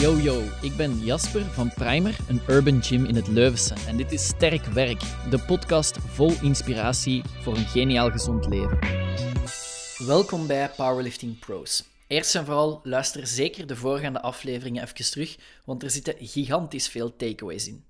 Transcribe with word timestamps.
Yo 0.00 0.16
yo, 0.16 0.42
ik 0.62 0.76
ben 0.76 0.98
Jasper 0.98 1.44
van 1.44 1.72
Primer, 1.74 2.16
een 2.28 2.40
urban 2.48 2.82
gym 2.82 3.04
in 3.04 3.14
het 3.14 3.28
Leuvense. 3.28 3.74
En 3.86 3.96
dit 3.96 4.12
is 4.12 4.26
Sterk 4.26 4.64
Werk, 4.64 5.00
de 5.30 5.38
podcast 5.46 5.96
vol 5.98 6.32
inspiratie 6.42 7.22
voor 7.40 7.56
een 7.56 7.66
geniaal 7.66 8.10
gezond 8.10 8.46
leven. 8.46 8.78
Welkom 10.06 10.46
bij 10.46 10.70
Powerlifting 10.76 11.38
Pros. 11.38 11.84
Eerst 12.06 12.34
en 12.34 12.44
vooral 12.44 12.80
luister 12.82 13.26
zeker 13.26 13.66
de 13.66 13.76
voorgaande 13.76 14.20
afleveringen 14.20 14.82
even 14.82 15.10
terug, 15.10 15.36
want 15.64 15.82
er 15.82 15.90
zitten 15.90 16.14
gigantisch 16.18 16.88
veel 16.88 17.16
takeaways 17.16 17.66
in. 17.66 17.84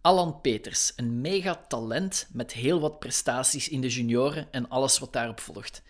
Alan 0.00 0.40
Peters, 0.40 0.92
een 0.96 1.20
mega 1.20 1.64
talent 1.68 2.28
met 2.32 2.52
heel 2.52 2.80
wat 2.80 2.98
prestaties 2.98 3.68
in 3.68 3.80
de 3.80 3.88
junioren 3.88 4.48
en 4.50 4.68
alles 4.68 4.98
wat 4.98 5.12
daarop 5.12 5.40
volgt. 5.40 5.82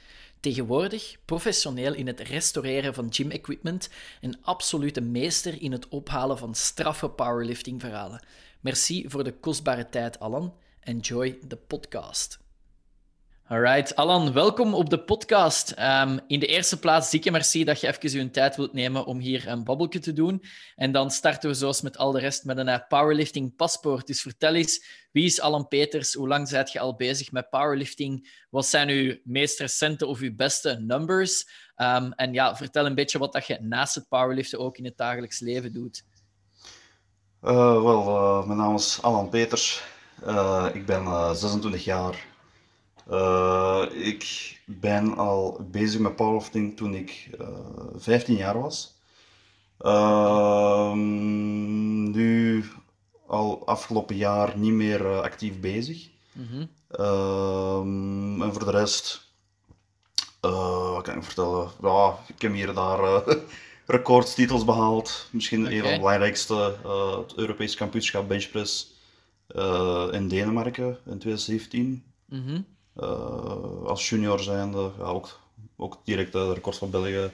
Tegenwoordig 0.45 1.17
professioneel 1.25 1.95
in 1.95 2.07
het 2.07 2.21
restaureren 2.21 2.95
van 2.95 3.07
gym-equipment 3.11 3.89
en 4.21 4.39
absolute 4.43 5.01
meester 5.01 5.63
in 5.63 5.73
het 5.73 5.89
ophalen 5.89 6.39
van 6.39 6.55
straffe 6.55 7.09
powerlifting-verhalen. 7.09 8.27
Merci 8.61 9.05
voor 9.09 9.25
de 9.25 9.33
kostbare 9.33 9.89
tijd, 9.89 10.21
Alan. 10.21 10.55
Enjoy 10.81 11.39
the 11.49 11.57
podcast. 11.57 12.44
Alright, 13.49 13.97
Alan, 13.97 14.33
welkom 14.33 14.75
op 14.75 14.91
de 14.91 15.05
podcast. 15.05 15.71
Ehm, 15.71 16.19
in 16.27 16.41
de 16.41 16.47
eerste 16.47 16.79
plaats, 16.79 17.11
dikke 17.11 17.31
merci 17.31 17.65
dat 17.65 17.81
je 17.81 17.87
even 17.87 18.11
je 18.11 18.31
tijd 18.31 18.57
wilt 18.57 18.73
nemen 18.73 19.05
om 19.05 19.19
hier 19.19 19.49
een 19.49 19.65
babbelje 19.65 19.99
te 19.99 20.13
doen. 20.13 20.43
En 20.77 20.93
dan 20.93 21.11
starten 21.11 21.49
we 21.49 21.55
zoals 21.55 21.81
met 21.81 21.97
al 21.97 22.13
de 22.13 22.19
rest 22.19 22.45
met 22.45 22.59
een 22.59 22.69
uh, 22.69 22.79
powerlifting 22.89 23.57
paspoort. 23.57 24.07
Dus 24.07 24.21
vertel 24.21 24.55
eens, 24.55 24.85
wie 25.13 25.25
is 25.25 25.41
Alan 25.41 25.69
Peters? 25.69 26.15
Hoe 26.15 26.29
lang 26.29 26.49
zijt 26.49 26.73
je 26.73 26.81
al 26.81 26.95
bezig 26.95 27.33
met 27.33 27.51
powerlifting? 27.51 28.45
Wat 28.51 28.67
zijn 28.67 28.89
uw 28.89 29.17
meest 29.25 29.61
recente 29.61 30.07
of 30.07 30.21
uw 30.21 30.35
beste 30.35 30.79
numbers? 30.81 31.49
Um, 31.77 32.13
en 32.13 32.33
ja, 32.33 32.57
vertel 32.57 32.87
een 32.87 32.95
beetje 32.95 33.19
wat 33.19 33.33
dat 33.33 33.47
je 33.47 33.59
naast 33.61 33.95
het 33.95 34.09
powerliften 34.09 34.59
ook 34.59 34.79
in 34.79 34.85
het 34.85 34.97
dagelijks 34.97 35.41
leven 35.41 35.73
doet. 35.73 36.05
Uh, 37.43 37.83
Wel, 37.83 38.09
uh, 38.09 38.47
mijn 38.47 38.59
naam 38.59 38.75
is 38.75 38.99
Alan 39.03 39.29
Peters. 39.29 39.83
Ik 40.73 40.87
ben 40.87 41.37
26 41.37 41.85
jaar. 41.85 42.33
Uh, 43.11 43.85
ik 43.93 44.55
ben 44.67 45.17
al 45.17 45.67
bezig 45.71 46.01
met 46.01 46.17
powerlifting 46.17 46.77
toen 46.77 46.95
ik 46.95 47.31
uh, 47.41 47.49
15 47.97 48.37
jaar 48.37 48.61
was. 48.61 48.95
Uh, 49.81 50.93
nu 52.13 52.65
al 53.27 53.67
afgelopen 53.67 54.17
jaar 54.17 54.59
niet 54.59 54.73
meer 54.73 55.01
uh, 55.01 55.21
actief 55.21 55.61
bezig. 55.61 56.09
Mm 56.33 56.47
-hmm. 56.47 58.43
en 58.43 58.53
voor 58.53 58.65
de 58.65 58.71
rest, 58.71 59.33
wat 60.41 61.03
kan 61.03 61.17
ik 61.17 61.25
vertellen? 61.25 61.71
Ja, 61.83 62.19
ik 62.27 62.43
heb 62.43 62.53
hier 62.53 62.75
daar 62.75 63.23
recordstitels 63.87 64.65
behaald. 64.65 65.29
Misschien 65.31 65.61
okay. 65.61 65.75
een 65.75 65.83
van 65.83 65.91
de 65.91 65.99
belangrijkste, 65.99 66.77
het 67.21 67.35
Europees 67.35 67.75
kampioenschap 67.75 68.29
benchpress 68.29 68.93
in 70.11 70.29
Denemarken 70.29 70.99
in 71.07 71.19
2017. 71.19 72.05
Mm 72.29 72.47
-hmm. 72.47 72.74
Uh, 72.97 73.85
als 73.85 74.09
junior 74.09 74.41
zijnde 74.41 74.91
ja, 74.99 75.05
ook, 75.05 75.41
ook 75.77 75.99
direct 76.05 76.33
de 76.33 76.53
record 76.53 76.77
van 76.77 76.91
België 76.91 77.31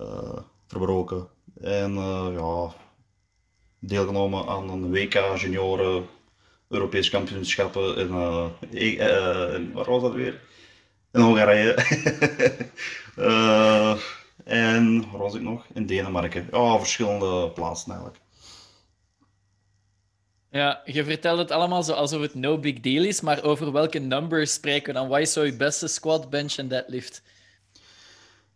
uh, 0.00 0.38
verbroken. 0.66 1.28
En 1.60 1.94
ja, 2.32 2.74
deelgenomen 3.78 4.46
aan 4.46 4.70
een 4.70 4.90
WK 4.90 5.12
junioren, 5.36 6.06
Europees 6.68 7.10
kampioenschappen 7.10 7.96
in, 7.96 8.08
in, 8.70 9.72
waar 9.72 9.90
was 9.90 10.02
dat 10.02 10.12
weer? 10.12 10.40
In 11.12 11.20
Hongarije. 11.20 11.74
en 14.44 15.10
waar 15.10 15.20
was 15.20 15.34
ik 15.34 15.42
nog? 15.42 15.66
In 15.74 15.86
Denemarken. 15.86 16.48
Ja, 16.50 16.78
verschillende 16.78 17.50
plaatsen 17.50 17.90
eigenlijk. 17.90 18.21
Ja, 20.52 20.82
je 20.84 21.04
vertelt 21.04 21.38
het 21.38 21.50
allemaal 21.50 21.82
zo 21.82 21.92
alsof 21.92 22.20
het 22.20 22.34
no 22.34 22.58
big 22.58 22.80
deal 22.80 23.04
is, 23.04 23.20
maar 23.20 23.42
over 23.42 23.72
welke 23.72 23.98
numbers 23.98 24.52
spreken 24.52 24.86
we 24.86 24.92
dan? 24.92 25.08
Wat 25.08 25.20
is 25.20 25.32
zo 25.32 25.44
je 25.44 25.56
beste 25.56 25.88
squat, 25.88 26.30
bench 26.30 26.56
en 26.56 26.68
deadlift? 26.68 27.22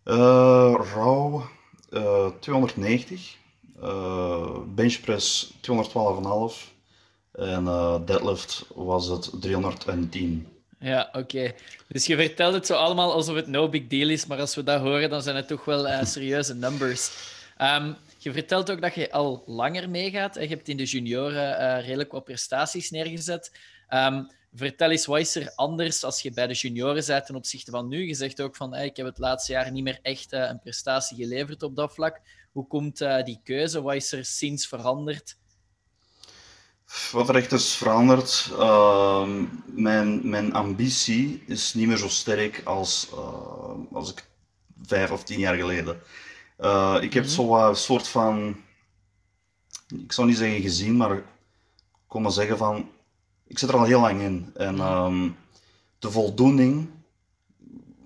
Uh, 0.05 0.75
rauw 0.95 1.49
uh, 1.91 2.29
290, 2.41 3.37
uh, 3.83 4.59
benchpress 4.75 5.53
212,5 5.53 6.75
en 7.33 7.65
uh, 7.65 7.97
deadlift 8.05 8.67
was 8.75 9.09
het 9.09 9.31
310. 9.41 10.49
Ja, 10.79 11.09
oké. 11.13 11.55
Dus 11.89 12.07
je 12.07 12.17
vertelt 12.17 12.55
het 12.55 12.67
zo 12.67 12.75
allemaal 12.75 13.13
alsof 13.13 13.35
het 13.37 13.47
no 13.47 13.69
big 13.69 13.87
deal 13.87 14.09
is, 14.09 14.27
maar 14.27 14.41
als 14.41 14.55
we 14.55 14.63
dat 14.63 14.81
horen, 14.81 15.11
dan 15.11 15.23
zijn 15.23 15.37
het 15.37 15.49
toch 15.49 15.65
wel 15.65 15.87
uh, 15.87 16.05
serieuze 16.05 16.55
numbers. 16.55 17.11
Um, 17.61 17.97
je 18.27 18.33
vertelt 18.33 18.71
ook 18.71 18.81
dat 18.81 18.95
je 18.95 19.13
al 19.13 19.43
langer 19.47 19.91
meegaat. 19.91 20.35
Je 20.35 20.47
hebt 20.47 20.69
in 20.69 20.77
de 20.77 20.85
junioren 20.85 21.61
uh, 21.61 21.87
redelijk 21.87 22.13
wat 22.13 22.25
prestaties 22.25 22.91
neergezet. 22.91 23.53
Um, 23.91 24.31
vertel 24.53 24.91
eens, 24.91 25.07
wat 25.07 25.21
is 25.21 25.37
er 25.37 25.53
anders 25.55 26.05
als 26.05 26.23
je 26.23 26.31
bij 26.31 26.47
de 26.47 26.55
junioren 26.55 27.07
bent 27.07 27.27
ten 27.27 27.35
opzichte 27.35 27.71
van 27.71 27.89
nu? 27.89 28.07
Je 28.07 28.15
zegt 28.15 28.41
ook 28.41 28.57
van, 28.57 28.75
hey, 28.75 28.85
ik 28.85 28.97
heb 28.97 29.07
het 29.07 29.19
laatste 29.19 29.53
jaar 29.53 29.71
niet 29.71 29.83
meer 29.83 29.99
echt 30.03 30.33
uh, 30.33 30.41
een 30.41 30.61
prestatie 30.61 31.17
geleverd 31.17 31.63
op 31.63 31.77
dat 31.77 31.95
vlak. 31.95 32.21
Hoe 32.53 32.67
komt 32.67 33.01
uh, 33.01 33.23
die 33.23 33.41
keuze? 33.45 33.83
Wat 33.83 33.95
is 33.95 34.13
er 34.13 34.25
sinds 34.25 34.67
veranderd? 34.67 35.37
Wat 37.13 37.29
er 37.29 37.37
echt 37.37 37.53
is 37.53 37.75
veranderd, 37.75 38.49
uh, 38.53 39.29
mijn, 39.67 40.29
mijn 40.29 40.53
ambitie 40.53 41.43
is 41.47 41.75
niet 41.75 41.87
meer 41.87 41.97
zo 41.97 42.09
sterk 42.09 42.63
als, 42.65 43.09
als 43.93 44.11
ik 44.11 44.29
vijf 44.83 45.11
of 45.11 45.25
tien 45.25 45.39
jaar 45.39 45.57
geleden. 45.57 46.01
Uh, 46.59 46.97
ik 47.01 47.13
heb 47.13 47.25
mm 47.25 47.31
-hmm. 47.31 47.49
zo 47.49 47.75
soort 47.75 48.09
van, 48.09 48.57
ik 49.99 50.13
zou 50.13 50.27
niet 50.27 50.37
zeggen 50.37 50.61
gezien, 50.61 50.97
maar 50.97 51.17
ik 51.17 51.25
kon 52.07 52.23
maar 52.23 52.33
zeggen 52.33 52.59
van, 52.59 52.89
ik 53.47 53.59
zit 53.59 53.69
er 53.69 53.77
al 53.77 53.85
heel 53.85 54.01
lang 54.01 54.21
in. 54.21 54.51
En 54.55 54.81
um, 54.81 55.37
de 55.99 56.11
voldoening, 56.11 56.89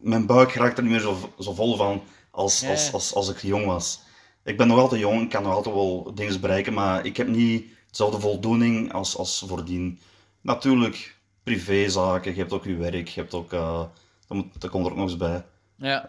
mijn 0.01 0.27
buik 0.27 0.53
raakt 0.53 0.77
er 0.77 0.83
niet 0.83 0.93
meer 0.93 1.01
zo, 1.01 1.33
zo 1.39 1.55
vol 1.55 1.77
van 1.77 2.03
als, 2.31 2.65
als, 2.65 2.93
als, 2.93 3.15
als 3.15 3.29
ik 3.29 3.43
jong 3.43 3.67
was. 3.67 4.01
Ik 4.45 4.57
ben 4.57 4.67
nog 4.67 4.79
altijd 4.79 5.01
jong, 5.01 5.23
ik 5.23 5.29
kan 5.29 5.43
nog 5.43 5.55
altijd 5.55 5.75
wel 5.75 6.15
dingen 6.15 6.41
bereiken, 6.41 6.73
maar 6.75 7.07
ik 7.07 7.17
heb 7.17 7.29
niet 7.29 7.67
dezelfde 7.91 8.21
voldoening 8.21 8.93
als, 8.93 9.17
als 9.17 9.45
voordien. 9.47 10.01
Natuurlijk, 10.41 11.17
privézaken, 11.43 12.33
je 12.33 12.39
hebt 12.39 12.53
ook 12.53 12.65
je 12.65 12.77
werk, 12.77 13.09
je 13.09 13.21
hebt 13.21 13.35
ook, 13.35 13.53
uh, 13.53 13.85
dat, 14.27 14.37
moet, 14.37 14.61
dat 14.61 14.71
komt 14.71 14.85
er 14.85 14.91
ook 14.91 14.97
nog 14.97 15.09
eens 15.09 15.17
bij. 15.17 15.45
Ja, 15.81 16.09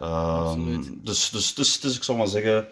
um, 0.52 1.00
dus, 1.04 1.30
dus, 1.30 1.54
dus, 1.54 1.80
dus 1.80 1.96
ik 1.96 2.02
zou 2.02 2.18
maar 2.18 2.26
zeggen, 2.26 2.68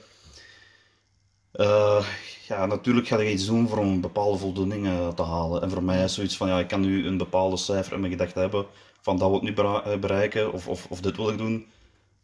uh, 1.54 2.06
ja, 2.48 2.66
natuurlijk 2.66 3.06
ga 3.06 3.20
je 3.20 3.32
iets 3.32 3.46
doen 3.46 3.68
voor 3.68 3.78
een 3.78 4.00
bepaalde 4.00 4.38
voldoening 4.38 4.86
uh, 4.86 5.08
te 5.08 5.22
halen. 5.22 5.62
En 5.62 5.70
voor 5.70 5.82
mij 5.82 6.04
is 6.04 6.14
zoiets 6.14 6.36
van, 6.36 6.48
ja, 6.48 6.58
ik 6.58 6.68
kan 6.68 6.80
nu 6.80 7.06
een 7.06 7.16
bepaalde 7.16 7.56
cijfer 7.56 7.92
in 7.92 8.00
mijn 8.00 8.12
gedachten 8.12 8.40
hebben, 8.40 8.66
van 9.00 9.18
dat 9.18 9.28
wil 9.28 9.38
ik 9.38 9.42
nu 9.42 9.54
eh, 9.54 9.98
bereiken, 9.98 10.52
of, 10.52 10.68
of, 10.68 10.86
of 10.88 11.00
dit 11.00 11.16
wil 11.16 11.30
ik 11.30 11.38
doen. 11.38 11.66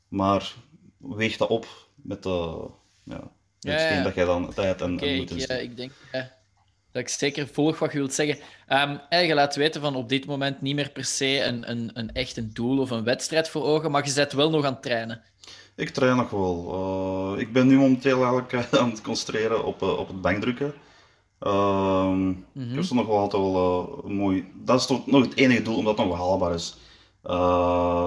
Maar 0.08 0.54
weeg 0.98 1.36
dat 1.36 1.48
op 1.48 1.66
met 1.94 2.22
de, 2.22 2.68
ja, 3.02 3.30
ja, 3.58 3.94
ja. 3.94 4.02
dat 4.02 4.14
jij 4.14 4.24
dan 4.24 4.54
tijd 4.54 4.80
en, 4.80 4.94
okay, 4.94 5.08
en 5.08 5.16
moet. 5.16 5.30
Ik, 5.30 5.60
ik 5.60 5.76
denk, 5.76 5.92
ja 6.12 6.35
dat 6.96 7.04
ik 7.04 7.18
zeker 7.18 7.48
volg 7.52 7.78
wat 7.78 7.92
je 7.92 7.98
wilt 7.98 8.14
zeggen. 8.14 8.38
Um, 8.68 9.00
je 9.26 9.34
laat 9.34 9.56
weten 9.56 9.80
van 9.80 9.96
op 9.96 10.08
dit 10.08 10.26
moment 10.26 10.60
niet 10.60 10.74
meer 10.74 10.90
per 10.90 11.04
se 11.04 11.44
een, 11.44 11.70
een, 11.70 11.90
een 11.94 12.12
echt 12.12 12.36
een 12.36 12.50
doel 12.52 12.78
of 12.78 12.90
een 12.90 13.04
wedstrijd 13.04 13.48
voor 13.48 13.62
ogen, 13.64 13.90
maar 13.90 14.06
je 14.06 14.12
bent 14.14 14.32
wel 14.32 14.50
nog 14.50 14.64
aan 14.64 14.72
het 14.72 14.82
trainen. 14.82 15.22
Ik 15.74 15.88
train 15.88 16.16
nog 16.16 16.30
wel. 16.30 17.34
Uh, 17.34 17.40
ik 17.40 17.52
ben 17.52 17.66
nu 17.66 17.76
momenteel 17.76 18.24
eigenlijk 18.24 18.54
aan 18.80 18.90
het 18.90 19.00
concentreren 19.00 19.64
op, 19.64 19.82
uh, 19.82 19.98
op 19.98 20.08
het 20.08 20.20
bankdrukken. 20.20 20.74
Uh, 21.40 22.06
mm 22.08 22.44
-hmm. 22.52 22.78
Ik 22.78 22.84
heb 22.84 22.90
nog 22.90 23.06
wel 23.06 23.18
altijd 23.18 23.42
wel 23.42 24.04
mooi. 24.06 24.44
Dat 24.54 24.80
is 24.80 24.86
toch 24.86 25.06
nog 25.06 25.22
het 25.22 25.36
enige 25.36 25.62
doel, 25.62 25.76
omdat 25.76 25.98
het 25.98 26.06
nog 26.06 26.16
haalbaar 26.16 26.54
is. 26.54 26.76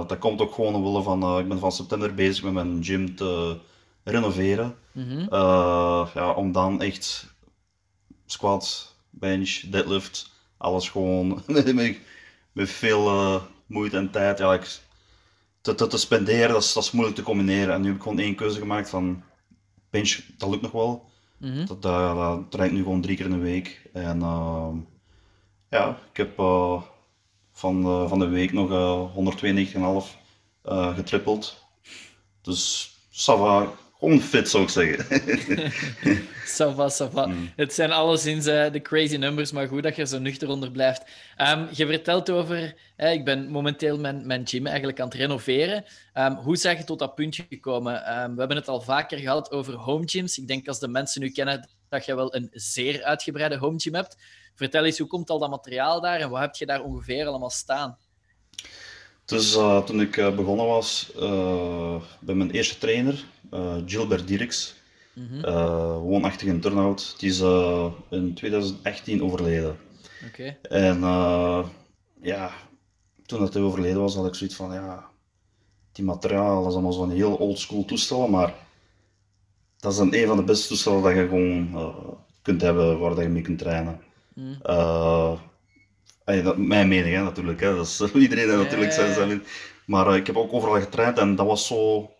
dat 0.08 0.18
komt 0.20 0.42
ook 0.42 0.54
gewoon 0.54 0.76
omwille 0.76 1.02
van. 1.02 1.40
ik 1.40 1.48
ben 1.48 1.60
van 1.60 1.72
september 1.72 2.14
bezig 2.14 2.44
met 2.44 2.54
mijn 2.54 2.84
gym 2.84 3.16
te 3.16 3.58
renoveren. 4.04 4.76
Mm 4.92 5.10
-hmm. 5.10 5.28
ja, 6.14 6.32
om 6.36 6.52
dan 6.52 6.82
echt 6.82 7.28
squat, 8.26 8.89
bench, 9.10 9.60
deadlift, 9.70 10.32
alles 10.58 10.90
gewoon 10.90 11.44
met, 11.48 12.00
met 12.52 12.70
veel 12.70 13.08
uh, 13.08 13.42
moeite 13.66 13.98
en 13.98 14.12
tijd 14.12 14.40
eigenlijk 14.40 14.80
te, 15.62 15.76
te, 15.76 15.88
te, 15.88 15.98
spenderen. 15.98 16.50
Dat 16.50 16.64
is, 16.64 16.74
dat 16.74 16.84
is 16.84 16.92
moeilijk 16.92 17.18
te 17.18 17.24
combineren. 17.24 17.74
En 17.74 17.82
nu 17.82 17.88
heb 17.88 17.96
ik 17.96 18.02
gewoon 18.02 18.20
één 18.20 18.36
keuze 18.36 18.60
gemaakt 18.60 18.90
van 18.90 19.24
bench, 19.90 20.20
dat 20.38 20.50
lukt 20.50 20.62
nog 20.62 20.72
wel. 20.72 21.10
Mm 21.38 21.52
-hmm. 21.52 21.66
Dat, 21.66 21.86
uh, 21.86 22.16
dat 22.16 22.52
draait 22.52 22.72
nu 22.72 22.78
gewoon 22.78 23.02
drie 23.02 23.16
keer 23.16 23.26
in 23.26 23.32
de 23.32 23.38
week. 23.38 23.90
En 23.94 24.20
uh, 24.20 24.70
ja, 25.70 26.00
ik 26.12 26.18
heb 26.18 26.40
uh, 26.40 26.82
van, 27.52 28.08
van 28.10 28.20
de 28.20 28.28
week 28.28 28.54
nog 28.54 28.70
192,5 30.64 30.96
getrippeld. 30.96 31.68
Dus 32.42 32.94
Sava, 33.10 33.68
gewoon 34.00 34.20
fit, 34.20 34.50
zou 34.50 34.64
ik 34.64 34.70
zeggen. 34.70 35.72
Sava, 36.46 36.90
sava. 36.90 37.26
Mm. 37.26 37.52
Het 37.56 37.74
zijn 37.74 37.92
alleszins 37.92 38.48
uh, 38.48 38.72
de 38.72 38.82
crazy 38.82 39.16
numbers, 39.16 39.52
maar 39.52 39.68
goed 39.68 39.84
dat 39.84 39.96
je 39.96 40.02
er 40.02 40.08
zo 40.08 40.20
nuchter 40.20 40.50
onder 40.50 40.72
blijft. 40.72 41.04
Um, 41.38 41.68
je 41.72 41.86
vertelt 41.86 42.30
over, 42.30 42.76
ik 42.98 43.26
ben 43.26 43.50
momenteel 43.50 44.00
mijn, 44.00 44.28
mijn 44.28 44.48
gym 44.48 44.66
eigenlijk 44.66 45.00
aan 45.00 45.08
het 45.08 45.18
renoveren. 45.18 45.86
Um, 46.14 46.34
hoe 46.34 46.58
zijn 46.58 46.78
je 46.78 46.84
tot 46.84 47.00
dat 47.00 47.16
puntje 47.16 47.46
gekomen? 47.50 47.94
Um, 47.94 48.34
we 48.34 48.40
hebben 48.40 48.58
het 48.58 48.68
al 48.68 48.82
vaker 48.82 49.18
gehad 49.18 49.52
over 49.52 49.74
home 49.74 50.08
gyms. 50.08 50.38
Ik 50.38 50.48
denk 50.48 50.68
als 50.68 50.80
de 50.80 50.88
mensen 50.88 51.22
nu 51.22 51.30
kennen 51.30 51.70
dat 51.90 52.06
je 52.06 52.16
wel 52.16 52.36
een 52.36 52.50
zeer 52.52 53.04
uitgebreide 53.04 53.58
home 53.58 53.80
gym 53.80 53.94
hebt. 53.94 54.18
Vertel 54.56 54.86
eens, 54.86 54.98
hoe 54.98 55.08
komt 55.08 55.30
al 55.30 55.40
dat 55.40 55.50
materiaal 55.50 56.02
daar 56.02 56.20
en 56.20 56.30
wat 56.30 56.42
heb 56.42 56.56
je 56.56 56.66
daar 56.66 56.84
ongeveer 56.84 57.26
allemaal 57.26 57.50
staan? 57.50 57.98
Dus 59.30 59.56
uh, 59.56 59.84
toen 59.84 60.02
ik 60.02 60.18
uh, 60.18 60.36
begonnen 60.36 60.66
was 60.66 61.12
uh, 61.20 61.96
bij 62.20 62.36
mijn 62.36 62.52
eerste 62.52 62.78
trainer, 62.78 63.24
Gilbert 63.86 64.28
Dirks, 64.28 64.76
mm 65.14 65.28
-hmm. 65.28 65.42
woonachtig 66.00 66.48
in 66.48 66.60
Turnhout, 66.60 67.16
die 67.20 67.30
is 67.30 67.40
in 68.10 68.34
2018 68.34 69.24
overleden. 69.24 69.78
Okay. 70.28 70.58
En 70.62 71.00
ja, 72.22 72.52
toen 73.26 73.40
dat 73.40 73.54
hij 73.54 73.64
overleden 73.64 74.02
was, 74.02 74.16
had 74.16 74.28
ik 74.28 74.36
zoiets 74.36 74.56
van, 74.56 74.74
ja, 74.74 75.10
die 75.92 76.06
materiaal, 76.06 76.60
dat 76.60 76.68
is 76.68 76.74
allemaal 76.74 76.94
zo'n 76.94 77.12
heel 77.12 77.36
oldschool 77.36 77.86
toestel, 77.86 78.28
maar 78.28 78.54
dat 79.80 79.92
is 79.92 79.98
een, 79.98 80.22
een 80.22 80.28
van 80.28 80.38
de 80.38 80.44
beste 80.44 80.68
toestellen 80.68 81.02
dat 81.02 81.16
je 81.16 81.28
gewoon 81.28 81.78
kunt 82.42 82.62
hebben, 82.62 83.00
waar 83.00 83.22
je 83.22 83.28
mee 83.28 83.42
kunt 83.42 83.60
trainen. 83.60 84.02
Mm. 84.34 84.58
Dat, 86.38 86.58
mijn 86.58 86.88
mening 86.88 87.16
hè, 87.16 87.22
natuurlijk, 87.24 87.60
hè. 87.60 87.76
Dat 87.76 87.86
is, 87.86 88.02
iedereen 88.14 88.50
heeft 88.50 88.64
natuurlijk 88.64 88.92
zijn, 88.92 89.14
zijn 89.14 89.44
Maar 89.86 90.08
uh, 90.08 90.16
ik 90.16 90.28
heb 90.28 90.38
ook 90.38 90.54
overal 90.54 90.80
getraind 90.80 91.18
en 91.18 91.36
dat 91.36 91.46
was 91.46 91.68
zo 91.68 92.12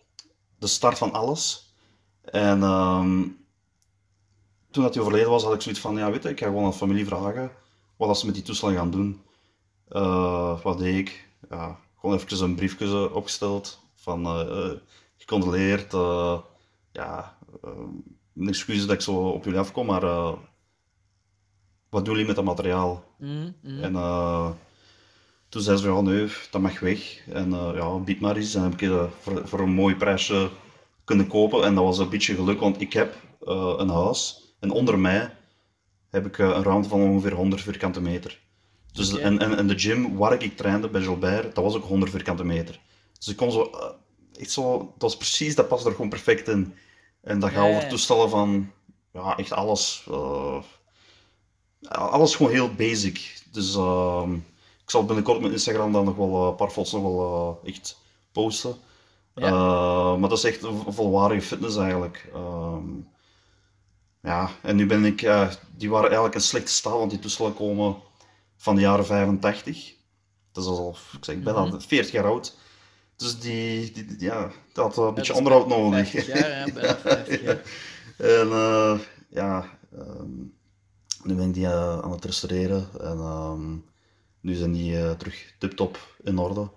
de 0.58 0.66
start 0.66 0.98
van 0.98 1.12
alles. 1.12 1.74
En 2.22 2.62
um, 2.62 3.38
toen 4.70 4.82
dat 4.82 4.94
hij 4.94 5.02
overleden 5.02 5.30
was, 5.30 5.44
had 5.44 5.54
ik 5.54 5.60
zoiets 5.60 5.80
van, 5.80 5.96
ja 5.96 6.10
weet 6.10 6.22
je, 6.22 6.28
ik 6.28 6.38
ga 6.38 6.46
gewoon 6.46 6.64
aan 6.64 6.70
de 6.70 6.76
familie 6.76 7.06
vragen 7.06 7.50
wat 7.96 8.18
ze 8.18 8.26
met 8.26 8.34
die 8.34 8.44
toestel 8.44 8.72
gaan 8.72 8.90
doen. 8.90 9.22
Uh, 9.88 10.60
wat 10.62 10.78
deed 10.78 10.94
ik? 10.94 11.28
Ja, 11.50 11.78
gewoon 12.00 12.16
even 12.16 12.44
een 12.44 12.54
briefje 12.54 13.14
opgesteld 13.14 13.80
van 13.94 14.26
uh, 14.26 14.70
gecondoleerd. 15.16 15.92
ja, 16.92 17.38
een 18.34 18.48
excuus 18.48 18.80
dat 18.80 18.90
ik 18.94 19.00
zo 19.00 19.12
op 19.12 19.44
jullie 19.44 19.58
afkom, 19.58 19.86
maar 19.86 20.34
wat 21.90 22.04
doen 22.04 22.12
jullie 22.12 22.26
met 22.26 22.36
dat 22.36 22.44
materiaal? 22.44 23.04
Mm, 23.18 23.54
mm. 23.62 23.82
En 23.82 23.92
uh, 23.92 24.50
toen 25.48 25.62
zei 25.62 25.76
ze 25.76 25.84
van, 25.84 25.94
ja, 25.94 26.00
nee, 26.00 26.28
dat 26.50 26.60
mag 26.60 26.80
weg. 26.80 27.28
En 27.28 27.50
uh, 27.50 27.70
ja, 27.74 27.98
bied 27.98 28.20
maar 28.20 28.36
eens. 28.36 28.54
En 28.54 28.62
heb 28.62 28.72
ik 28.72 28.80
het 28.80 29.10
voor, 29.20 29.48
voor, 29.48 29.60
een 29.60 29.74
mooi 29.74 29.96
prijsje 29.96 30.50
kunnen 31.04 31.26
kopen. 31.26 31.64
En 31.64 31.74
dat 31.74 31.84
was 31.84 31.98
een 31.98 32.08
beetje 32.08 32.34
geluk, 32.34 32.60
want 32.60 32.80
ik 32.80 32.92
heb 32.92 33.14
uh, 33.42 33.74
een 33.76 33.88
huis. 33.88 34.40
En 34.60 34.70
onder 34.70 34.98
mij 34.98 35.36
heb 36.10 36.26
ik 36.26 36.38
een 36.38 36.62
ruimte 36.62 36.88
van 36.88 37.00
ongeveer 37.00 37.32
100 37.32 37.62
vierkante 37.62 38.00
meter. 38.00 38.40
Dus, 38.92 39.18
en, 39.18 39.38
en, 39.38 39.56
en 39.56 39.66
de 39.66 39.78
gym 39.78 40.16
waar 40.16 40.42
ik 40.42 40.56
trainde 40.56 40.88
bij 40.88 41.02
Gilbert, 41.02 41.54
dat 41.54 41.64
was 41.64 41.74
ook 41.74 41.84
100 41.84 42.10
vierkante 42.10 42.44
meter. 42.44 42.80
Dus 43.18 43.28
ik 43.28 43.36
kon 43.36 43.52
zo, 43.52 43.70
echt 44.38 44.50
zo, 44.50 44.78
dat 44.78 45.02
was 45.02 45.16
precies, 45.16 45.54
dat 45.54 45.68
past 45.68 45.84
er 45.84 45.90
gewoon 45.92 46.08
perfect 46.08 46.48
in. 46.48 46.74
En 47.22 47.38
dat 47.38 47.50
gaat 47.50 47.68
over 47.68 47.88
toestellen 47.88 48.30
van, 48.30 48.72
ja, 49.12 49.36
echt 49.36 49.52
alles 49.52 50.06
alles 51.88 52.34
gewoon 52.34 52.52
heel 52.52 52.74
basic. 52.74 53.42
Dus 53.50 53.76
uh, 53.76 54.28
ik 54.82 54.90
zal 54.90 55.04
binnenkort 55.04 55.40
met 55.40 55.52
Instagram 55.52 55.92
dan 55.92 56.04
nog 56.04 56.16
wel 56.16 56.42
eh, 56.42 56.48
een 56.48 56.54
paar 56.54 56.70
foto's 56.70 56.92
nog 56.92 57.02
wel 57.02 57.60
uh, 57.64 57.72
echt 57.72 57.98
posten. 58.32 58.76
Ja. 59.34 59.46
Uh, 59.46 60.16
maar 60.16 60.28
dat 60.28 60.38
is 60.38 60.44
echt 60.44 60.62
een 60.62 60.92
volwaardige 60.92 61.46
fitness 61.46 61.76
eigenlijk. 61.76 62.30
Ehm, 62.34 62.88
ja, 64.22 64.50
en 64.62 64.76
nu 64.76 64.86
ben 64.86 65.04
ik, 65.04 65.18
die 65.76 65.90
waren 65.90 66.06
eigenlijk 66.06 66.34
in 66.34 66.40
slechte 66.40 66.72
staat, 66.72 66.92
want 66.92 67.10
die 67.10 67.18
toestellen 67.18 67.54
komen 67.54 67.96
van 68.56 68.74
de 68.74 68.80
jaren 68.80 69.06
85. 69.06 69.94
Dat 70.52 70.64
is 70.64 70.70
al, 70.70 70.96
ik 71.12 71.24
zeg, 71.24 71.34
ik 71.34 71.44
ben 71.44 71.54
al 71.54 71.80
40 71.80 72.06
mhm. 72.06 72.16
jaar 72.16 72.32
oud. 72.32 72.56
Dus 73.16 73.38
die, 73.38 73.92
die, 73.92 74.16
ja, 74.18 74.50
dat 74.72 74.94
had 74.94 75.06
een 75.06 75.14
beetje 75.14 75.34
onderhoud 75.34 75.68
nodig. 75.68 76.10
50 76.10 76.26
jaar, 76.26 76.48
ja, 76.66 76.72
bijna 76.72 76.96
50 76.96 77.42
jaar. 77.42 77.62
en 78.16 78.48
ja, 79.28 79.70
um, 79.92 80.58
nu 81.22 81.34
ben 81.34 81.48
ik 81.48 81.54
die 81.54 81.64
uh, 81.64 81.98
aan 81.98 82.10
het 82.10 82.24
restaureren 82.24 82.88
en 83.00 83.16
uh, 83.16 83.52
nu 84.40 84.54
zijn 84.54 84.72
die 84.72 84.92
uh, 84.92 85.10
terug 85.10 85.54
tip-top 85.58 86.16
in 86.24 86.38
orde. 86.38 86.68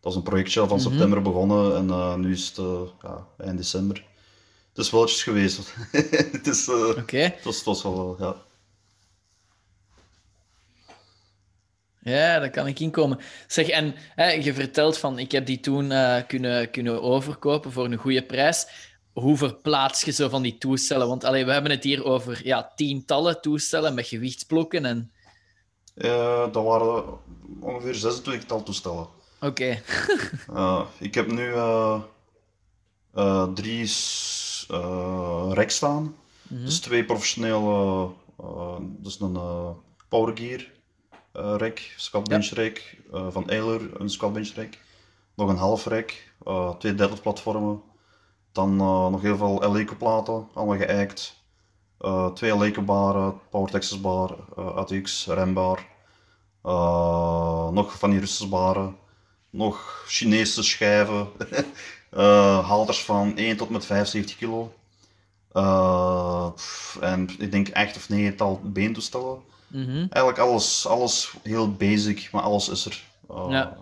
Dat 0.00 0.12
is 0.12 0.18
een 0.18 0.22
projectje 0.22 0.60
van 0.60 0.78
mm 0.78 0.84
-hmm. 0.84 0.90
september 0.92 1.22
begonnen 1.22 1.76
en 1.76 1.86
uh, 1.86 2.14
nu 2.14 2.32
is 2.32 2.46
het 2.46 2.90
ja, 3.02 3.26
eind 3.38 3.56
december. 3.56 4.04
Het 4.68 4.84
is 4.84 4.90
welletjes 4.90 5.22
geweest. 5.22 5.74
het, 6.32 6.46
is, 6.46 6.68
okay. 6.68 7.22
het, 7.22 7.44
was, 7.44 7.56
het 7.56 7.64
was 7.64 7.82
wel, 7.82 8.16
ja. 8.18 8.36
Ja, 12.00 12.38
dat 12.38 12.50
kan 12.50 12.66
ik 12.66 12.80
inkomen. 12.80 13.18
Zeg, 13.46 13.68
en 13.68 13.94
hè, 14.14 14.30
je 14.30 14.54
vertelt 14.54 14.98
van, 14.98 15.18
ik 15.18 15.32
heb 15.32 15.46
die 15.46 15.60
toen 15.60 15.92
kunnen, 16.26 16.70
kunnen 16.70 17.02
overkopen 17.02 17.72
voor 17.72 17.84
een 17.84 17.96
goede 17.96 18.22
prijs 18.22 18.66
hoe 19.20 19.36
verplaats 19.36 20.02
je 20.02 20.12
zo 20.12 20.28
van 20.28 20.42
die 20.42 20.58
toestellen? 20.58 21.08
Want 21.08 21.24
allee, 21.24 21.44
we 21.44 21.52
hebben 21.52 21.70
het 21.70 21.84
hier 21.84 22.04
over 22.04 22.40
ja, 22.44 22.72
tientallen 22.76 23.40
toestellen 23.40 23.94
met 23.94 24.06
gewichtsblokken. 24.06 24.84
En... 24.84 25.10
Uh, 25.94 26.52
dat 26.52 26.64
waren 26.64 27.04
ongeveer 27.60 27.94
26 27.94 28.48
tal 28.48 28.62
toestellen. 28.62 29.06
Oké. 29.40 29.46
Okay. 29.46 29.82
uh, 30.50 30.82
ik 30.98 31.14
heb 31.14 31.26
nu 31.26 31.46
uh, 31.46 32.02
drie 33.54 33.90
racks 35.52 35.74
staan. 35.74 36.02
Mm 36.02 36.16
-hmm. 36.48 36.64
Dus 36.64 36.80
twee 36.80 37.04
professionele, 37.04 38.10
dus 38.80 39.20
een 39.20 39.38
Power 40.08 40.36
Gear 40.36 40.64
rack, 41.58 41.78
squat 41.96 42.28
bench 42.28 42.44
ja. 42.44 42.62
rack 42.62 42.96
van 43.32 43.48
Eiler, 43.48 44.00
een 44.00 44.10
squat 44.10 44.32
bench 44.32 44.54
rack. 44.54 44.74
Nog 45.34 45.48
een 45.48 45.56
half 45.56 45.84
rack, 45.84 46.12
twee 46.78 46.94
deadlift 46.94 47.22
platformen 47.22 47.82
dan 48.56 48.72
uh, 48.72 49.08
nog 49.08 49.22
heel 49.22 49.36
veel 49.36 49.64
Eleco-platen, 49.64 50.48
allemaal 50.54 50.76
geëikt. 50.76 51.44
Uh, 52.00 52.26
twee 52.26 52.52
Eleco-baren, 52.52 53.40
Power 53.50 53.70
Texas 53.70 54.00
bar, 54.00 54.36
uh, 54.58 54.76
ATX, 54.76 55.26
rembar. 55.26 55.86
nog 57.72 57.98
van 57.98 58.10
die 58.10 58.18
Russische 58.20 58.48
baren. 58.48 58.96
Nog 59.50 60.04
Chinese 60.06 60.62
schijven. 60.62 61.28
halters 62.66 63.04
van 63.04 63.36
1 63.36 63.56
tot 63.56 63.70
met 63.70 63.86
75 63.86 64.36
kilo. 64.36 64.72
en 67.00 67.28
ik 67.38 67.50
denk 67.50 67.68
echt 67.68 67.96
of 67.96 68.08
negental 68.08 68.60
beentoestellen. 68.64 69.40
Mm 69.66 69.84
-hmm. 69.84 70.06
Eigenlijk 70.10 70.38
alles, 70.38 70.86
alles 70.86 71.34
heel 71.42 71.72
basic, 71.72 72.28
maar 72.32 72.42
alles 72.42 72.68
is 72.68 72.84
er. 72.84 73.04
ja. 73.48 73.76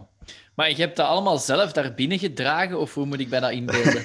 Maar 0.54 0.70
je 0.70 0.76
hebt 0.76 0.96
dat 0.96 1.06
allemaal 1.06 1.38
zelf 1.38 1.72
daar 1.72 1.94
binnen 1.94 2.18
gedragen, 2.18 2.78
of 2.78 2.94
hoe 2.94 3.06
moet 3.06 3.20
ik 3.20 3.28
bij 3.28 3.40
dat 3.40 3.50
inbeelden? 3.50 4.02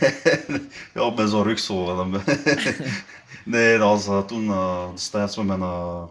ja, 0.94 1.02
op 1.02 1.16
mijn 1.16 1.28
zo'n 1.28 1.44
rug 1.44 1.60
zo. 1.60 2.06
nee, 3.46 3.78
dat 3.78 3.88
was 3.88 4.08
uh, 4.08 4.26
toen 4.26 4.46
uh, 4.46 4.92
destijds 4.92 5.38
met 5.38 5.46
mijn 5.46 5.60
uh, 5.60 6.04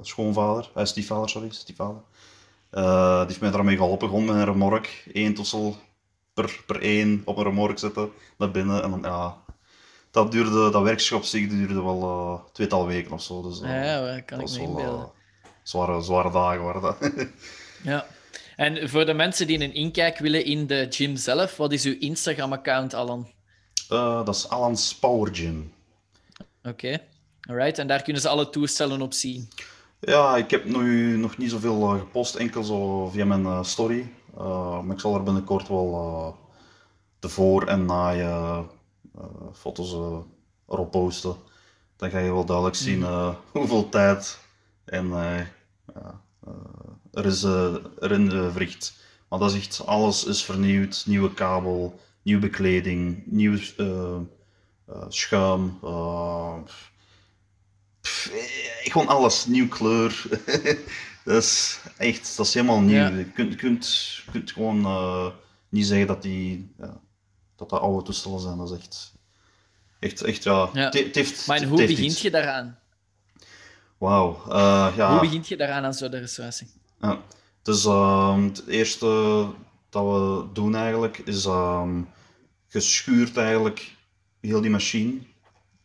schoonvader, 0.00 0.70
uh, 0.76 0.84
stiefvader, 0.84 1.28
sorry, 1.28 1.50
stiefvader. 1.50 2.02
die 2.70 3.26
heeft 3.26 3.40
mij 3.40 3.50
daarmee 3.50 3.76
geholpen, 3.76 4.08
gewoon 4.08 4.24
met 4.24 4.34
een 4.34 4.44
remork, 4.44 5.04
één 5.12 5.34
tossel 5.34 5.76
per, 6.34 6.62
per 6.66 6.80
één 6.80 7.22
op 7.24 7.36
een 7.36 7.44
remork 7.44 7.78
zetten, 7.78 8.10
naar 8.38 8.50
binnen. 8.50 8.82
En 8.82 8.90
dan, 8.90 9.00
ja, 9.02 9.36
dat, 10.10 10.32
duurde, 10.32 10.70
dat 10.70 10.82
werkschap 10.82 11.22
zich 11.22 11.48
duurde 11.48 11.82
wel 11.82 12.42
tweetal 12.52 12.86
weken 12.86 13.12
of 13.12 13.22
zo. 13.22 13.42
Dus, 13.42 13.60
ja, 13.60 14.14
dat 14.14 14.24
kan 14.24 14.40
ik 14.40 14.50
me 14.50 14.60
inbeelden. 14.60 15.10
zware, 15.62 16.02
zware 16.02 16.30
dagen 16.30 16.64
waren 16.64 16.82
dat. 16.82 16.96
ja. 17.82 18.06
En 18.56 18.88
voor 18.88 19.06
de 19.06 19.14
mensen 19.14 19.46
die 19.46 19.60
een 19.60 19.74
inkijk 19.74 20.18
willen 20.18 20.44
in 20.44 20.66
de 20.66 20.86
gym 20.90 21.16
zelf, 21.16 21.56
wat 21.56 21.72
is 21.72 21.84
uw 21.84 21.96
Instagram-account, 21.98 22.94
Alan? 22.94 23.28
Uh, 23.92 24.24
dat 24.24 24.34
is 24.34 24.48
Alan's 24.48 24.94
Power 24.94 25.34
Gym. 25.34 25.72
Oké, 26.38 26.68
okay. 26.68 27.06
alright. 27.40 27.78
En 27.78 27.86
daar 27.86 28.02
kunnen 28.02 28.22
ze 28.22 28.28
alle 28.28 28.50
toestellen 28.50 29.02
op 29.02 29.12
zien? 29.12 29.48
Ja, 30.00 30.36
ik 30.36 30.50
heb 30.50 30.64
nu 30.64 31.16
nog 31.16 31.36
niet 31.36 31.50
zoveel 31.50 31.94
uh, 31.94 32.00
gepost, 32.00 32.34
enkel 32.34 32.62
zo 32.64 33.08
via 33.08 33.24
mijn 33.24 33.42
uh, 33.42 33.62
story. 33.62 34.12
maar 34.82 34.94
ik 34.94 35.00
zal 35.00 35.14
er 35.14 35.22
binnenkort 35.22 35.68
wel 35.68 36.36
de 37.18 37.28
voor- 37.28 37.66
en 37.66 37.84
na 37.84 38.64
foto's 39.52 39.92
erop 40.68 40.90
posten. 40.90 41.36
Dan 41.96 42.10
ga 42.10 42.18
je 42.18 42.32
wel 42.32 42.44
duidelijk 42.44 42.76
zien 42.76 42.98
mm. 42.98 43.36
hoeveel 43.52 43.88
tijd 43.88 44.38
en 44.84 45.10
er 47.16 47.26
is 47.26 47.42
uh, 47.42 47.74
erin 48.00 48.30
gewricht. 48.30 48.94
Maar 49.28 49.38
dat 49.38 49.50
is 49.52 49.56
echt, 49.58 49.86
alles 49.86 50.24
is 50.24 50.44
vernieuwd. 50.44 51.02
Nieuwe 51.06 51.34
kabel, 51.34 52.00
nieuwe 52.22 52.40
bekleding, 52.40 53.22
nieuw 53.26 53.58
uh, 53.76 54.16
uh, 54.90 55.04
schuim. 55.08 55.78
Pff, 58.00 58.30
gewoon 58.82 59.08
alles, 59.08 59.46
nieuw 59.46 59.68
kleur. 59.68 60.22
dat 61.24 61.42
is 61.42 61.78
echt, 61.96 62.36
dat 62.36 62.46
is 62.46 62.54
helemaal 62.54 62.80
nieuw. 62.80 62.96
Ja. 62.96 63.08
Je 63.08 63.24
kunt, 63.24 63.54
kunt, 63.56 64.20
kunt 64.30 64.50
gewoon 64.52 65.32
niet 65.68 65.86
zeggen 65.86 66.06
dat 66.06 66.22
die, 66.22 66.74
ja, 66.78 67.00
dat 67.56 67.70
dat 67.70 67.80
oude 67.80 68.04
toestellen 68.04 68.40
zijn. 68.40 68.56
Dat 68.58 68.70
is 68.70 68.76
echt 68.78 69.14
Echt, 69.98 70.22
echt 70.22 70.42
ja. 70.42 70.68
Heeft, 71.12 71.46
Maar 71.46 71.64
hoe 71.64 71.76
begint 71.86 71.98
iets. 71.98 72.22
je 72.22 72.30
daaraan? 72.30 72.78
Wauw. 73.98 74.42
eh, 74.48 74.92
ja. 74.96 75.10
Hoe 75.10 75.20
begint 75.20 75.48
je 75.48 75.56
daaraan 75.56 75.84
aan 75.84 75.94
zo'n 75.94 76.10
restauratie? 76.10 76.66
Ja. 77.00 77.22
Dus 77.62 77.84
ehm, 77.84 78.42
het 78.42 78.66
eerste 78.66 79.06
dat 79.88 80.04
we 80.04 80.44
doen 80.52 80.74
eigenlijk 80.74 81.18
is 81.18 81.44
ehm 81.44 82.02
geschuurd 82.68 83.36
eigenlijk 83.36 83.96
heel 84.40 84.60
die 84.60 84.70
machine. 84.70 85.18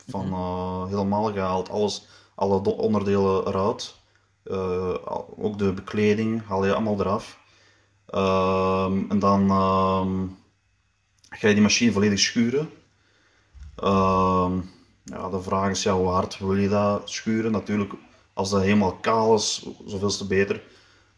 Van 0.07 0.31
eh, 0.31 0.85
helemaal 0.85 1.31
gehaald, 1.33 1.69
alles, 1.69 2.07
alle 2.35 2.63
onderdelen 2.63 3.47
eruit. 3.47 3.95
Eh, 4.43 4.95
ook 5.37 5.57
de 5.57 5.73
bekleding 5.73 6.45
haal 6.45 6.65
je 6.65 6.73
allemaal 6.73 6.99
eraf. 6.99 7.39
Ehm, 8.05 9.09
en 9.09 9.19
dan 9.19 9.49
ga 11.29 11.47
je 11.47 11.53
die 11.53 11.63
machine 11.63 11.91
volledig 11.91 12.19
schuren. 12.19 12.69
Ja, 15.03 15.29
de 15.29 15.41
vraag 15.41 15.69
is 15.69 15.83
ja, 15.83 15.95
hoe 15.95 16.07
hard 16.07 16.37
wil 16.37 16.55
je 16.55 16.69
dat 16.69 17.09
schuren? 17.09 17.51
Natuurlijk, 17.51 17.93
als 18.33 18.49
dat 18.49 18.61
helemaal 18.61 18.93
kaal 18.95 19.35
is, 19.35 19.67
zoveel 19.85 20.09
te 20.09 20.27
beter. 20.27 20.63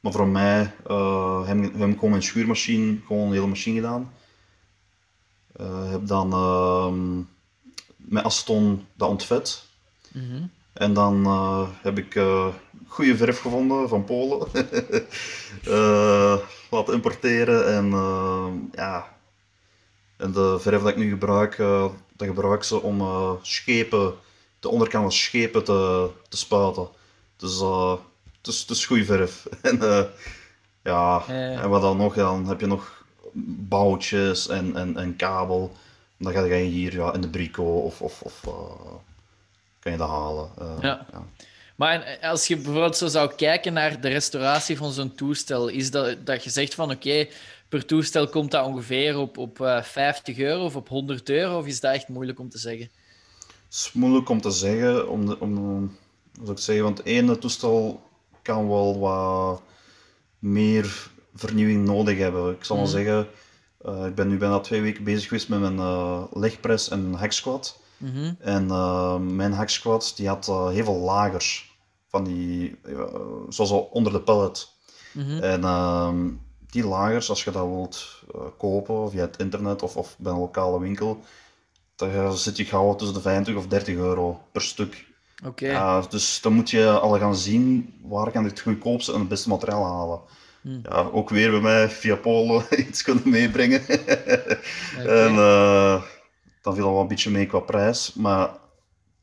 Maar 0.04 0.12
voor 0.12 0.28
mij 0.28 0.62
ik- 1.64 1.72
heb 1.76 1.88
ik 1.90 1.94
gewoon 1.94 2.10
mijn 2.10 2.24
schuurmachine, 2.24 2.98
gewoon 3.08 3.28
een 3.28 3.34
hele 3.34 3.48
machine 3.48 3.76
gedaan. 3.76 4.14
Eh, 5.56 5.90
heb 5.92 6.08
dan 6.08 6.34
ehm, 6.34 7.18
met 7.96 8.24
aceton 8.24 8.86
dat 8.96 9.10
ontvet. 9.10 9.66
Mhm. 10.12 10.44
En 10.74 10.94
dan 10.94 11.26
eh, 11.26 11.68
heb 11.82 11.98
ik 11.98 12.14
goede 12.88 13.18
verf 13.18 13.40
gevonden 13.42 13.90
van 13.90 14.04
Polen. 14.04 14.48
Eh, 15.64 16.38
laten 16.70 16.94
importeren 16.94 17.74
en 17.74 17.92
eh, 17.94 18.48
ja. 18.72 19.18
En 20.18 20.32
de 20.32 20.58
verf 20.60 20.82
dat 20.82 20.90
ik 20.92 20.98
nu 20.98 21.10
gebruik, 21.10 21.58
dat 22.16 22.28
gebruik 22.28 22.64
ze 22.64 22.82
om 22.82 23.02
schepen, 23.42 24.14
de 24.60 24.70
onderkant 24.70 25.04
van 25.04 25.12
schepen 25.12 25.64
te, 25.64 26.10
te 26.30 26.38
spuiten. 26.38 26.88
Dus 27.38 27.62
is, 28.48 28.60
het 28.60 28.70
is 28.70 28.86
goede 28.86 29.06
verf. 29.06 29.46
en 29.62 29.82
eh, 29.82 30.04
ja, 30.84 31.24
en 31.28 31.70
wat 31.70 31.82
dan 31.82 31.98
nog, 31.98 32.16
dan 32.16 32.48
heb 32.48 32.60
je 32.60 32.68
nog 32.68 33.04
boutjes 33.68 34.48
en, 34.48 34.76
en, 34.76 34.98
en 34.98 35.16
kabel. 35.16 35.76
Dan 36.18 36.34
ga 36.34 36.44
je 36.44 36.56
hier 36.56 36.94
ja, 36.94 37.14
in 37.14 37.22
de 37.22 37.30
brico 37.30 37.64
of, 37.64 38.02
of, 38.02 38.22
of 38.22 38.44
eh, 38.46 38.94
kan 39.80 39.92
je 39.92 39.98
dat 39.98 40.10
halen. 40.10 40.50
Eh, 40.60 40.78
Ja. 40.82 41.08
Maar 41.76 42.02
en 42.02 42.30
als 42.30 42.48
je 42.48 42.56
bijvoorbeeld 42.56 42.98
zo 42.98 43.08
zou 43.08 43.36
kijken 43.36 43.74
naar 43.74 44.02
de 44.02 44.08
restauratie 44.08 44.78
van 44.78 44.92
zo'n 44.92 45.16
toestel, 45.16 45.68
is 45.68 45.92
dat, 45.92 46.26
dat 46.26 46.44
je 46.44 46.50
zegt 46.50 46.74
van 46.74 46.92
oké, 46.92 47.28
per 47.70 47.86
toestel 47.86 48.30
komt 48.30 48.52
dat 48.52 48.66
ongeveer 48.66 49.18
op, 49.18 49.38
op 49.38 49.62
eh, 49.62 49.84
50 49.84 50.38
euro 50.38 50.64
of 50.66 50.76
op 50.76 50.90
100 50.90 51.30
euro, 51.30 51.58
of 51.58 51.66
is 51.66 51.80
dat 51.80 51.94
echt 51.94 52.08
moeilijk 52.08 52.40
om 52.40 52.50
te 52.50 52.58
zeggen? 52.58 52.90
Het 53.66 53.74
is 53.74 53.90
moeilijk 53.94 54.30
om 54.30 54.42
te 54.42 54.52
zeggen, 54.52 55.10
om, 55.10 55.26
de, 55.26 55.40
om 55.40 55.98
zou 56.34 56.52
ik 56.52 56.58
zeggen, 56.58 56.84
want 56.84 56.98
het 56.98 57.08
ene 57.08 57.38
toestel 57.38 58.02
kan 58.44 58.68
wel 58.68 59.00
wat 59.00 59.62
meer 60.40 61.12
vernieuwing 61.36 61.86
nodig 61.86 62.18
hebben. 62.18 62.54
Ik 62.54 62.64
zal 62.64 62.76
maar 62.76 62.86
Mhm. 62.86 62.94
zeggen, 62.96 63.28
eh, 63.82 64.06
ik 64.06 64.16
ben 64.16 64.28
nu 64.28 64.38
bijna 64.38 64.60
twee 64.60 64.82
weken 64.82 65.04
bezig 65.04 65.28
geweest 65.28 65.50
met 65.50 65.60
mijn 65.60 65.78
eh 65.80 66.24
legpress 66.34 66.90
en 66.90 67.14
hack 67.14 67.32
squat. 67.32 67.80
Mhm. 67.98 68.34
En 68.40 68.70
eh, 68.70 69.18
mijn 69.18 69.54
hack 69.54 69.70
squat 69.70 70.14
die 70.16 70.28
had 70.28 70.46
heel 70.46 70.84
veel 70.84 71.00
lagers, 71.00 71.78
van 72.08 72.24
die, 72.24 72.80
zoals 73.50 73.72
al 73.72 73.90
onder 73.92 74.12
de 74.14 74.22
pallet. 74.22 74.68
Mhm. 75.12 75.40
En 75.44 75.64
ehm, 75.64 76.30
die 76.70 76.86
lagers, 76.88 77.30
als 77.30 77.44
je 77.44 77.52
dat 77.52 77.68
wilt 77.68 78.24
kopen 78.58 79.12
via 79.12 79.22
het 79.22 79.38
internet 79.38 79.82
of, 79.82 79.98
of 79.98 80.16
bij 80.18 80.32
een 80.32 80.40
lokale 80.40 80.80
winkel, 80.80 81.20
dan 81.96 82.38
zit 82.38 82.58
je 82.58 82.66
gauw 82.66 82.96
tussen 82.96 83.16
de 83.16 83.22
25 83.22 83.64
of 83.64 83.70
30 83.70 83.96
euro 83.96 84.42
per 84.52 84.62
stuk. 84.62 85.06
Oké. 85.46 86.02
Dus 86.10 86.42
dan 86.42 86.54
moet 86.54 86.70
je 86.70 86.90
al 86.90 87.18
gaan 87.20 87.36
zien 87.36 87.94
waar 88.04 88.32
kan 88.32 88.44
ik 88.44 88.50
het 88.50 88.60
goedkoopste 88.60 89.14
en 89.14 89.20
het 89.20 89.28
beste 89.28 89.50
materiaal 89.50 89.86
halen. 89.86 90.20
Hmm. 90.62 90.80
Ja, 90.90 91.10
ook 91.12 91.30
weer 91.30 91.52
bij 91.52 91.60
mij 91.60 91.90
via 91.90 92.16
Polen 92.16 92.66
iets 92.88 93.02
kunnen 93.02 93.30
meebrengen. 93.30 93.82
En 94.98 95.30
eh, 95.38 96.02
dan 96.62 96.76
viel 96.76 96.86
al 96.86 96.92
wel 96.92 97.02
een 97.02 97.08
beetje 97.08 97.30
mee 97.32 97.46
qua 97.46 97.60
prijs, 97.60 98.14
maar 98.14 98.50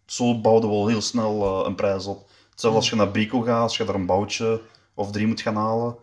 zo 0.06 0.40
bouwden 0.40 0.70
we 0.70 0.76
wel 0.76 0.86
heel 0.88 1.00
snel 1.00 1.60
eh, 1.60 1.66
een 1.66 1.74
prijs 1.74 2.06
op. 2.06 2.28
Hetzelfde 2.50 2.78
als 2.80 2.90
je 2.90 2.96
naar 2.96 3.08
Brico 3.10 3.40
gaat, 3.40 3.62
als 3.62 3.76
je 3.76 3.84
daar 3.84 3.94
een 3.94 4.06
boutje 4.06 4.60
of 4.94 5.10
drie 5.10 5.26
moet 5.26 5.40
gaan 5.40 5.56
halen, 5.56 5.96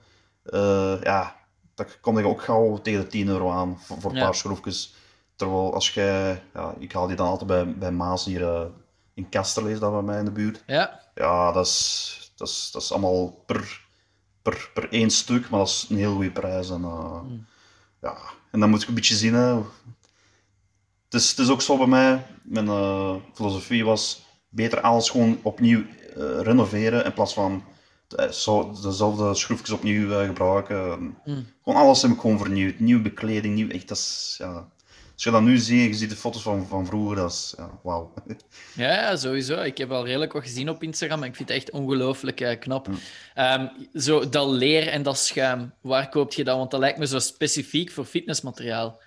eh, 0.44 0.94
ja, 1.04 1.36
dan 1.76 1.86
kom 2.02 2.18
je 2.20 2.28
ook 2.28 2.42
gauw 2.42 2.78
tegen 2.82 3.02
de 3.02 3.08
10 3.08 3.28
euro 3.28 3.52
aan 3.52 3.78
voor, 3.80 4.02
voor 4.02 4.12
een 4.12 4.18
Ja. 4.18 4.24
paar 4.24 4.36
schroefjes. 4.36 4.96
Terwijl 5.36 5.74
als 5.74 5.94
jij, 5.94 6.42
ja, 6.54 6.74
ik 6.80 6.92
haal 6.92 7.08
die 7.08 7.16
dan 7.16 7.28
altijd 7.28 7.48
bij, 7.48 7.76
bij 7.78 7.92
Maas 7.92 8.26
hier 8.26 8.68
in 9.18 9.30
Kasterlee, 9.30 9.74
is 9.74 9.80
dat 9.80 9.92
bij 9.92 10.02
mij 10.02 10.20
in 10.20 10.26
de 10.26 10.32
buurt. 10.32 10.64
Ja, 10.68 11.02
Ja, 11.16 11.52
dat 11.52 11.66
is, 11.66 12.32
dat 12.36 12.48
is, 12.48 12.70
dat 12.72 12.82
is 12.82 12.92
allemaal 12.92 13.44
per, 13.46 13.82
per, 14.42 14.70
per 14.74 14.92
één 14.92 15.10
stuk, 15.10 15.50
maar 15.50 15.60
dat 15.60 15.68
is 15.68 15.86
een 15.90 15.98
heel 15.98 16.14
goede 16.14 16.32
prijs. 16.32 16.70
En, 16.70 16.84
eh, 16.84 17.22
ja. 18.02 18.18
en 18.52 18.60
dan 18.60 18.70
moet 18.70 18.82
ik 18.82 18.88
een 18.88 18.94
beetje 18.94 19.16
zien. 19.16 19.34
Hè. 19.34 19.56
Het, 19.56 21.14
is, 21.22 21.30
het 21.30 21.40
is 21.40 21.50
ook 21.50 21.62
zo 21.62 21.78
bij 21.78 21.88
mij, 21.88 22.26
mijn 22.44 22.68
eh, 22.68 23.16
filosofie 23.34 23.86
was 23.86 24.26
beter 24.50 24.82
alles 24.82 25.10
gewoon 25.10 25.40
opnieuw 25.44 25.84
eh, 26.16 26.42
renoveren 26.42 27.06
in 27.06 27.14
plaats 27.14 27.34
van 27.34 27.64
zo, 28.32 28.72
dezelfde 28.82 29.36
schroefjes 29.36 29.70
opnieuw 29.70 30.26
gebruiken. 30.26 31.00
Mm. 31.26 31.46
Gewoon 31.64 31.82
alles 31.82 32.02
heb 32.02 32.12
ik 32.12 32.20
gewoon 32.20 32.38
vernieuwd. 32.38 32.80
Nieuwe 32.80 33.02
bekleding, 33.02 33.56
nieuw, 33.56 33.70
echt, 33.70 33.88
dat 33.88 33.98
is, 33.98 34.36
ja. 34.38 34.68
Als 35.18 35.26
je 35.26 35.32
dat 35.32 35.42
nu 35.42 35.58
ziet, 35.58 35.88
je 35.88 35.94
ziet 35.94 36.10
de 36.10 36.16
foto's 36.16 36.42
van, 36.42 36.68
van 36.68 36.86
vroeger, 36.86 37.16
dat 37.16 37.32
is, 37.32 37.54
ja, 37.58 37.80
wauw. 37.84 38.14
Ja, 38.76 39.16
sowieso. 39.16 39.62
Ik 39.62 39.78
heb 39.78 39.92
al 39.92 40.06
redelijk 40.06 40.34
wat 40.34 40.44
gezien 40.44 40.70
op 40.70 40.84
Instagram 40.84 41.24
en 41.24 41.30
ik 41.30 41.36
vind 41.36 41.50
het 41.50 41.58
echt 41.58 41.72
ongelooflijk 41.72 42.42
eh, 42.42 42.60
knap. 42.60 42.90
Ehm, 43.34 43.68
zo 43.94 44.30
dat 44.30 44.48
leer 44.48 44.88
en 44.88 45.04
dat 45.04 45.18
schuim, 45.18 45.74
waar 45.82 46.10
koop 46.10 46.34
je 46.34 46.44
dat? 46.44 46.58
Want 46.58 46.72
dat 46.72 46.80
lijkt 46.80 46.98
me 46.98 47.08
zo 47.08 47.20
specifiek 47.20 47.92
voor 47.92 48.06
fitnessmateriaal. 48.06 49.02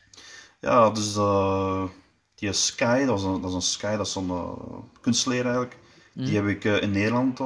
Ja, 0.61 0.91
dus 0.91 1.17
eh, 1.17 1.85
die 2.35 2.53
Sky, 2.53 3.05
dat 3.05 3.19
is 3.19 3.25
een, 3.25 3.41
dat 3.41 3.51
is 3.51 3.57
een 3.57 3.63
Sky, 3.63 3.97
dat 3.97 4.07
is 4.07 4.13
zo'n 4.13 4.31
eh, 4.31 4.79
kunstleer 5.01 5.45
eigenlijk. 5.45 5.79
Die 6.15 6.37
heb 6.37 6.47
ik 6.47 6.65
in 6.65 6.91
Nederland 6.91 7.37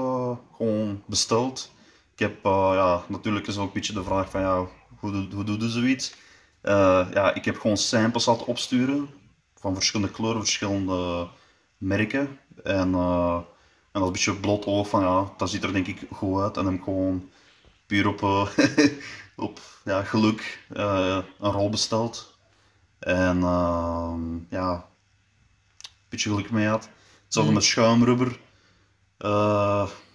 gewoon 0.57 1.03
besteld. 1.07 1.71
Ik 2.13 2.19
heb, 2.19 2.45
ja, 2.45 3.05
natuurlijk 3.09 3.47
is 3.47 3.57
ook 3.57 3.67
een 3.67 3.73
beetje 3.73 3.93
de 3.93 4.05
vraag 4.05 4.31
van, 4.31 4.41
ja, 4.41 4.67
hoe, 4.99 5.29
hoe 5.35 5.45
doe 5.45 5.59
je 5.59 5.69
zoiets? 5.69 6.15
Eh, 6.65 7.07
ja, 7.13 7.35
ik 7.35 7.45
heb 7.45 7.61
gewoon 7.61 7.77
samples 7.77 8.27
laten 8.27 8.47
opsturen 8.47 9.09
van 9.55 9.75
verschillende 9.75 10.13
kleuren, 10.13 10.41
verschillende 10.41 11.29
merken. 11.79 12.39
En, 12.63 12.95
eh, 12.95 13.39
en 13.93 14.01
dat 14.01 14.03
is 14.03 14.07
een 14.07 14.13
beetje 14.13 14.35
bloot 14.35 14.67
oog 14.67 14.89
van, 14.89 15.01
ja, 15.01 15.33
dat 15.37 15.51
ziet 15.51 15.65
er 15.65 15.73
denk 15.73 15.87
ik 15.87 16.07
goed 16.13 16.41
uit. 16.41 16.57
En 16.57 16.65
dan 16.65 16.75
ik 16.75 16.83
gewoon 16.83 17.31
puur 17.87 18.07
op, 18.07 18.23
eh, 18.23 18.49
op 19.47 19.61
ja, 19.85 20.03
geluk 20.03 20.67
een 20.69 21.25
rol 21.39 21.71
besteld. 21.71 22.39
En 22.99 23.43
ehm, 23.43 24.37
ja, 24.49 24.73
een 24.73 26.09
beetje 26.09 26.31
geluk 26.31 26.51
mee 26.51 26.67
had. 26.67 26.89
Hetzelfde 27.25 27.53
Mm. 27.53 27.59
met 27.59 27.67
schuimrubber. 27.67 28.39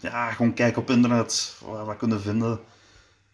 Ja, 0.02 0.32
gewoon 0.32 0.54
kijken 0.54 0.82
op 0.82 0.90
internet, 0.90 1.58
wat, 1.66 1.86
wat 1.86 1.98
kunnen 1.98 2.22
vinden. 2.22 2.60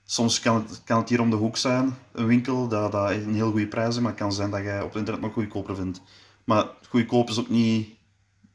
Soms 0.06 0.40
kan 0.40 0.56
het, 0.56 0.82
kan 0.84 1.00
het 1.00 1.10
hier 1.10 1.22
om 1.22 1.30
de 1.30 1.36
hoek 1.36 1.58
zijn, 1.58 1.98
een 2.12 2.26
winkel, 2.26 2.68
dat, 2.68 2.92
dat 2.92 3.10
een 3.10 3.34
heel 3.34 3.52
goede 3.52 3.68
prijs 3.68 3.96
is, 3.96 4.02
maar 4.02 4.12
het 4.12 4.20
kan 4.20 4.34
zijn 4.34 4.52
dat 4.52 4.64
je 4.64 4.80
op 4.82 4.88
het 4.88 4.96
internet 4.96 5.22
nog 5.22 5.34
goedkoper 5.34 5.76
vindt. 5.76 6.02
Maar 6.44 6.66
goedkoop 6.90 7.30
is 7.30 7.40
ook 7.40 7.50
niet, 7.50 7.90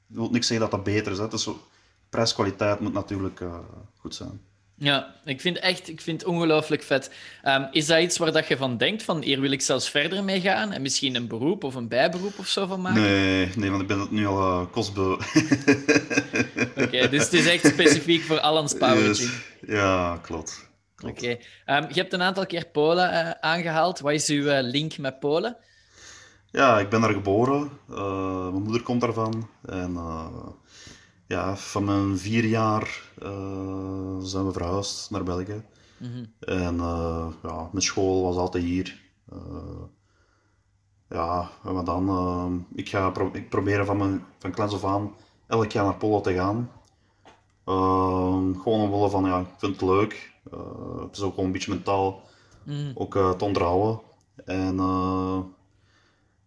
wil 0.06 0.30
niks 0.30 0.46
zeggen 0.46 0.70
dat 0.70 0.84
dat 0.84 0.94
beter 0.94 1.12
is. 1.12 1.18
Hè. 1.18 1.38
Zo, 1.38 1.60
prijs-kwaliteit 2.08 2.80
moet 2.80 2.92
natuurlijk 2.92 3.40
eh, 3.40 3.58
goed 3.96 4.14
zijn. 4.14 4.40
Ja, 4.74 5.14
ik 5.24 5.40
vind 5.40 5.58
echt, 5.58 5.88
ik 5.88 6.00
vind 6.00 6.20
het 6.20 6.30
ongelooflijk 6.30 6.82
vet. 6.82 7.10
Ehm, 7.42 7.64
is 7.70 7.86
dat 7.86 8.00
iets 8.00 8.18
waar 8.18 8.32
dat 8.32 8.48
je 8.48 8.56
van 8.56 8.76
denkt, 8.76 9.02
van 9.02 9.22
hier 9.22 9.40
wil 9.40 9.50
ik 9.50 9.60
zelfs 9.60 9.90
verder 9.90 10.24
mee 10.24 10.40
gaan 10.40 10.72
en 10.72 10.82
misschien 10.82 11.14
een 11.14 11.28
beroep 11.28 11.64
of 11.64 11.74
een 11.74 11.88
bijberoep 11.88 12.38
of 12.38 12.46
zo 12.46 12.66
van 12.66 12.80
maken? 12.80 13.02
Nee, 13.02 13.50
nee, 13.56 13.70
want 13.70 13.82
ik 13.82 13.88
ben 13.88 14.00
het 14.00 14.10
nu 14.10 14.26
al 14.26 14.60
uh, 14.60 14.66
kostbeu. 14.70 15.12
Oké, 16.84 17.08
dus 17.08 17.22
het 17.22 17.32
is 17.32 17.46
echt 17.46 17.66
specifiek 17.66 18.22
voor 18.22 18.40
Alans 18.40 18.74
Power 18.74 19.06
Yes. 19.06 19.28
Ja, 19.66 20.18
klopt. 20.22 20.69
Oké. 21.06 21.38
Ehm, 21.64 21.88
je 21.88 22.00
hebt 22.00 22.12
een 22.12 22.22
aantal 22.22 22.46
keer 22.46 22.66
Polen 22.66 23.10
eh, 23.10 23.30
aangehaald. 23.40 24.00
Wat 24.00 24.12
is 24.12 24.28
uw 24.28 24.46
eh, 24.46 24.62
link 24.62 24.98
met 24.98 25.20
Polen? 25.20 25.56
Ja, 26.50 26.78
ik 26.78 26.88
ben 26.88 27.00
daar 27.00 27.12
geboren. 27.12 27.70
Eh, 27.90 28.48
mijn 28.50 28.62
moeder 28.62 28.82
komt 28.82 29.00
daarvan. 29.00 29.48
En 29.64 29.98
ja, 31.26 31.56
van 31.56 31.84
mijn 31.84 32.18
vier 32.18 32.44
jaar 32.44 33.02
zijn 34.22 34.46
we 34.46 34.52
verhuisd 34.52 35.10
naar 35.10 35.22
België. 35.22 35.62
Mhm. 35.96 36.24
En 36.40 36.76
ja, 37.42 37.68
mijn 37.72 37.84
school 37.84 38.22
was 38.22 38.36
altijd 38.36 38.64
hier. 38.64 39.00
Ja, 41.10 41.50
wat 41.62 41.86
dan? 41.86 42.08
eh, 42.08 42.78
ik, 42.78 42.88
ga 42.88 43.10
pro 43.10 43.30
ik 43.32 43.48
probeer 43.48 43.84
van, 43.84 43.96
mijn, 43.96 44.24
van 44.38 44.50
kleins 44.50 44.74
af 44.74 44.84
aan 44.84 45.14
elk 45.46 45.72
jaar 45.72 45.84
naar 45.84 45.96
Polen 45.96 46.22
te 46.22 46.34
gaan. 46.34 46.70
Ehm, 47.70 48.54
gewoon 48.62 48.80
omwille 48.80 49.10
van, 49.10 49.24
ja, 49.24 49.38
ik 49.40 49.46
vind 49.58 49.80
het 49.80 49.90
leuk. 49.90 50.30
Eh, 50.52 51.02
het 51.02 51.16
is 51.16 51.22
ook 51.22 51.30
gewoon 51.30 51.44
een 51.46 51.52
beetje 51.52 51.70
mentaal 51.72 52.28
Mhm. 52.64 52.90
ook 52.94 53.16
eh, 53.16 53.30
te 53.30 53.44
onderhouden. 53.44 54.00
En 54.44 54.78
eh, 54.78 55.38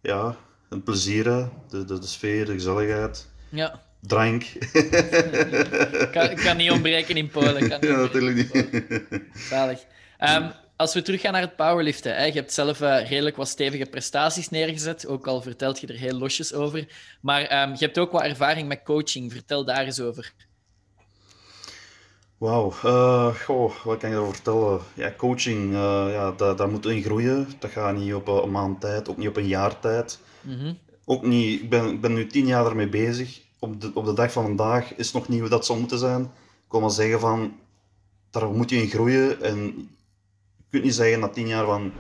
ja, 0.02 0.36
het 0.70 0.84
plezier, 0.84 1.24
de, 1.24 1.50
de, 1.70 2.00
de 2.00 2.08
sfeer, 2.08 2.46
de 2.46 2.54
gezelligheid, 2.54 3.30
Ja, 3.50 3.82
drank. 4.02 4.44
kan, 6.16 6.36
kan 6.36 6.58
niet 6.58 6.72
ontbreken 6.72 7.16
in 7.18 7.28
Polen. 7.30 7.70
Kan 7.70 7.80
niet 7.82 7.90
ja, 7.90 7.96
natuurlijk 7.96 8.36
niet. 8.36 9.22
Zalig. 9.34 9.86
Ehm, 10.18 10.50
als 10.76 10.94
we 10.94 11.02
teruggaan 11.02 11.32
naar 11.32 11.42
het 11.42 11.56
powerliften, 11.56 12.16
hè, 12.16 12.24
je 12.26 12.32
hebt 12.34 12.54
zelf 12.54 12.80
redelijk 12.80 13.36
wat 13.36 13.48
stevige 13.48 13.86
prestaties 13.86 14.50
neergezet, 14.50 15.08
ook 15.08 15.28
al 15.28 15.42
vertelt 15.42 15.80
je 15.80 15.88
er 15.88 15.96
heel 15.98 16.18
losjes 16.18 16.54
over. 16.54 16.88
Maar 17.22 17.42
ehm, 17.42 17.70
je 17.72 17.86
hebt 17.86 18.00
ook 18.00 18.12
wat 18.12 18.22
ervaring 18.22 18.68
met 18.68 18.84
coaching. 18.84 19.32
Vertel 19.32 19.66
daar 19.66 19.86
eens 19.86 20.00
over. 20.00 20.34
Wauw, 22.44 22.74
eh, 22.84 23.36
goh, 23.36 23.84
wat 23.84 23.98
kan 23.98 24.10
je 24.10 24.16
erover 24.16 24.34
vertellen? 24.34 24.82
Ja, 24.94 25.14
coaching, 25.18 25.74
eh, 25.74 26.08
ja, 26.12 26.32
daar, 26.32 26.56
daar 26.56 26.70
moet 26.70 26.86
in 26.86 27.04
groeien. 27.04 27.48
Dat 27.60 27.72
gaat 27.72 27.96
niet 27.98 28.14
op 28.14 28.28
een 28.28 28.52
maand 28.52 28.82
tijd, 28.82 29.10
ook 29.10 29.18
niet 29.18 29.28
op 29.28 29.38
een 29.38 29.48
jaar 29.48 29.80
tijd. 29.80 30.20
Mhm. 30.42 30.74
Ook 31.06 31.24
niet, 31.26 31.62
ik 31.62 31.70
ben, 31.70 32.00
ben 32.00 32.14
nu 32.14 32.28
tien 32.28 32.46
jaar 32.46 32.66
ermee 32.66 32.90
bezig. 32.90 33.42
Op 33.60 33.82
de, 33.82 33.92
op 33.94 34.06
de 34.06 34.14
dag 34.14 34.32
van 34.32 34.44
vandaag 34.44 34.96
is 34.96 35.12
nog 35.12 35.28
niet 35.28 35.40
hoe 35.40 35.50
dat 35.50 35.66
zou 35.66 35.80
moeten 35.80 35.98
zijn. 35.98 36.22
Ik 36.66 36.72
wil 36.72 36.80
maar 36.80 36.90
zeggen 36.90 37.20
van, 37.20 37.56
daar 38.30 38.50
moet 38.50 38.70
je 38.70 38.82
in 38.82 38.90
groeien. 38.90 39.42
En 39.42 39.58
je 40.58 40.64
kunt 40.70 40.84
niet 40.84 40.96
zeggen 40.96 41.20
na 41.20 41.30
tien 41.30 41.48
jaar 41.48 41.66
van, 41.66 41.92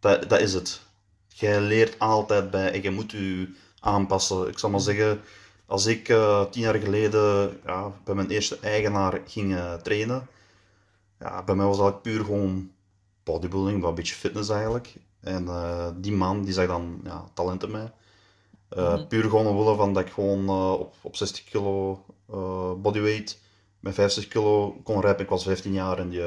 dat, 0.00 0.28
dat 0.28 0.40
is 0.40 0.54
het. 0.54 0.80
Jij 1.28 1.60
leert 1.60 1.98
altijd 1.98 2.50
bij 2.50 2.72
en 2.72 2.82
je 2.82 2.90
moet 2.90 3.10
je 3.10 3.48
aanpassen. 3.80 4.48
Ik 4.48 4.58
zal 4.58 4.70
maar 4.70 4.80
zeggen, 4.80 5.20
als 5.66 5.86
ik 5.86 6.08
eh, 6.08 6.44
tien 6.44 6.62
jaar 6.62 6.74
geleden 6.74 7.58
ja, 7.66 7.92
bij 8.04 8.14
mijn 8.14 8.30
eerste 8.30 8.58
eigenaar 8.60 9.20
ging 9.26 9.54
eh, 9.54 9.74
trainen, 9.74 10.26
ja, 11.18 11.42
bij 11.42 11.54
mij 11.54 11.66
was 11.66 11.78
dat 11.78 12.02
puur 12.02 12.24
gewoon 12.24 12.70
bodybuilding, 13.22 13.80
wat 13.80 13.88
een 13.88 13.94
beetje 13.94 14.14
fitness 14.14 14.48
eigenlijk. 14.48 14.94
En 15.20 15.48
eh, 15.48 15.88
die 15.96 16.12
man 16.12 16.42
die 16.42 16.52
zag 16.52 16.66
dan 16.66 17.00
ja, 17.04 17.24
talent 17.34 17.62
in 17.62 17.70
mij. 17.70 17.92
Uh, 18.76 18.94
Mhm. 18.94 19.06
Puur 19.06 19.22
gewoon 19.22 19.46
omwille 19.46 19.76
van 19.76 19.92
dat 19.92 20.06
ik 20.06 20.12
gewoon 20.12 20.48
op, 20.78 20.94
op 21.00 21.16
60 21.16 21.44
kilo 21.44 22.04
bodyweight 22.76 23.38
met 23.80 23.94
50 23.94 24.28
kilo 24.28 24.80
kon 24.84 25.00
rappen. 25.00 25.24
Ik 25.24 25.30
was 25.30 25.42
15 25.42 25.72
jaar 25.72 25.98
en 25.98 26.08
die 26.08 26.22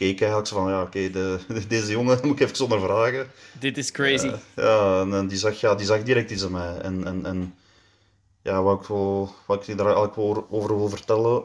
keek 0.00 0.20
eigenlijk 0.20 0.48
zo 0.48 0.56
van, 0.56 0.70
ja 0.70 0.82
oké, 0.82 1.10
de, 1.10 1.38
deze 1.68 1.92
jongen 1.92 2.18
moet 2.22 2.32
ik 2.32 2.40
even 2.40 2.56
zonder 2.56 2.80
vragen. 2.80 3.26
Dit 3.58 3.78
is 3.78 3.90
crazy. 3.90 4.30
Ja, 4.56 5.00
en, 5.00 5.14
en 5.14 5.28
die, 5.28 5.38
zag, 5.38 5.60
ja, 5.60 5.74
die 5.74 5.86
zag 5.86 6.02
direct 6.02 6.30
iets 6.30 6.42
in 6.42 6.50
mij. 6.50 6.76
En, 6.76 7.06
en, 7.06 7.26
en 7.26 7.54
ja, 8.42 8.62
wat 8.62 8.80
ik, 8.80 8.86
wil, 8.86 9.34
wat 9.46 9.60
ik 9.60 9.66
je 9.66 9.74
daar 9.74 9.86
eigenlijk 9.96 10.46
over 10.50 10.76
wil 10.76 10.88
vertellen, 10.88 11.42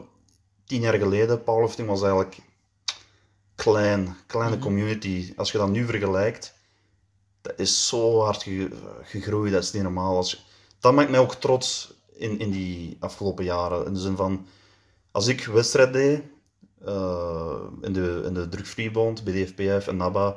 tien 0.64 0.80
jaar 0.80 0.94
geleden, 0.98 1.42
powerlifting 1.44 1.88
was 1.88 2.00
eigenlijk 2.02 2.38
klein, 3.54 4.16
kleine 4.26 4.56
Mhm. 4.56 4.64
community. 4.64 5.32
Als 5.36 5.52
je 5.52 5.58
dat 5.58 5.68
nu 5.68 5.84
vergelijkt, 5.86 6.54
dat 7.40 7.58
is 7.58 7.88
zo 7.88 8.20
hard 8.20 8.42
ge- 8.42 8.98
gegroeid, 9.02 9.52
dat 9.52 9.62
is 9.62 9.72
niet 9.72 9.82
normaal. 9.82 10.16
Als, 10.16 10.30
je- 10.30 10.38
dat 10.80 10.94
maakt 10.94 11.10
mij 11.10 11.20
ook 11.20 11.34
trots 11.34 11.94
in, 12.12 12.38
in 12.38 12.50
die 12.50 12.96
afgelopen 13.00 13.44
jaren. 13.44 13.86
In 13.86 13.92
de 13.94 14.00
zin 14.00 14.16
van, 14.16 14.46
als 15.10 15.26
ik 15.26 15.44
wedstrijd 15.44 15.92
deed, 15.92 16.22
eh, 16.84 17.60
in, 17.80 17.92
de, 17.92 18.22
in 18.26 18.34
de 18.34 18.48
drugfreebond, 18.48 19.24
bij 19.24 19.32
de 19.32 19.46
FPF 19.46 19.86
en 19.86 19.96
NABA, 19.96 20.36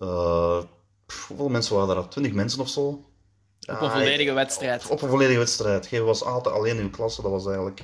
eh, 0.00 0.62
pff, 1.06 1.28
hoeveel 1.28 1.48
mensen 1.48 1.76
waren 1.76 1.94
daar? 1.94 2.08
20 2.08 2.32
mensen 2.32 2.60
of 2.60 2.68
zo? 2.68 3.04
Op 3.70 3.80
een 3.80 3.90
volledige 3.90 4.32
wedstrijd. 4.32 4.86
Op 4.86 5.02
een 5.02 5.08
volledige 5.08 5.38
wedstrijd. 5.38 5.88
Je 5.90 6.02
was 6.02 6.24
altijd 6.24 6.54
alleen 6.54 6.78
in 6.78 6.90
klasse, 6.90 7.22
dat 7.22 7.30
was 7.30 7.46
eigenlijk... 7.46 7.82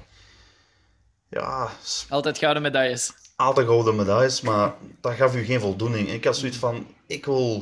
Ja, 1.29 1.69
Altijd 2.09 2.39
gouden 2.39 2.63
medailles. 2.63 3.13
altijd 3.37 3.67
gouden 3.67 3.97
medailles, 3.97 4.41
maar 4.41 4.75
dat 5.01 5.13
gaf 5.13 5.35
u 5.35 5.45
geen 5.45 5.61
voldoening. 5.61 6.09
Ik 6.09 6.25
had 6.25 6.37
zoiets 6.37 6.57
van, 6.57 6.87
ik 7.07 7.25
wil, 7.25 7.57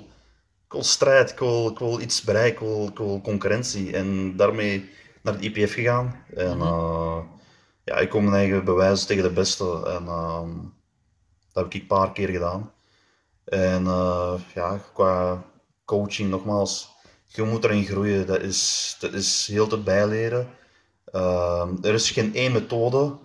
ik 0.66 0.72
wil 0.72 0.82
strijd, 0.84 1.30
ik 1.30 1.38
wil, 1.38 1.68
ik 1.68 1.78
wil 1.78 2.00
iets 2.00 2.22
bereiken, 2.22 2.66
ik 2.66 2.72
wil, 2.72 2.86
ik 2.88 2.96
wil 2.98 3.20
concurrentie. 3.20 3.96
En 3.96 4.36
daarmee 4.36 4.90
naar 5.22 5.34
het 5.34 5.42
IPF 5.42 5.72
gegaan. 5.72 6.24
En 6.34 6.56
Mhm. 6.58 6.66
eh, 6.66 7.18
ja, 7.84 7.96
ik 7.96 8.10
kon 8.10 8.24
mijn 8.24 8.36
eigen 8.36 8.64
bewijzen 8.64 9.06
tegen 9.06 9.22
de 9.22 9.30
beste. 9.32 9.82
En 9.86 10.06
ehm, 10.06 10.50
dat 11.52 11.64
heb 11.64 11.74
ik 11.74 11.80
een 11.80 11.86
paar 11.86 12.12
keer 12.12 12.28
gedaan. 12.28 12.72
En 13.44 13.86
eh, 13.86 14.34
ja, 14.54 14.80
qua 14.94 15.42
coaching 15.84 16.30
nogmaals, 16.30 16.88
je 17.36 17.42
moet 17.42 17.64
erin 17.64 17.84
groeien. 17.84 18.26
Dat 18.26 18.40
is, 18.40 18.96
dat 19.00 19.12
is 19.12 19.46
heel 19.46 19.66
te 19.66 19.78
bijleren. 19.78 20.48
Ehm, 21.04 21.68
er 21.82 21.94
is 21.94 22.10
geen 22.10 22.34
één 22.34 22.52
methode. 22.52 23.16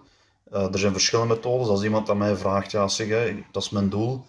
Eh, 0.51 0.73
er 0.73 0.79
zijn 0.79 0.91
verschillende 0.91 1.33
methodes. 1.33 1.67
Als 1.67 1.83
iemand 1.83 2.09
aan 2.09 2.17
mij 2.17 2.35
vraagt, 2.35 2.71
ja, 2.71 2.87
zeg, 2.87 3.07
hè, 3.07 3.43
dat 3.51 3.63
is 3.63 3.69
mijn 3.69 3.89
doel. 3.89 4.25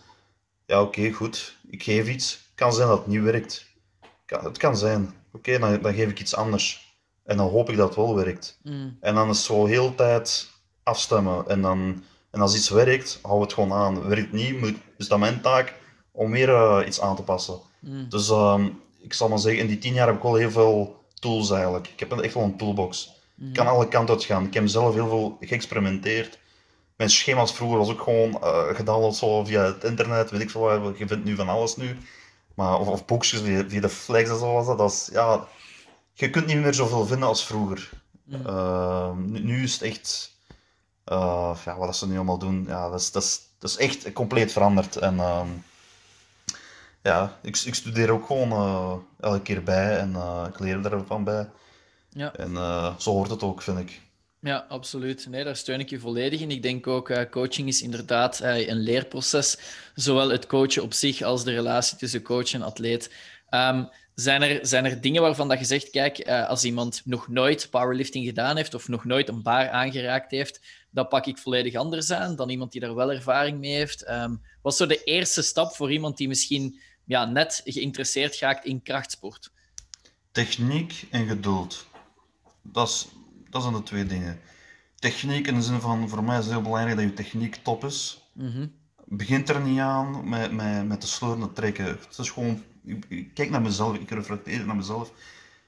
Ja, 0.67 0.83
oké, 0.83 1.11
goed. 1.13 1.57
Ik 1.71 1.83
geef 1.83 2.09
iets. 2.09 2.33
Het 2.33 2.43
kan 2.55 2.73
zijn 2.73 2.89
dat 2.89 2.99
het 2.99 3.07
niet 3.07 3.23
werkt. 3.23 3.67
Kan- 4.27 4.45
Het 4.45 4.59
kan 4.59 4.77
zijn. 4.77 5.15
Oké, 5.33 5.59
dan, 5.59 5.81
dan 5.83 5.95
geef 5.95 6.09
ik 6.11 6.21
iets 6.21 6.35
anders. 6.37 6.95
En 7.25 7.37
dan 7.37 7.49
hoop 7.49 7.71
ik 7.71 7.77
dat 7.77 7.87
het 7.87 7.97
wel 7.97 8.15
werkt. 8.15 8.59
Mm. 8.63 8.97
En 9.01 9.15
dan 9.15 9.31
is 9.31 9.37
het 9.37 9.47
zo 9.47 9.67
heel 9.67 9.95
tijd 9.95 10.51
afstemmen. 10.83 11.49
En, 11.49 11.61
dan, 11.63 12.03
en 12.31 12.41
als 12.41 12.55
iets 12.57 12.69
werkt, 12.69 13.19
hou 13.23 13.41
het 13.41 13.53
gewoon 13.53 13.73
aan. 13.73 14.09
Werkt 14.09 14.33
niet, 14.33 14.61
moet, 14.61 14.75
is 14.97 15.09
dat 15.09 15.19
mijn 15.19 15.41
taak 15.41 15.75
om 16.13 16.31
weer 16.31 16.49
eh, 16.55 16.87
iets 16.87 17.01
aan 17.01 17.17
te 17.17 17.23
passen. 17.23 17.61
Mm. 17.79 18.09
Dus 18.09 18.29
ehm, 18.29 18.69
ik 19.03 19.13
zal 19.15 19.29
maar 19.29 19.39
zeggen, 19.39 19.61
in 19.61 19.67
die 19.67 19.79
tien 19.79 19.95
jaar 19.95 20.07
heb 20.07 20.17
ik 20.17 20.23
wel 20.23 20.35
heel 20.35 20.51
veel 20.51 21.05
tools 21.15 21.51
eigenlijk. 21.51 21.89
Ik 21.89 22.01
heb 22.01 22.13
echt 22.13 22.35
wel 22.35 22.43
een 22.43 22.57
toolbox. 22.57 23.19
Ik 23.39 23.53
kan 23.53 23.67
alle 23.67 23.89
kanten 23.89 24.15
uit 24.15 24.25
gaan. 24.25 24.45
Ik 24.47 24.55
heb 24.55 24.69
zelf 24.69 24.95
heel 24.95 25.09
veel 25.09 25.37
geëxperimenteerd. 25.41 26.39
Mijn 26.97 27.11
schema's 27.11 27.53
vroeger 27.53 27.79
was 27.79 27.91
ook 27.91 28.01
gewoon 28.01 28.43
eh 28.43 28.75
gedownload 28.75 29.15
zo 29.15 29.45
via 29.45 29.65
het 29.65 29.85
internet, 29.85 30.31
weet 30.31 30.41
ik 30.41 30.51
veel 30.51 30.81
wat. 30.81 30.99
Je 30.99 31.07
vindt 31.07 31.25
nu 31.25 31.35
van 31.35 31.49
alles 31.49 31.77
nu. 31.77 31.97
Maar, 32.55 32.79
of, 32.79 32.89
of 32.89 33.05
boekjes 33.05 33.41
via, 33.41 33.65
via 33.69 33.81
de 33.81 33.89
flex 33.89 34.31
en 34.31 34.39
zo 34.39 34.53
was 34.53 34.67
dat. 34.67 34.79
dat 34.79 34.91
is, 34.91 35.09
ja, 35.13 35.47
je 36.13 36.31
kunt 36.31 36.47
niet 36.47 36.57
meer 36.57 36.75
zoveel 36.75 37.07
vinden 37.07 37.29
als 37.29 37.47
vroeger. 37.47 37.91
Mm. 38.25 38.47
Eh, 38.47 39.13
nu, 39.17 39.39
nu 39.41 39.63
is 39.63 39.73
het 39.73 39.83
echt... 39.83 40.37
eh, 41.05 41.57
ja, 41.65 41.77
wat 41.79 41.97
ze 41.97 42.09
nu 42.09 42.17
allemaal 42.17 42.39
doen, 42.39 42.65
ja, 42.69 42.91
dat, 42.91 43.01
is, 43.01 43.11
dat, 43.11 43.23
is, 43.23 43.41
dat 43.59 43.71
is 43.71 43.77
echt 43.77 44.13
compleet 44.13 44.53
veranderd. 44.53 44.97
En 44.97 45.19
ehm, 45.21 45.49
ja, 47.03 47.39
ik, 47.43 47.57
ik 47.57 47.75
studeer 47.75 48.11
ook 48.11 48.27
gewoon 48.27 48.51
eh, 48.51 48.95
elke 49.21 49.43
keer 49.43 49.63
bij 49.63 49.99
en 49.99 50.15
eh, 50.15 50.47
ik 50.49 50.59
leer 50.59 50.93
ervan 50.93 51.25
bij. 51.25 51.49
Ja. 52.11 52.35
En 52.35 52.57
eh, 52.57 52.97
zo 52.99 53.11
hoort 53.11 53.31
het 53.31 53.43
ook, 53.43 53.63
vind 53.63 53.79
ik. 53.79 54.01
Ja, 54.41 54.67
absoluut. 54.69 55.27
Nee, 55.29 55.45
daar 55.45 55.57
steun 55.57 55.81
ik 55.81 55.91
je 55.91 55.99
volledig 55.99 56.41
in. 56.41 56.51
Ik 56.51 56.63
denk 56.63 56.87
ook, 56.87 57.31
coaching 57.31 57.69
is 57.69 57.83
inderdaad 57.83 58.41
een 58.41 58.79
leerproces. 58.79 59.59
Zowel 59.95 60.29
het 60.29 60.47
coachen 60.47 60.83
op 60.83 60.93
zich 60.93 61.23
als 61.23 61.45
de 61.45 61.55
relatie 61.55 61.97
tussen 61.97 62.23
coach 62.23 62.53
en 62.53 62.63
atleet. 62.63 63.15
Ehm, 63.49 63.85
zijn, 64.15 64.43
er, 64.43 64.67
zijn 64.67 64.85
er 64.85 65.01
dingen 65.01 65.23
waarvan 65.23 65.49
dat 65.49 65.59
je 65.59 65.65
zegt, 65.65 65.91
kijk, 65.91 66.29
als 66.29 66.65
iemand 66.65 67.03
nog 67.05 67.29
nooit 67.29 67.69
powerlifting 67.71 68.27
gedaan 68.27 68.57
heeft 68.57 68.75
of 68.75 68.89
nog 68.89 69.05
nooit 69.05 69.29
een 69.29 69.43
bar 69.43 69.69
aangeraakt 69.69 70.31
heeft, 70.31 70.61
dan 70.91 71.09
pak 71.09 71.27
ik 71.27 71.39
volledig 71.39 71.75
anders 71.75 72.11
aan 72.11 72.37
dan 72.37 72.49
iemand 72.49 72.73
die 72.73 72.81
daar 72.81 72.95
wel 72.95 73.13
ervaring 73.13 73.59
mee 73.59 73.75
heeft. 73.75 74.03
Ehm, 74.03 74.37
wat 74.63 74.73
is 74.73 74.79
zo 74.79 74.87
de 74.87 75.05
eerste 75.05 75.43
stap 75.43 75.73
voor 75.73 75.93
iemand 75.93 76.17
die 76.17 76.29
misschien 76.29 76.81
ja, 77.11 77.25
net 77.25 77.61
geïnteresseerd 77.65 78.39
raakt 78.39 78.65
in 78.65 78.83
krachtsport? 78.83 79.53
Techniek 80.33 81.07
en 81.11 81.27
geduld. 81.27 81.87
Dat, 82.63 82.89
is, 82.89 83.09
dat 83.49 83.63
zijn 83.63 83.75
de 83.75 83.83
twee 83.83 84.07
dingen. 84.07 84.41
Techniek 84.95 85.47
in 85.47 85.55
de 85.55 85.63
zin 85.63 85.81
van, 85.81 86.09
voor 86.09 86.25
mij 86.25 86.39
is 86.39 86.45
het 86.45 86.53
heel 86.53 86.63
belangrijk 86.63 86.97
dat 86.97 87.07
je 87.07 87.15
techniek 87.15 87.57
top 87.57 87.85
is. 87.85 88.31
Mhm. 88.33 88.67
begint 89.05 89.49
er 89.49 89.61
niet 89.61 89.79
aan 89.79 90.29
met, 90.29 90.53
met, 90.53 90.87
met 90.87 91.01
de 91.01 91.07
sleuren 91.07 91.53
trekken. 91.53 91.85
Het 91.85 92.19
is 92.19 92.31
gewoon, 92.31 92.63
ik, 92.85 93.05
ik 93.09 93.35
kijk 93.35 93.51
naar 93.51 93.63
mezelf, 93.63 93.97
ik 93.97 94.11
reflecteer 94.11 94.67
naar 94.67 94.77
mezelf. 94.77 95.13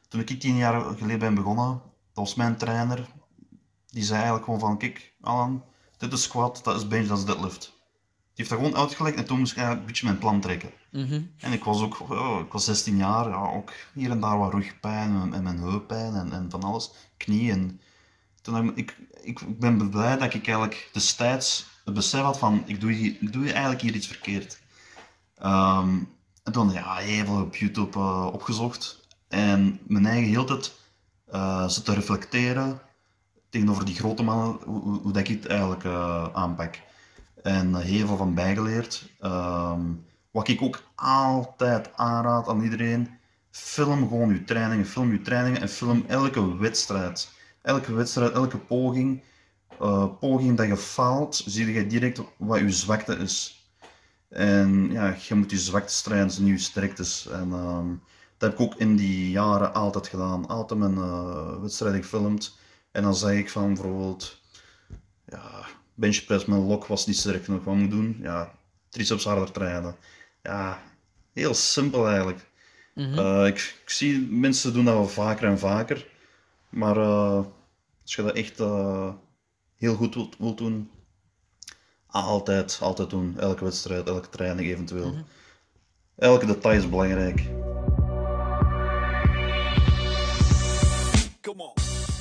Toen 0.09 0.21
ik 0.21 0.41
tien 0.41 0.57
jaar 0.57 0.81
geleden 0.81 1.19
ben 1.19 1.35
begonnen, 1.35 1.67
dat 2.13 2.25
was 2.25 2.35
mijn 2.35 2.57
trainer. 2.57 3.07
Die 3.87 4.03
zei 4.03 4.17
eigenlijk 4.17 4.45
gewoon 4.45 4.61
van, 4.61 4.79
kijk 4.79 5.13
Alan, 5.21 5.65
dit 5.99 6.13
is 6.13 6.23
squat, 6.23 6.61
dat 6.65 6.77
is 6.77 6.89
bench, 6.89 7.09
dat 7.09 7.19
is 7.19 7.25
deadlift. 7.25 7.73
Die 8.35 8.45
heeft 8.45 8.51
dat 8.51 8.59
gewoon 8.59 8.77
uitgelegd 8.77 9.17
en 9.17 9.25
toen 9.25 9.39
moest 9.39 9.57
ik 9.57 9.63
een 9.63 9.87
beetje 9.87 10.07
mijn 10.07 10.19
plan 10.19 10.41
trekken. 10.41 10.71
Mhm. 10.91 11.23
En 11.39 11.53
ik 11.53 11.65
was 11.65 11.81
ook, 11.81 12.11
oh, 12.11 12.41
ik 12.41 12.53
was 12.53 12.65
16 12.65 12.97
jaar, 12.97 13.29
ja, 13.29 13.53
ook 13.53 13.73
hier 13.93 14.11
en 14.11 14.21
daar 14.21 14.39
wat 14.39 14.53
rugpijn 14.53 15.15
en, 15.15 15.35
en 15.35 15.43
mijn 15.43 15.59
heuppijn 15.59 16.15
en, 16.15 16.33
en 16.33 16.51
van 16.51 16.63
alles, 16.63 16.91
knieën. 17.17 17.81
Toen 18.43 18.77
ik, 18.77 18.97
ik, 19.23 19.41
ik 19.41 19.59
ben 19.59 19.91
blij 19.91 20.17
dat 20.17 20.35
ik 20.35 20.47
eigenlijk 20.47 20.91
destijds 20.93 21.67
het 21.85 21.95
besef 21.95 22.21
had 22.21 22.39
van, 22.39 22.63
ik 22.67 22.81
doe, 22.81 22.93
hier, 22.93 23.17
ik 23.21 23.33
doe 23.33 23.51
eigenlijk 23.51 23.81
hier 23.81 23.95
iets 23.95 24.07
verkeerd. 24.07 24.61
Ehm, 25.39 25.99
en 26.43 26.53
toen, 26.53 26.71
ja, 26.71 26.97
heel 26.97 27.25
veel 27.25 27.41
op 27.41 27.57
YouTube 27.57 27.99
eh, 27.99 28.29
opgezocht. 28.33 29.01
En 29.29 29.81
mijn 29.87 30.07
eigen 30.07 30.31
heel 30.31 30.45
tijd 30.45 30.81
eh 31.27 31.69
zitten 31.69 31.95
reflecteren 31.95 32.81
tegenover 33.53 33.85
die 33.85 33.95
grote 33.95 34.23
mannen, 34.23 34.59
hoe, 34.65 34.81
hoe, 34.83 35.01
hoe 35.01 35.13
dat 35.13 35.29
ik 35.29 35.29
het 35.29 35.47
eigenlijk 35.47 35.85
eh, 35.85 36.27
aanpak. 36.33 36.81
En 37.43 37.75
heel 37.75 38.07
veel 38.07 38.17
van 38.17 38.35
bijgeleerd. 38.35 39.11
Ehm, 39.21 39.81
wat 40.31 40.49
ik 40.49 40.63
ook 40.63 40.83
altijd 40.95 41.91
aanraad 41.97 42.49
aan 42.49 42.63
iedereen, 42.63 43.09
film 43.51 44.09
gewoon 44.09 44.33
je 44.33 44.45
trainingen, 44.45 44.87
film 44.87 45.13
je 45.13 45.21
trainingen 45.21 45.61
en 45.61 45.69
film 45.69 46.05
elke 46.09 46.57
wedstrijd. 46.57 47.31
Elke 47.63 47.95
wedstrijd, 47.95 48.33
elke 48.33 48.59
poging, 48.59 49.23
eh, 49.81 50.07
poging 50.21 50.57
dat 50.57 50.67
je 50.67 50.77
faalt, 50.77 51.43
zie 51.47 51.73
je 51.73 51.87
direct 51.87 52.23
wat 52.37 52.59
je 52.59 52.71
zwakte 52.71 53.17
is. 53.17 53.67
En 54.29 54.93
ja, 54.93 55.17
je 55.29 55.35
moet 55.35 55.51
je 55.51 55.59
zwaktes 55.59 56.03
trainen, 56.03 56.45
niet 56.45 56.53
je 56.53 56.59
sterktes. 56.59 57.29
En 57.29 57.53
ehm, 57.53 57.89
Dat 58.39 58.51
heb 58.51 58.61
ik 58.61 58.61
ook 58.61 58.75
in 58.81 58.97
die 58.97 59.31
jaren 59.31 59.75
altijd 59.75 60.07
gedaan. 60.09 60.47
Altijd 60.49 60.81
mijn 60.81 60.95
uh, 60.95 61.61
wedstrijden 61.61 62.03
gefilmd. 62.03 62.59
En 62.93 63.03
dan 63.03 63.15
zei 63.15 63.39
ik 63.39 63.51
van 63.51 63.75
bijvoorbeeld, 63.75 64.41
ja, 65.27 65.67
benchpress 65.95 66.45
met 66.45 66.59
lok 66.59 66.87
was 66.87 67.07
niet 67.07 67.17
sterk 67.17 67.45
genoeg. 67.45 67.65
Wat 67.65 67.75
moet 67.75 67.85
ik 67.85 67.91
doen? 67.91 68.19
Ja, 68.23 68.53
triceps 68.89 69.25
harder 69.25 69.51
trainen. 69.53 69.97
Ja, 70.43 70.83
heel 71.33 71.55
simpel 71.55 72.09
eigenlijk. 72.09 72.51
Mm 72.95 73.45
ik, 73.47 73.55
ik, 73.83 73.91
zie 73.91 74.21
mensen 74.21 74.73
doen 74.73 74.85
dat 74.85 74.95
wel 74.95 75.09
vaker 75.09 75.49
en 75.49 75.59
vaker. 75.59 76.07
Maar 76.69 76.97
uh, 76.97 77.45
als 78.03 78.15
je 78.15 78.23
dat 78.23 78.35
echt 78.37 78.61
uh, 78.61 79.13
heel 79.77 79.95
goed 79.95 80.15
wilt, 80.15 80.37
wilt, 80.39 80.59
doen, 80.59 80.91
altijd, 82.07 82.79
altijd 82.81 83.11
doen. 83.11 83.39
Elke 83.39 83.65
wedstrijd, 83.65 84.09
elke 84.09 84.29
training 84.29 84.69
eventueel. 84.69 85.07
Mm 85.07 85.15
-hmm. 85.15 85.25
Elke 86.17 86.47
detail 86.47 86.79
is 86.79 86.89
belangrijk. 86.89 87.43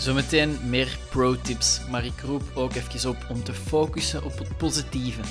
Zometeen 0.02 0.58
meer 0.70 0.98
pro-tips, 1.10 1.82
maar 1.90 2.06
ik 2.06 2.22
roep 2.26 2.42
ook 2.54 2.76
even 2.76 3.10
op 3.10 3.18
om 3.30 3.44
te 3.44 3.54
focussen 3.54 4.24
op 4.24 4.38
het 4.38 4.58
positieve, 4.58 5.22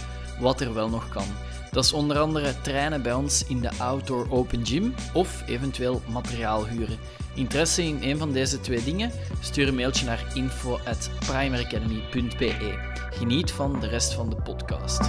wat 0.40 0.61
er 0.61 0.74
wel 0.74 0.88
nog 0.88 1.09
kan. 1.09 1.26
Dat 1.70 1.85
is 1.85 1.92
onder 1.92 2.18
andere 2.18 2.61
trainen 2.61 3.02
bij 3.02 3.12
ons 3.12 3.46
in 3.46 3.61
de 3.61 3.70
Outdoor 3.78 4.26
Open 4.30 4.66
Gym 4.66 4.94
of 5.12 5.42
eventueel 5.46 6.02
materiaal 6.09 6.66
huren. 6.66 6.98
Interesse 7.35 7.83
in 7.83 7.98
een 8.00 8.18
van 8.18 8.33
deze 8.33 8.61
twee 8.61 8.85
dingen? 8.85 9.11
Stuur 9.40 9.68
een 9.68 9.74
mailtje 9.74 10.06
naar 10.06 10.24
info.primeracademy.be. 10.35 12.78
Geniet 13.11 13.52
van 13.52 13.80
de 13.80 13.88
rest 13.88 14.12
van 14.12 14.30
de 14.30 14.37
podcast. 14.37 15.00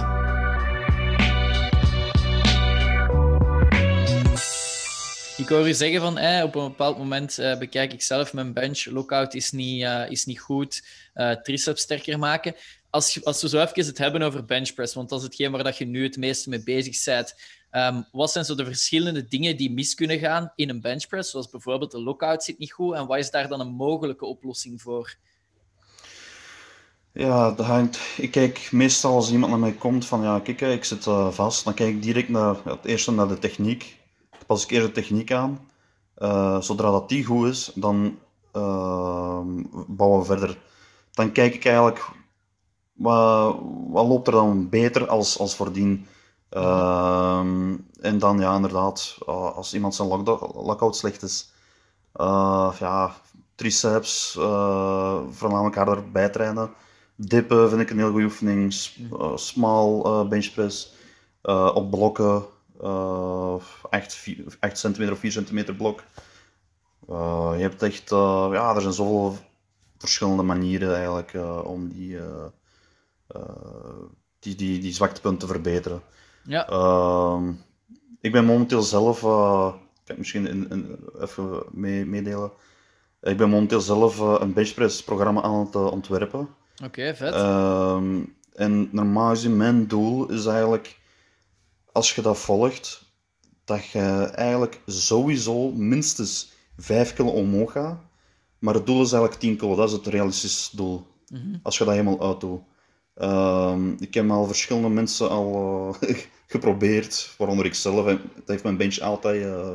Ik 5.42 5.48
hoor 5.48 5.68
u 5.68 5.74
zeggen 5.74 6.00
van 6.00 6.18
eh, 6.18 6.44
op 6.44 6.54
een 6.54 6.68
bepaald 6.68 6.98
moment 6.98 7.38
eh, 7.38 7.58
bekijk 7.58 7.92
ik 7.92 8.02
zelf 8.02 8.32
mijn 8.32 8.52
bench. 8.52 8.84
Lockout 8.84 9.34
is 9.34 9.50
niet, 9.50 9.82
uh, 9.82 10.10
is 10.10 10.24
niet 10.24 10.40
goed. 10.40 10.84
Uh, 11.14 11.30
triceps 11.30 11.82
sterker 11.82 12.18
maken. 12.18 12.54
Als, 12.90 13.24
als 13.24 13.42
we 13.42 13.48
zo 13.48 13.60
even 13.60 13.86
het 13.86 13.98
hebben 13.98 14.22
over 14.22 14.44
benchpress, 14.44 14.94
want 14.94 15.08
dat 15.08 15.18
is 15.18 15.24
hetgeen 15.24 15.50
waar 15.50 15.64
dat 15.64 15.78
je 15.78 15.84
nu 15.84 16.02
het 16.02 16.16
meeste 16.16 16.48
mee 16.48 16.62
bezig 16.62 17.04
bent. 17.04 17.34
Um, 17.70 18.06
wat 18.12 18.32
zijn 18.32 18.44
zo 18.44 18.54
de 18.54 18.64
verschillende 18.64 19.28
dingen 19.28 19.56
die 19.56 19.70
mis 19.70 19.94
kunnen 19.94 20.18
gaan 20.18 20.52
in 20.56 20.68
een 20.68 20.80
benchpress? 20.80 21.30
Zoals 21.30 21.50
bijvoorbeeld 21.50 21.90
de 21.90 22.02
lockout 22.02 22.44
zit 22.44 22.58
niet 22.58 22.72
goed. 22.72 22.94
En 22.94 23.06
wat 23.06 23.18
is 23.18 23.30
daar 23.30 23.48
dan 23.48 23.60
een 23.60 23.72
mogelijke 23.74 24.24
oplossing 24.24 24.82
voor? 24.82 25.16
Ja, 27.12 27.50
dat 27.50 27.66
hangt. 27.66 27.98
Ik 28.16 28.30
kijk 28.30 28.68
meestal 28.72 29.14
als 29.14 29.30
iemand 29.30 29.50
naar 29.50 29.60
mij 29.60 29.72
komt 29.72 30.06
van 30.06 30.22
ja, 30.22 30.40
kijk, 30.40 30.60
ik 30.60 30.84
zit 30.84 31.04
vast. 31.30 31.64
Dan 31.64 31.74
kijk 31.74 31.94
ik 31.94 32.02
direct 32.02 32.28
naar 32.28 32.56
het 32.64 32.84
eerste 32.84 33.12
naar 33.12 33.28
de 33.28 33.38
techniek 33.38 34.00
pas 34.46 34.64
ik 34.64 34.70
eerst 34.70 34.86
de 34.86 34.92
techniek 34.92 35.32
aan. 35.32 35.68
Uh, 36.18 36.60
zodra 36.60 36.90
dat 36.90 37.08
die 37.08 37.24
goed 37.24 37.48
is, 37.48 37.72
dan 37.74 38.18
uh, 38.56 39.40
bouwen 39.86 40.18
we 40.18 40.24
verder. 40.24 40.58
Dan 41.10 41.32
kijk 41.32 41.54
ik 41.54 41.64
eigenlijk 41.64 42.10
wat, 42.92 43.56
wat 43.88 44.06
loopt 44.06 44.26
er 44.26 44.32
dan 44.32 44.68
beter 44.68 45.08
als, 45.08 45.38
als 45.38 45.56
voordien. 45.56 46.06
Uh, 46.50 47.38
en 48.00 48.18
dan 48.18 48.38
ja, 48.38 48.54
inderdaad, 48.54 49.16
uh, 49.28 49.56
als 49.56 49.74
iemand 49.74 49.94
zijn 49.94 50.08
lockout 50.54 50.96
slecht 50.96 51.22
is, 51.22 51.52
uh, 52.16 52.72
ja, 52.78 53.14
triceps, 53.54 54.32
voornamelijk 55.30 55.76
harder 55.76 56.10
bijtrainen. 56.10 56.70
Dippen 57.16 57.68
vind 57.68 57.80
ik 57.80 57.90
een 57.90 57.98
heel 57.98 58.10
goede 58.10 58.24
oefening. 58.24 58.74
small 59.34 60.02
benchpress. 60.28 60.94
op 61.74 61.90
blokken 61.90 62.44
uh, 62.82 63.54
echt, 63.90 64.26
8 64.60 64.78
centimeter 64.78 65.14
of 65.14 65.20
4 65.20 65.32
centimeter 65.32 65.74
blok. 65.74 66.02
Uh, 67.10 67.52
je 67.56 67.62
hebt 67.62 67.82
echt, 67.82 68.10
uh, 68.10 68.48
ja, 68.52 68.74
er 68.74 68.80
zijn 68.80 68.92
zoveel 68.92 69.36
verschillende 69.98 70.42
manieren 70.42 70.94
eigenlijk 70.94 71.34
om 71.64 71.88
die, 71.88 72.18
die, 74.38 74.54
die, 74.54 74.80
die 74.80 74.92
zwaktepunten 74.92 75.48
te 75.48 75.52
verbeteren. 75.52 76.02
Ja. 76.44 76.68
Ehm, 76.68 77.52
ik 78.20 78.32
ben 78.32 78.44
momenteel 78.44 78.82
zelf, 78.82 79.20
kan 79.20 79.80
ik 80.06 80.18
misschien 80.18 80.46
in, 80.46 80.70
in, 80.70 80.98
even 81.20 81.62
mee, 81.70 82.06
meedelen. 82.06 82.50
Ik 83.20 83.36
ben 83.36 83.48
momenteel 83.48 83.80
zelf 83.80 84.18
een 84.18 84.52
benchpress 84.52 85.04
programma 85.04 85.42
aan 85.42 85.60
het 85.60 85.74
ontwerpen. 85.74 86.48
Oké, 86.84 87.14
vet. 87.14 87.34
Ehm, 87.34 88.20
en 88.54 88.88
normaal 88.92 89.28
gezien, 89.28 89.56
mijn 89.56 89.86
doel 89.86 90.30
is 90.30 90.46
eigenlijk 90.46 91.00
als 91.92 92.14
je 92.14 92.22
dat 92.22 92.38
volgt, 92.38 93.12
dat 93.64 93.86
je 93.86 94.30
eigenlijk 94.34 94.80
sowieso 94.86 95.70
minstens 95.70 96.52
5 96.76 97.14
kilo 97.14 97.30
omhoog 97.30 97.72
gaat. 97.72 98.00
Maar 98.58 98.74
het 98.74 98.86
doel 98.86 99.02
is 99.02 99.12
eigenlijk 99.12 99.40
10 99.40 99.56
kilo, 99.56 99.74
dat 99.74 99.88
is 99.88 99.94
het 99.94 100.06
realistische 100.06 100.76
doel. 100.76 101.06
Mhm. 101.28 101.56
Als 101.62 101.78
je 101.78 101.84
dat 101.84 101.92
helemaal 101.92 102.28
uitdoet. 102.28 102.60
Uh, 103.16 103.76
ik 103.98 104.14
heb 104.14 104.30
al 104.30 104.46
verschillende 104.46 104.88
mensen 104.88 105.28
al 105.28 105.96
uh, 106.00 106.16
geprobeerd, 106.46 107.34
waaronder 107.38 107.66
ik 107.66 107.74
zelf. 107.74 108.06
Het 108.06 108.20
heeft 108.46 108.62
mijn 108.62 108.76
bench 108.76 108.98
altijd 108.98 109.42
uh, 109.42 109.72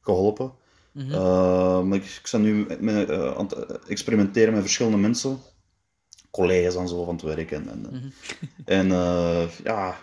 geholpen. 0.00 0.52
Mm 0.92 1.10
-hmm. 1.10 1.92
ik, 1.92 2.04
ik 2.04 2.28
ben 2.30 2.42
nu 2.42 2.66
met, 2.80 3.10
aan 3.10 3.46
het 3.46 3.78
experimenteren 3.88 4.52
met 4.52 4.62
verschillende 4.62 4.98
mensen. 4.98 5.38
Collega's 6.30 6.74
en 6.74 6.88
zo 6.88 7.04
van 7.04 7.14
het 7.14 7.22
werk. 7.22 7.50
En, 7.50 7.68
en, 7.68 7.78
mm 7.78 7.88
-hmm. 7.90 8.12
en 8.64 8.88
ja, 9.64 9.96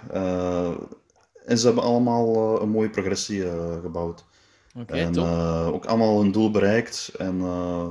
en 1.46 1.58
ze 1.58 1.66
hebben 1.66 1.84
allemaal 1.84 2.56
uh, 2.56 2.62
een 2.62 2.70
mooie 2.70 2.90
progressie 2.90 3.38
uh, 3.38 3.80
gebouwd. 3.82 4.24
Okay, 4.80 5.00
en 5.00 5.18
uh, 5.18 5.68
ook 5.68 5.86
allemaal 5.86 6.22
hun 6.22 6.32
doel 6.32 6.52
bereikt 6.52 7.12
en 7.18 7.40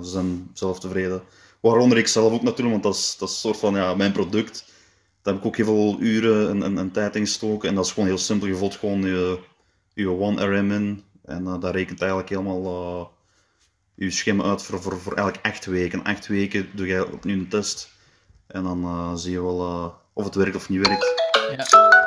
ze 0.03 0.11
zijn 0.11 0.51
zelf 0.55 0.81
tevreden. 0.81 1.23
Waaronder 1.61 1.99
ik 1.99 2.07
zelf 2.07 2.33
ook 2.33 2.43
natuurlijk, 2.43 2.71
want 2.71 2.83
dat 2.83 2.95
is, 2.95 3.17
dat 3.19 3.29
is 3.29 3.35
een 3.35 3.41
soort 3.41 3.57
van 3.57 3.75
ja, 3.75 3.95
mijn 3.95 4.13
product. 4.13 4.65
Daar 5.23 5.35
heb 5.35 5.43
ik 5.43 5.49
ook 5.49 5.57
heel 5.57 5.65
veel 5.65 5.97
uren 5.99 6.49
en, 6.49 6.63
en, 6.63 6.79
en 6.79 6.91
tijd 6.91 7.17
in 7.17 7.27
gestoken. 7.27 7.69
En 7.69 7.75
dat 7.75 7.85
is 7.85 7.93
gewoon 7.93 8.09
heel 8.09 8.19
simpel. 8.19 8.49
Je 8.49 8.57
vult 8.57 8.75
gewoon 8.75 9.01
je, 9.03 9.39
je 9.95 10.09
one 10.09 10.45
RM 10.45 10.73
in. 10.73 11.05
En 11.25 11.45
dat 11.45 11.65
rekent 11.65 12.01
eigenlijk 12.01 12.31
helemaal 12.31 13.13
je 13.95 14.11
schema 14.11 14.45
uit 14.45 14.63
voor, 14.63 14.83
voor, 14.83 15.01
voor 15.01 15.15
eigenlijk 15.15 15.47
acht 15.47 15.65
weken. 15.65 16.05
Acht 16.05 16.27
weken 16.27 16.69
doe 16.75 16.87
je 16.87 17.13
opnieuw 17.13 17.39
een 17.39 17.49
test. 17.49 17.91
En 18.47 18.63
dan 18.63 19.19
zie 19.19 19.33
je 19.33 19.43
wel 19.43 19.95
of 20.13 20.25
het 20.25 20.35
werkt 20.35 20.57
of 20.57 20.69
niet 20.69 20.87
werkt. 20.87 21.15
Ja. 21.57 22.00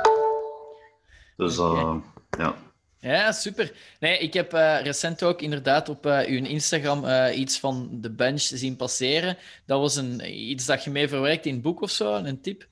Dus 1.37 1.57
uh, 1.57 1.95
ja. 2.37 2.55
Ja, 3.03 3.31
super. 3.31 3.73
Nee, 3.99 4.17
ik 4.17 4.33
heb 4.33 4.53
uh, 4.53 4.81
recent 4.81 5.23
ook 5.23 5.41
inderdaad 5.41 5.89
op 5.89 6.05
uh, 6.05 6.19
uw 6.27 6.43
Instagram 6.43 7.05
uh, 7.05 7.37
iets 7.37 7.59
van 7.59 7.89
de 7.91 8.11
bench 8.11 8.41
zien 8.41 8.75
passeren. 8.75 9.37
Dat 9.65 9.79
was 9.79 9.95
een, 9.95 10.33
iets 10.51 10.65
dat 10.65 10.83
je 10.83 10.89
mee 10.89 11.07
verwerkt 11.07 11.45
in 11.45 11.53
het 11.53 11.61
boek 11.61 11.81
of 11.81 11.89
zo, 11.89 12.13
een 12.13 12.41
tip? 12.41 12.67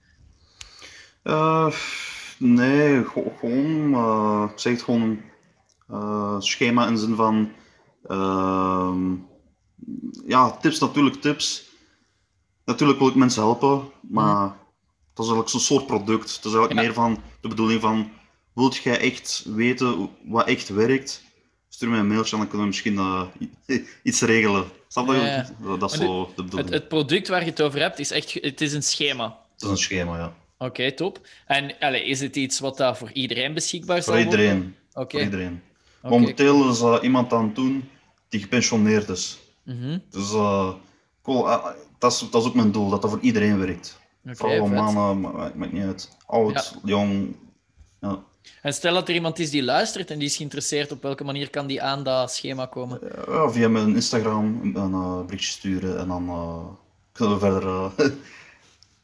nee, 2.38 3.06
gewoon, 3.06 3.94
het 4.54 4.82
gewoon 4.82 5.22
een 5.88 6.42
schema 6.42 6.88
in 6.88 6.98
zin 6.98 7.16
van, 7.16 7.52
ehm, 8.08 9.16
ja, 10.26 10.52
tips 10.52 10.80
natuurlijk, 10.80 11.22
tips. 11.22 11.70
Natuurlijk 12.66 13.00
wil 13.00 13.08
ik 13.08 13.16
mensen 13.16 13.42
helpen, 13.42 13.92
maar 14.02 14.48
dat 15.14 15.26
is 15.26 15.32
eigenlijk 15.32 15.50
zo'n 15.50 15.60
soort 15.60 15.86
product. 15.86 16.36
Het 16.36 16.46
is 16.46 16.54
eigenlijk 16.54 16.74
meer 16.74 16.94
van 16.94 17.18
de 17.42 17.48
bedoeling 17.48 17.82
van 17.82 18.12
Wilt 18.62 18.76
jij 18.76 19.00
echt 19.00 19.44
weten 19.46 20.10
wat 20.24 20.48
echt 20.48 20.70
werkt? 20.70 21.24
Stuur 21.70 21.90
mij 21.90 22.00
een 22.00 22.08
mailtje 22.08 22.32
en 22.32 22.38
dan 22.38 22.48
kunnen 22.48 22.68
we 22.68 22.74
misschien 22.74 22.94
uh, 22.94 23.26
iets 24.04 24.22
regelen. 24.22 24.66
Snap 24.88 25.08
je? 25.08 25.14
Ja, 25.14 25.78
Dat 25.78 25.92
is 25.92 25.98
zo 25.98 26.32
de 26.36 26.44
bedoeling. 26.44 26.70
Het, 26.70 26.80
het, 26.80 26.88
product 26.88 27.28
waar 27.28 27.40
je 27.40 27.50
het 27.50 27.62
over 27.62 27.80
hebt, 27.80 28.00
is 28.00 28.12
echt 28.12 28.34
het 28.34 28.62
is 28.62 28.74
een 28.74 28.84
schema. 28.84 29.40
Het 29.54 29.62
is 29.62 29.70
een 29.70 29.78
schema, 29.78 30.18
ja. 30.18 30.34
Oké, 30.58 30.92
top. 30.92 31.28
En 31.46 31.76
allez, 31.80 32.02
is 32.02 32.20
het 32.20 32.36
iets 32.36 32.60
wat 32.60 32.78
daar 32.78 32.98
voor 32.98 33.12
iedereen 33.12 33.54
beschikbaar 33.54 34.04
voor 34.04 34.20
iedereen. 34.20 34.76
Voor 34.94 35.22
iedereen. 35.22 35.62
Momenteel 36.02 36.70
is 36.70 36.82
uh, 36.82 36.98
iemand 37.02 37.34
aan 37.34 37.46
het 37.46 37.56
doen 37.56 37.90
die 38.30 38.42
gepensioneerd 38.42 39.10
is. 39.10 39.40
Mm 39.64 39.82
-hmm. 39.82 40.04
Dus 40.10 40.34
uh, 40.34 40.74
cool. 41.22 41.44
dat, 42.00 42.12
is, 42.12 42.28
dat 42.32 42.42
is 42.42 42.48
ook 42.48 42.56
mijn 42.56 42.72
doel, 42.72 42.90
dat 42.90 43.02
dat 43.02 43.12
voor 43.12 43.20
iedereen 43.20 43.58
werkt. 43.60 44.00
Vrouwen, 44.26 44.74
mannen, 44.74 45.22
maakt 45.56 45.72
niet 45.72 45.84
uit. 45.84 46.18
Oud, 46.26 46.78
jong. 46.84 47.36
Ja. 48.00 48.24
En 48.62 48.74
stel 48.74 48.94
dat 48.94 49.08
er 49.08 49.14
iemand 49.14 49.40
is 49.40 49.50
die 49.50 49.64
luistert 49.64 50.12
en 50.12 50.20
die 50.20 50.28
is 50.28 50.36
geïnteresseerd, 50.36 50.92
op 50.92 51.02
welke 51.02 51.24
manier 51.24 51.50
kan 51.50 51.68
die 51.68 51.82
aan 51.82 52.04
dat 52.04 52.34
schema 52.34 52.66
komen? 52.66 53.00
Ja, 53.28 53.52
via 53.52 53.70
mijn 53.70 53.96
Instagram 53.96 54.60
een 54.74 54.92
uh, 54.92 55.26
berichtje 55.26 55.52
sturen 55.52 56.00
en 56.00 56.08
dan 56.08 56.26
uh, 56.28 56.66
kunnen 57.12 57.40
we 57.40 57.40
verder, 57.40 57.64
uh, 57.64 57.92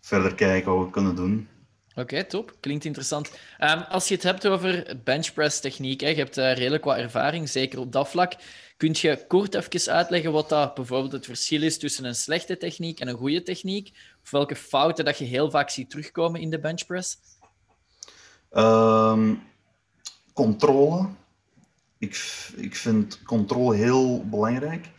verder 0.02 0.36
kijken 0.36 0.76
wat 0.76 0.86
we 0.86 0.92
kunnen 0.92 1.16
doen. 1.16 1.48
Oké, 1.96 2.24
top. 2.24 2.56
Klinkt 2.60 2.86
interessant. 2.86 3.32
Um, 3.60 3.80
als 3.80 4.08
je 4.08 4.14
het 4.14 4.24
hebt 4.24 4.48
over 4.48 4.98
benchpress 5.04 5.60
techniek, 5.60 6.02
hè, 6.02 6.08
je 6.08 6.16
hebt 6.16 6.36
redelijk 6.36 6.84
wat 6.84 6.98
ervaring, 6.98 7.50
zeker 7.50 7.80
op 7.80 7.92
dat 7.92 8.10
vlak. 8.10 8.34
Kun 8.78 8.96
je 8.98 9.26
kort 9.28 9.56
even 9.56 9.94
uitleggen 9.94 10.32
wat 10.32 10.50
dat 10.50 10.74
bijvoorbeeld 10.74 11.12
het 11.12 11.26
verschil 11.26 11.62
is 11.62 11.78
tussen 11.78 12.06
een 12.06 12.16
slechte 12.16 12.58
techniek 12.58 13.00
en 13.00 13.08
een 13.08 13.18
goede 13.18 13.44
techniek? 13.44 13.92
Of 14.24 14.32
welke 14.32 14.56
fouten 14.56 15.06
dat 15.06 15.18
je 15.18 15.26
heel 15.26 15.52
vaak 15.52 15.70
ziet 15.70 15.90
terugkomen 15.90 16.42
in 16.42 16.50
de 16.50 16.60
benchpress? 16.60 17.18
Um, 18.52 19.42
controle 20.34 21.08
ik, 21.98 22.50
ik 22.56 22.76
vind 22.76 23.24
controle 23.24 23.76
heel 23.76 24.28
belangrijk. 24.28 24.90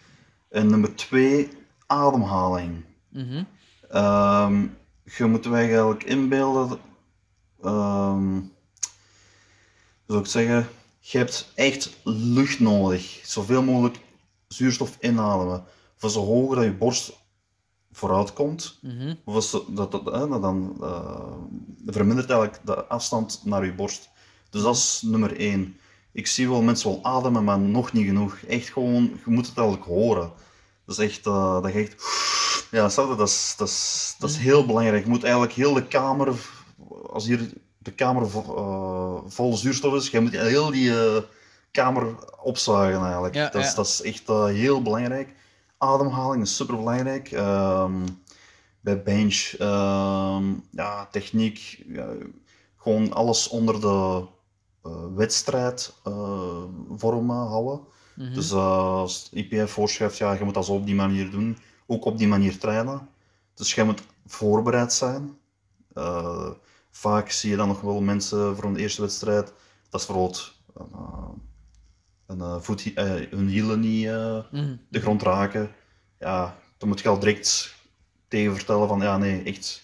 En 0.48 0.66
nummer 0.70 0.96
twee, 0.96 1.48
ademhaling. 1.86 2.84
Mhm. 3.08 3.44
Ehm, 3.88 4.66
je 5.04 5.24
moet 5.24 5.44
je 5.44 5.50
eigenlijk 5.52 6.04
inbeelden, 6.04 6.78
ehm 7.62 8.40
zou 10.06 10.20
ik 10.20 10.26
zeggen, 10.26 10.68
je 11.00 11.18
hebt 11.18 11.52
echt 11.54 11.96
lucht 12.04 12.60
nodig. 12.60 13.20
Zoveel 13.24 13.62
mogelijk 13.62 14.00
zuurstof 14.48 14.96
inademen. 15.00 15.64
Voor 15.96 16.10
zo 16.10 16.24
hoger 16.24 16.56
dat 16.56 16.64
je 16.64 16.72
borst 16.72 17.17
vooruit 17.98 18.32
komt, 18.32 18.78
Mhm. 18.82 19.14
of 19.24 19.34
als 19.34 19.50
dat, 19.50 19.64
dat, 19.68 19.90
dat, 19.92 20.04
hè, 20.04 20.28
dan 20.40 20.76
eh, 20.80 21.32
vermindert 21.86 22.30
eigenlijk 22.30 22.60
de 22.64 22.84
afstand 22.84 23.40
naar 23.44 23.64
je 23.64 23.74
borst. 23.74 24.08
Dus 24.50 24.62
dat 24.62 24.74
is 24.76 25.02
nummer 25.06 25.36
één. 25.36 25.76
Ik 26.12 26.26
zie 26.26 26.48
wel 26.48 26.62
mensen 26.62 26.90
wel 26.90 27.00
ademen, 27.04 27.44
maar 27.44 27.58
nog 27.58 27.92
niet 27.92 28.06
genoeg. 28.06 28.36
Echt 28.48 28.68
gewoon, 28.68 29.02
je 29.02 29.30
moet 29.30 29.46
het 29.46 29.56
eigenlijk 29.58 29.86
horen. 29.88 30.32
Dat 30.84 30.98
is 30.98 31.04
echt, 31.10 31.26
eh, 31.26 31.62
dat 31.62 31.72
je 31.72 31.78
echt, 31.78 31.94
ja, 32.70 32.88
dat 32.88 33.28
is, 33.28 33.54
dat 33.56 33.68
is, 33.68 34.14
dat 34.18 34.30
is 34.30 34.36
heel 34.36 34.66
belangrijk. 34.66 35.04
Je 35.04 35.10
moet 35.10 35.22
eigenlijk 35.24 35.52
heel 35.52 35.72
de 35.74 35.86
kamer, 35.86 36.32
als 37.10 37.26
hier 37.26 37.52
de 37.78 37.90
kamer 37.92 38.30
vo- 38.30 38.54
eh, 38.56 39.30
vol 39.30 39.56
zuurstof 39.56 39.94
is, 39.94 40.08
je 40.10 40.20
moet 40.20 40.32
heel 40.32 40.70
die 40.70 40.92
kamer 41.70 42.14
opzuigen 42.42 43.02
eigenlijk. 43.02 43.34
Ja, 43.34 43.48
dat, 43.48 43.62
is, 43.62 43.68
ja. 43.68 43.74
dat 43.74 43.86
is 43.86 44.02
echt 44.02 44.26
heel 44.54 44.82
belangrijk. 44.82 45.34
Ademhaling 45.78 46.42
is 46.42 46.56
super 46.56 46.76
belangrijk. 46.76 47.30
bij 48.80 49.02
bench, 49.02 49.54
ehm, 49.58 50.54
ja, 50.70 51.06
techniek, 51.10 51.84
ja, 51.86 52.08
gewoon 52.76 53.12
alles 53.12 53.48
onder 53.48 53.80
de 53.80 54.26
eh, 54.82 55.04
wedstrijd 55.14 55.94
eh, 56.04 56.62
vormen 56.96 57.36
houden. 57.36 57.80
Mhm. 58.14 58.34
Dus 58.34 58.50
eh, 58.50 58.78
als 58.78 59.28
IPF 59.32 59.70
voorschrijft, 59.70 60.16
ja, 60.18 60.32
je 60.32 60.44
moet 60.44 60.54
dat 60.54 60.64
zo 60.64 60.72
op 60.72 60.86
die 60.86 60.94
manier 60.94 61.30
doen, 61.30 61.58
ook 61.86 62.04
op 62.04 62.18
die 62.18 62.28
manier 62.28 62.58
trainen. 62.58 63.08
Dus 63.54 63.74
je 63.74 63.84
moet 63.84 64.02
voorbereid 64.26 64.92
zijn. 64.92 65.38
Vaak 66.90 67.30
zie 67.30 67.50
je 67.50 67.56
dan 67.56 67.68
nog 67.68 67.80
wel 67.80 68.00
mensen 68.00 68.56
voor 68.56 68.64
een 68.64 68.76
eerste 68.76 69.00
wedstrijd, 69.00 69.52
dat 69.90 70.00
is 70.00 70.06
bijvoorbeeld 70.06 70.52
een, 72.28 72.40
eh, 72.40 72.56
voet, 72.60 72.92
eh, 72.94 73.04
hun 73.30 73.48
hielen 73.48 73.80
niet 73.80 74.06
eh, 74.06 74.38
Mhm. 74.52 74.76
de 74.88 75.00
grond 75.00 75.22
raken. 75.22 75.70
Ja, 76.18 76.56
dan 76.78 76.88
moet 76.88 77.00
je 77.00 77.08
al 77.08 77.18
direct 77.18 77.74
tegen 78.28 78.54
vertellen 78.54 78.88
van 78.88 79.00
ja, 79.00 79.16
nee, 79.18 79.42
echt 79.42 79.82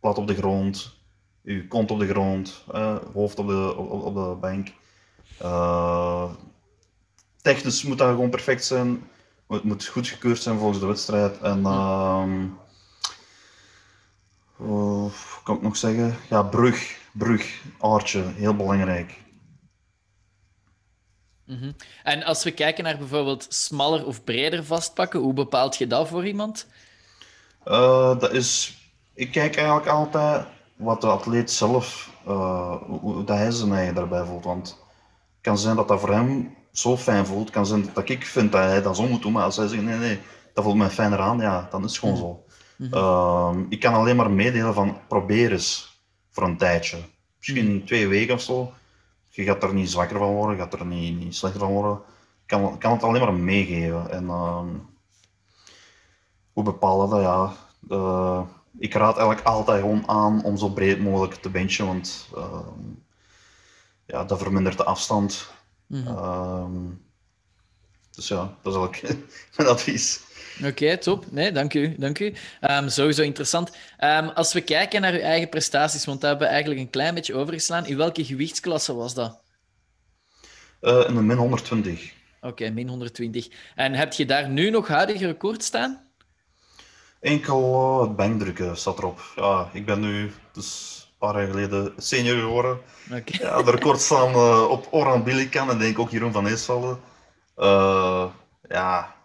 plat 0.00 0.18
op 0.18 0.26
de 0.26 0.34
grond, 0.34 0.94
je 1.42 1.66
kont 1.68 1.90
op 1.90 1.98
de 1.98 2.08
grond, 2.08 2.64
eh, 2.72 2.96
hoofd 3.12 3.38
op 3.38 3.46
de, 3.48 3.74
op, 3.76 4.02
op 4.04 4.14
de 4.14 4.36
bank. 4.40 4.68
Technisch 7.42 7.82
moet 7.82 7.98
dat 7.98 8.08
gewoon 8.10 8.30
perfect 8.30 8.64
zijn. 8.64 9.02
Het 9.48 9.62
moet 9.64 9.86
goed 9.86 10.08
gekeurd 10.08 10.42
zijn 10.42 10.58
volgens 10.58 10.80
de 10.80 10.86
wedstrijd. 10.86 11.38
En 11.40 11.66
ehm 11.66 12.44
wat 14.56 15.40
kan 15.44 15.56
ik 15.56 15.62
nog 15.62 15.76
zeggen? 15.76 16.16
Ja, 16.30 16.42
brug, 16.42 16.98
brug, 17.12 17.62
aardje, 17.80 18.22
heel 18.22 18.56
belangrijk. 18.56 19.18
Mhm. 21.46 21.72
En 22.02 22.22
als 22.22 22.44
we 22.44 22.50
kijken 22.50 22.84
naar 22.84 22.98
bijvoorbeeld 22.98 23.46
smaller 23.48 24.06
of 24.06 24.24
breder 24.24 24.64
vastpakken, 24.64 25.20
hoe 25.20 25.32
bepaalt 25.32 25.76
je 25.76 25.86
dat 25.86 26.08
voor 26.08 26.26
iemand? 26.26 26.66
Eh, 27.64 28.18
dat 28.18 28.32
is, 28.32 28.78
ik 29.14 29.32
kijk 29.32 29.56
eigenlijk 29.56 29.86
altijd 29.86 30.46
wat 30.76 31.00
de 31.00 31.06
atleet 31.06 31.50
zelf, 31.50 32.10
eh, 32.26 32.76
hoe, 32.82 33.00
hoe 33.00 33.24
dat 33.24 33.36
hij 33.36 33.50
zijn 33.50 33.72
eigen 33.72 33.94
daarbij 33.94 34.24
voelt. 34.24 34.44
Want 34.44 34.68
het 34.68 35.40
kan 35.40 35.58
zijn 35.58 35.76
dat 35.76 35.88
dat 35.88 36.00
voor 36.00 36.12
hem 36.12 36.56
zo 36.72 36.96
fijn 36.96 37.26
voelt. 37.26 37.44
Het 37.44 37.50
kan 37.50 37.66
zijn 37.66 37.90
dat 37.94 38.08
ik 38.08 38.26
vind 38.26 38.52
dat 38.52 38.62
hij 38.62 38.82
dat 38.82 38.96
zo 38.96 39.06
moet 39.06 39.22
doen. 39.22 39.32
Maar 39.32 39.44
als 39.44 39.56
hij 39.56 39.68
zegt, 39.68 39.82
nee, 39.82 39.96
nee, 39.96 40.18
dat 40.54 40.64
voelt 40.64 40.76
mij 40.76 40.90
fijner 40.90 41.18
aan, 41.18 41.38
ja, 41.38 41.68
dan 41.70 41.84
is 41.84 41.90
het 41.90 41.98
gewoon 41.98 42.16
zo. 42.16 42.44
Ehm, 42.90 43.64
ik 43.68 43.80
kan 43.80 43.94
alleen 43.94 44.16
maar 44.16 44.30
meedelen 44.30 44.74
van, 44.74 44.98
probeer 45.08 45.52
eens 45.52 46.00
voor 46.30 46.42
een 46.42 46.56
tijdje. 46.56 46.96
Misschien 47.38 47.84
twee 47.84 48.08
weken 48.08 48.34
of 48.34 48.40
zo. 48.40 48.72
Je 49.36 49.44
gaat 49.44 49.62
er 49.62 49.74
niet 49.74 49.90
zwakker 49.90 50.18
van 50.18 50.32
worden, 50.32 50.56
je 50.56 50.62
gaat 50.62 50.72
er 50.72 50.86
niet, 50.86 51.18
niet 51.18 51.34
slechter 51.34 51.60
van 51.60 51.72
worden. 51.72 51.96
Ik 51.96 52.46
kan, 52.46 52.78
kan 52.78 52.92
het 52.92 53.02
alleen 53.02 53.20
maar 53.22 53.34
meegeven. 53.34 54.10
En, 54.10 54.28
ehm, 54.28 54.68
hoe 56.52 56.64
bepalen 56.64 57.10
dat? 57.10 57.20
Ja, 57.20 57.52
eh, 57.88 58.42
ik 58.78 58.94
raad 58.94 59.16
eigenlijk 59.16 59.46
altijd 59.46 59.80
gewoon 59.80 60.08
aan 60.08 60.44
om 60.44 60.56
zo 60.56 60.68
breed 60.68 61.00
mogelijk 61.00 61.34
te 61.34 61.50
benchen, 61.50 61.86
want 61.86 62.28
ehm, 62.34 62.80
ja, 64.06 64.24
dat 64.24 64.38
vermindert 64.38 64.76
de 64.76 64.84
afstand. 64.84 65.50
Ehm, 65.90 66.90
dus 68.10 68.28
ja, 68.28 68.56
dat 68.62 68.74
is 68.74 68.80
eigenlijk 68.80 69.26
mijn 69.56 69.68
advies. 69.68 70.25
Oké, 70.64 70.96
top. 70.96 71.24
Nee, 71.30 71.52
dank 71.52 71.74
u. 71.74 71.94
Dank 71.98 72.18
u. 72.18 72.32
Ehm, 72.60 72.88
sowieso 72.88 73.22
interessant. 73.22 73.76
Ehm, 73.98 74.28
als 74.28 74.52
we 74.52 74.60
kijken 74.60 75.00
naar 75.00 75.12
uw 75.12 75.20
eigen 75.20 75.48
prestaties, 75.48 76.04
want 76.04 76.20
daar 76.20 76.30
hebben 76.30 76.48
we 76.48 76.52
eigenlijk 76.54 76.84
een 76.84 76.90
klein 76.90 77.14
beetje 77.14 77.34
overgeslaan. 77.34 77.86
In 77.86 77.96
welke 77.96 78.24
gewichtsklasse 78.24 78.94
was 78.94 79.14
dat? 79.14 79.40
Eh 80.80 81.04
in 81.08 81.14
de 81.14 81.22
min 81.22 81.36
120. 81.36 82.12
Oké, 82.40 82.70
min 82.70 82.88
120. 82.88 83.48
En 83.74 83.92
heb 83.94 84.12
je 84.12 84.26
daar 84.26 84.48
nu 84.48 84.70
nog 84.70 84.88
huidige 84.88 85.26
record 85.26 85.62
staan? 85.62 86.00
Enkel 87.20 87.74
eh, 87.74 88.00
het 88.00 88.16
bankdrukken 88.16 88.76
staat 88.76 88.98
erop. 88.98 89.20
Ja, 89.36 89.68
ik 89.72 89.86
ben 89.86 90.00
nu 90.00 90.32
dus 90.52 91.00
een 91.10 91.18
paar 91.18 91.40
jaar 91.40 91.50
geleden 91.50 91.92
senior 91.96 92.38
geworden. 92.40 92.78
Oké. 93.12 93.42
Ja, 93.42 93.62
de 93.62 93.70
records 93.70 94.04
staan 94.04 94.32
eh, 94.32 94.66
op 94.70 94.86
Oran 94.90 95.24
Billikan 95.24 95.70
en 95.70 95.78
denk 95.78 95.90
ik 95.90 95.98
ook 95.98 96.10
Jeroen 96.10 96.32
van 96.32 96.46
Eesvelde. 96.46 96.96
Eh, 97.56 98.26
ja, 98.68 99.15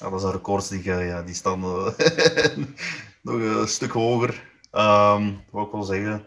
ja, 0.00 0.10
dat 0.10 0.20
zijn 0.20 0.32
records 0.32 0.68
die, 0.68 0.82
ga- 0.82 0.98
ja, 0.98 1.22
die 1.22 1.34
staan 1.34 1.62
eh, 1.62 1.86
nog 3.22 3.34
een 3.34 3.68
stuk 3.68 3.90
hoger. 3.92 4.46
Ehm 4.70 5.32
wat 5.50 5.66
ik 5.66 5.72
wil 5.72 5.82
zeggen. 5.82 6.26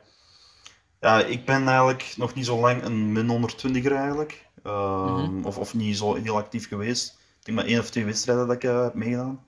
Ja, 0.99 1.23
ik 1.23 1.45
ben 1.45 1.67
eigenlijk 1.67 2.13
nog 2.17 2.34
niet 2.34 2.45
zo 2.45 2.60
lang 2.60 2.84
een 2.84 3.12
min 3.12 3.49
120er 3.49 3.91
eigenlijk. 3.91 4.45
Ehm, 4.63 5.43
of, 5.43 5.57
of 5.57 5.73
niet 5.73 5.97
zo 5.97 6.15
heel 6.15 6.38
actief 6.38 6.67
geweest. 6.67 7.19
Ik 7.39 7.45
denk 7.45 7.57
maar 7.57 7.67
één 7.67 7.79
of 7.79 7.89
twee 7.89 8.05
wedstrijden 8.05 8.47
dat 8.47 8.55
ik 8.55 8.63
eh, 8.63 8.84
heb 8.84 8.93
meegedaan. 8.93 9.45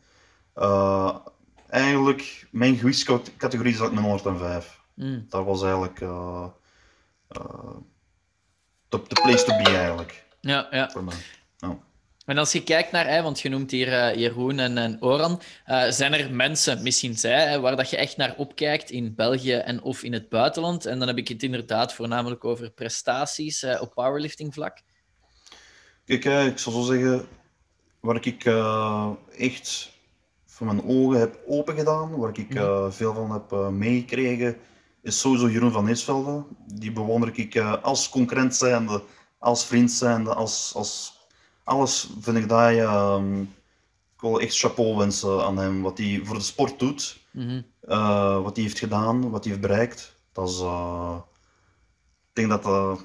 Eh, 0.54 1.16
eigenlijk, 1.70 2.48
mijn 2.52 2.76
gewichtscategorie 2.78 3.76
zat 3.76 3.92
min 3.94 4.04
105. 4.04 4.82
Mm. 4.96 5.26
Dat 5.30 5.46
was 5.46 5.62
eigenlijk 5.62 6.00
de, 6.00 6.50
de 8.90 9.00
place 9.24 9.44
to 9.46 9.58
be 9.64 9.70
eigenlijk 9.78 10.26
Ja, 10.42 10.68
ja. 10.72 10.90
voor 10.90 11.04
mij. 11.04 11.16
En 12.26 12.38
als 12.38 12.52
je 12.52 12.64
kijkt 12.64 12.92
naar, 12.92 13.08
hè, 13.08 13.22
want 13.22 13.40
je 13.40 13.50
noemt 13.50 13.72
hier 13.72 13.94
eh, 13.94 14.16
Jeroen 14.16 14.60
en, 14.60 14.78
en 14.78 14.98
Oran, 15.02 15.42
eh, 15.66 15.90
zijn 15.90 16.14
er 16.14 16.34
mensen, 16.34 16.84
misschien 16.84 17.18
zij, 17.18 17.48
hè, 17.48 17.60
waar 17.60 17.76
dat 17.76 17.90
je 17.90 17.98
echt 17.98 18.18
naar 18.18 18.34
opkijkt 18.38 18.90
in 18.90 19.16
België 19.16 19.54
en 19.54 19.82
of 19.82 20.04
in 20.04 20.14
het 20.14 20.30
buitenland? 20.30 20.86
En 20.86 21.00
dan 21.00 21.08
heb 21.08 21.18
ik 21.18 21.28
het 21.28 21.44
inderdaad 21.44 21.94
voornamelijk 21.94 22.46
over 22.46 22.72
prestaties 22.72 23.64
eh, 23.64 23.82
op 23.82 23.94
powerlifting 23.94 24.54
vlak. 24.54 24.82
Kijk, 26.06 26.26
ik 26.26 26.58
zou 26.58 26.76
zo 26.76 26.82
zeggen, 26.82 27.28
waar 28.00 28.26
ik 28.26 28.46
echt 29.38 29.92
voor 30.46 30.66
mijn 30.66 30.84
ogen 30.84 31.20
heb 31.20 31.40
open 31.48 31.76
gedaan, 31.76 32.18
waar 32.18 32.38
ik 32.38 32.52
veel 32.94 33.14
van 33.14 33.32
heb 33.32 33.72
meegekregen, 33.72 34.58
is 35.02 35.20
sowieso 35.20 35.50
Jeroen 35.50 35.72
van 35.72 35.86
Neesvelde. 35.86 36.44
Die 36.68 36.92
bewonder 36.92 37.32
ik 37.34 37.58
als 37.82 38.10
concurrent 38.10 38.56
zijnde, 38.56 39.04
als 39.38 39.66
vriend 39.66 39.92
zijnde, 39.92 40.34
als, 40.34 40.72
als 40.76 41.13
alles 41.64 42.10
vind 42.20 42.38
ik 42.38 42.50
dat 42.50 42.70
je, 42.70 42.82
ehm, 42.82 43.42
ik 43.42 44.20
wil 44.22 44.40
echt 44.40 44.58
chapeau 44.58 44.98
wensen 44.98 45.44
aan 45.46 45.58
hem, 45.58 45.82
wat 45.82 45.98
hij 45.98 46.22
voor 46.24 46.36
de 46.36 46.42
sport 46.42 46.80
doet. 46.80 47.20
Mhm. 47.32 47.62
Eh, 47.82 48.42
wat 48.42 48.56
hij 48.56 48.64
heeft 48.66 48.80
gedaan, 48.80 49.30
wat 49.30 49.44
hij 49.44 49.54
heeft 49.54 49.68
bereikt, 49.68 50.14
dat 50.32 50.50
is, 50.50 50.60
eh, 50.60 51.16
ik 52.30 52.34
denk 52.34 52.50
dat 52.50 52.66
uh, 52.66 52.96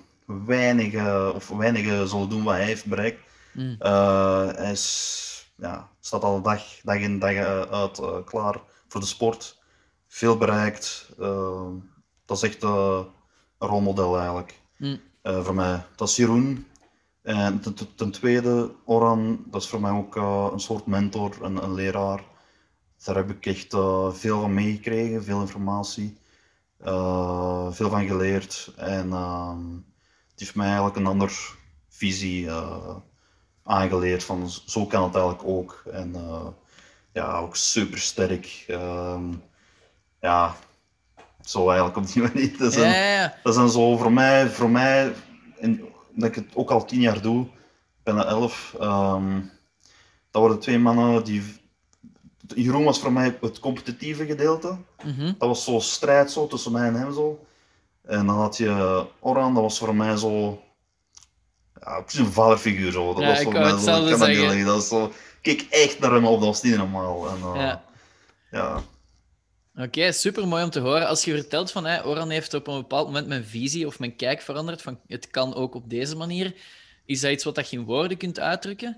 weinigen, 0.46 1.34
of 1.34 1.48
weinigen 1.48 2.08
zullen 2.08 2.28
doen 2.28 2.42
wat 2.44 2.54
hij 2.54 2.64
heeft 2.64 2.86
bereikt. 2.86 3.20
Mm. 3.54 3.76
Eh, 3.78 4.46
hij 4.46 4.70
is, 4.72 5.50
ja, 5.56 5.88
staat 6.00 6.22
al 6.24 6.42
dag, 6.42 6.62
dag 6.82 6.96
in 6.98 7.18
dag 7.18 7.32
eh, 7.32 7.60
uit 7.60 7.98
eh, 7.98 8.16
klaar 8.24 8.60
voor 8.88 9.00
de 9.00 9.06
sport. 9.06 9.58
Veel 10.08 10.36
bereikt. 10.36 11.08
eh, 11.18 11.66
dat 12.24 12.36
is 12.36 12.42
echt 12.42 12.62
eh, 12.62 13.00
een 13.58 13.68
rolmodel 13.68 14.16
eigenlijk 14.16 14.60
Mm. 14.76 15.00
eh, 15.22 15.44
voor 15.44 15.54
mij. 15.54 15.84
Dat 15.96 16.08
is 16.08 16.16
Jeroen. 16.16 16.66
En 17.28 17.60
ten, 17.96 18.10
tweede, 18.10 18.70
Oran, 18.84 19.44
dat 19.46 19.62
is 19.62 19.68
voor 19.68 19.80
mij 19.80 19.90
ook 19.90 20.16
eh, 20.16 20.48
een 20.52 20.60
soort 20.60 20.86
mentor, 20.86 21.36
een, 21.42 21.62
een 21.62 21.74
leraar. 21.74 22.22
Daar 23.04 23.16
heb 23.16 23.30
ik 23.30 23.46
echt 23.46 23.72
eh, 23.72 24.12
veel 24.12 24.40
van 24.40 24.54
meegekregen, 24.54 25.24
veel 25.24 25.40
informatie, 25.40 26.18
eh, 26.80 27.72
veel 27.72 27.90
van 27.90 28.06
geleerd. 28.06 28.72
En 28.76 29.12
ehm, 29.12 29.72
het 30.30 30.40
heeft 30.40 30.54
mij 30.54 30.66
eigenlijk 30.66 30.96
een 30.96 31.06
andere 31.06 31.32
visie 31.88 32.50
aangeleerd 33.62 34.24
van 34.24 34.50
zo 34.66 34.86
kan 34.86 35.02
het 35.02 35.14
eigenlijk 35.14 35.48
ook. 35.48 35.82
En 35.92 36.14
ja, 37.12 37.38
ook 37.38 37.56
super 37.56 37.98
sterk. 37.98 38.64
Ehm, 38.68 39.32
ja, 40.20 40.54
zo 41.44 41.66
eigenlijk 41.68 41.96
op 41.96 42.12
die 42.12 42.22
manier. 42.32 42.58
Dat 42.58 42.72
zijn, 42.72 42.90
Ja, 42.90 42.96
ja, 42.96 43.20
ja. 43.20 43.34
dat 43.42 43.54
zijn 43.54 43.68
zo 43.68 43.96
voor 43.96 44.12
mij, 44.12 44.48
voor 44.48 44.70
mij 44.70 45.12
dat 46.20 46.28
ik 46.28 46.34
het 46.34 46.46
ook 46.54 46.70
al 46.70 46.84
tien 46.84 47.00
jaar 47.00 47.22
doe, 47.22 47.46
bijna 48.02 48.24
11. 48.24 48.74
Ehm, 48.80 49.40
dat 50.30 50.42
waren 50.42 50.58
twee 50.58 50.78
mannen 50.78 51.24
die. 51.24 51.42
Jeroen 52.54 52.84
was 52.84 53.00
voor 53.00 53.12
mij 53.12 53.38
het 53.40 53.58
competitieve 53.58 54.26
gedeelte. 54.26 54.76
Mhm. 55.04 55.24
Dat 55.38 55.48
was 55.48 55.64
zo 55.64 55.78
strijd 55.78 56.30
zo, 56.30 56.46
tussen 56.46 56.72
mij 56.72 56.86
en 56.88 56.94
hem 56.94 57.12
zo. 57.14 57.46
En 58.02 58.26
dan 58.26 58.36
had 58.36 58.56
je 58.56 59.06
Oran, 59.20 59.54
dat 59.54 59.62
was 59.62 59.78
voor 59.78 59.94
mij 59.94 60.16
zo. 60.16 60.62
Ja, 61.80 62.00
precies 62.00 62.20
een 62.26 62.32
vaderfiguur 62.32 62.92
zo. 62.92 63.12
Dat 63.14 63.22
Ja, 63.22 63.28
was 63.28 63.42
voor 63.42 63.52
mij 63.52 63.68
zo. 63.68 63.76
kan 64.08 64.18
dat 64.18 64.54
niet. 64.54 64.64
Dat 64.66 64.84
zo. 64.84 65.04
Ik 65.04 65.12
keek 65.42 65.66
echt 65.70 65.98
naar 65.98 66.12
hem 66.12 66.26
op, 66.26 66.38
dat 66.38 66.48
was 66.48 66.62
niet 66.62 66.76
normaal. 66.76 67.28
En, 67.28 67.36
eh, 67.54 67.60
Ja. 67.60 67.82
ja. 68.50 68.82
Oké, 69.80 70.12
super 70.12 70.48
mooi 70.48 70.64
om 70.64 70.70
te 70.70 70.80
horen. 70.80 71.08
Als 71.08 71.24
je 71.24 71.34
vertelt 71.34 71.70
van 71.70 71.84
hey, 71.84 72.04
Oran 72.04 72.30
heeft 72.30 72.54
op 72.54 72.66
een 72.66 72.76
bepaald 72.76 73.06
moment 73.06 73.26
mijn 73.26 73.44
visie 73.44 73.86
of 73.86 73.98
mijn 73.98 74.16
kijk 74.16 74.40
veranderd, 74.40 74.82
van 74.82 75.00
het 75.06 75.30
kan 75.30 75.54
ook 75.54 75.74
op 75.74 75.90
deze 75.90 76.16
manier, 76.16 76.54
is 77.04 77.20
dat 77.20 77.30
iets 77.30 77.44
wat 77.44 77.54
dat 77.54 77.70
je 77.70 77.76
in 77.76 77.84
woorden 77.84 78.16
kunt 78.16 78.40
uitdrukken? 78.40 78.96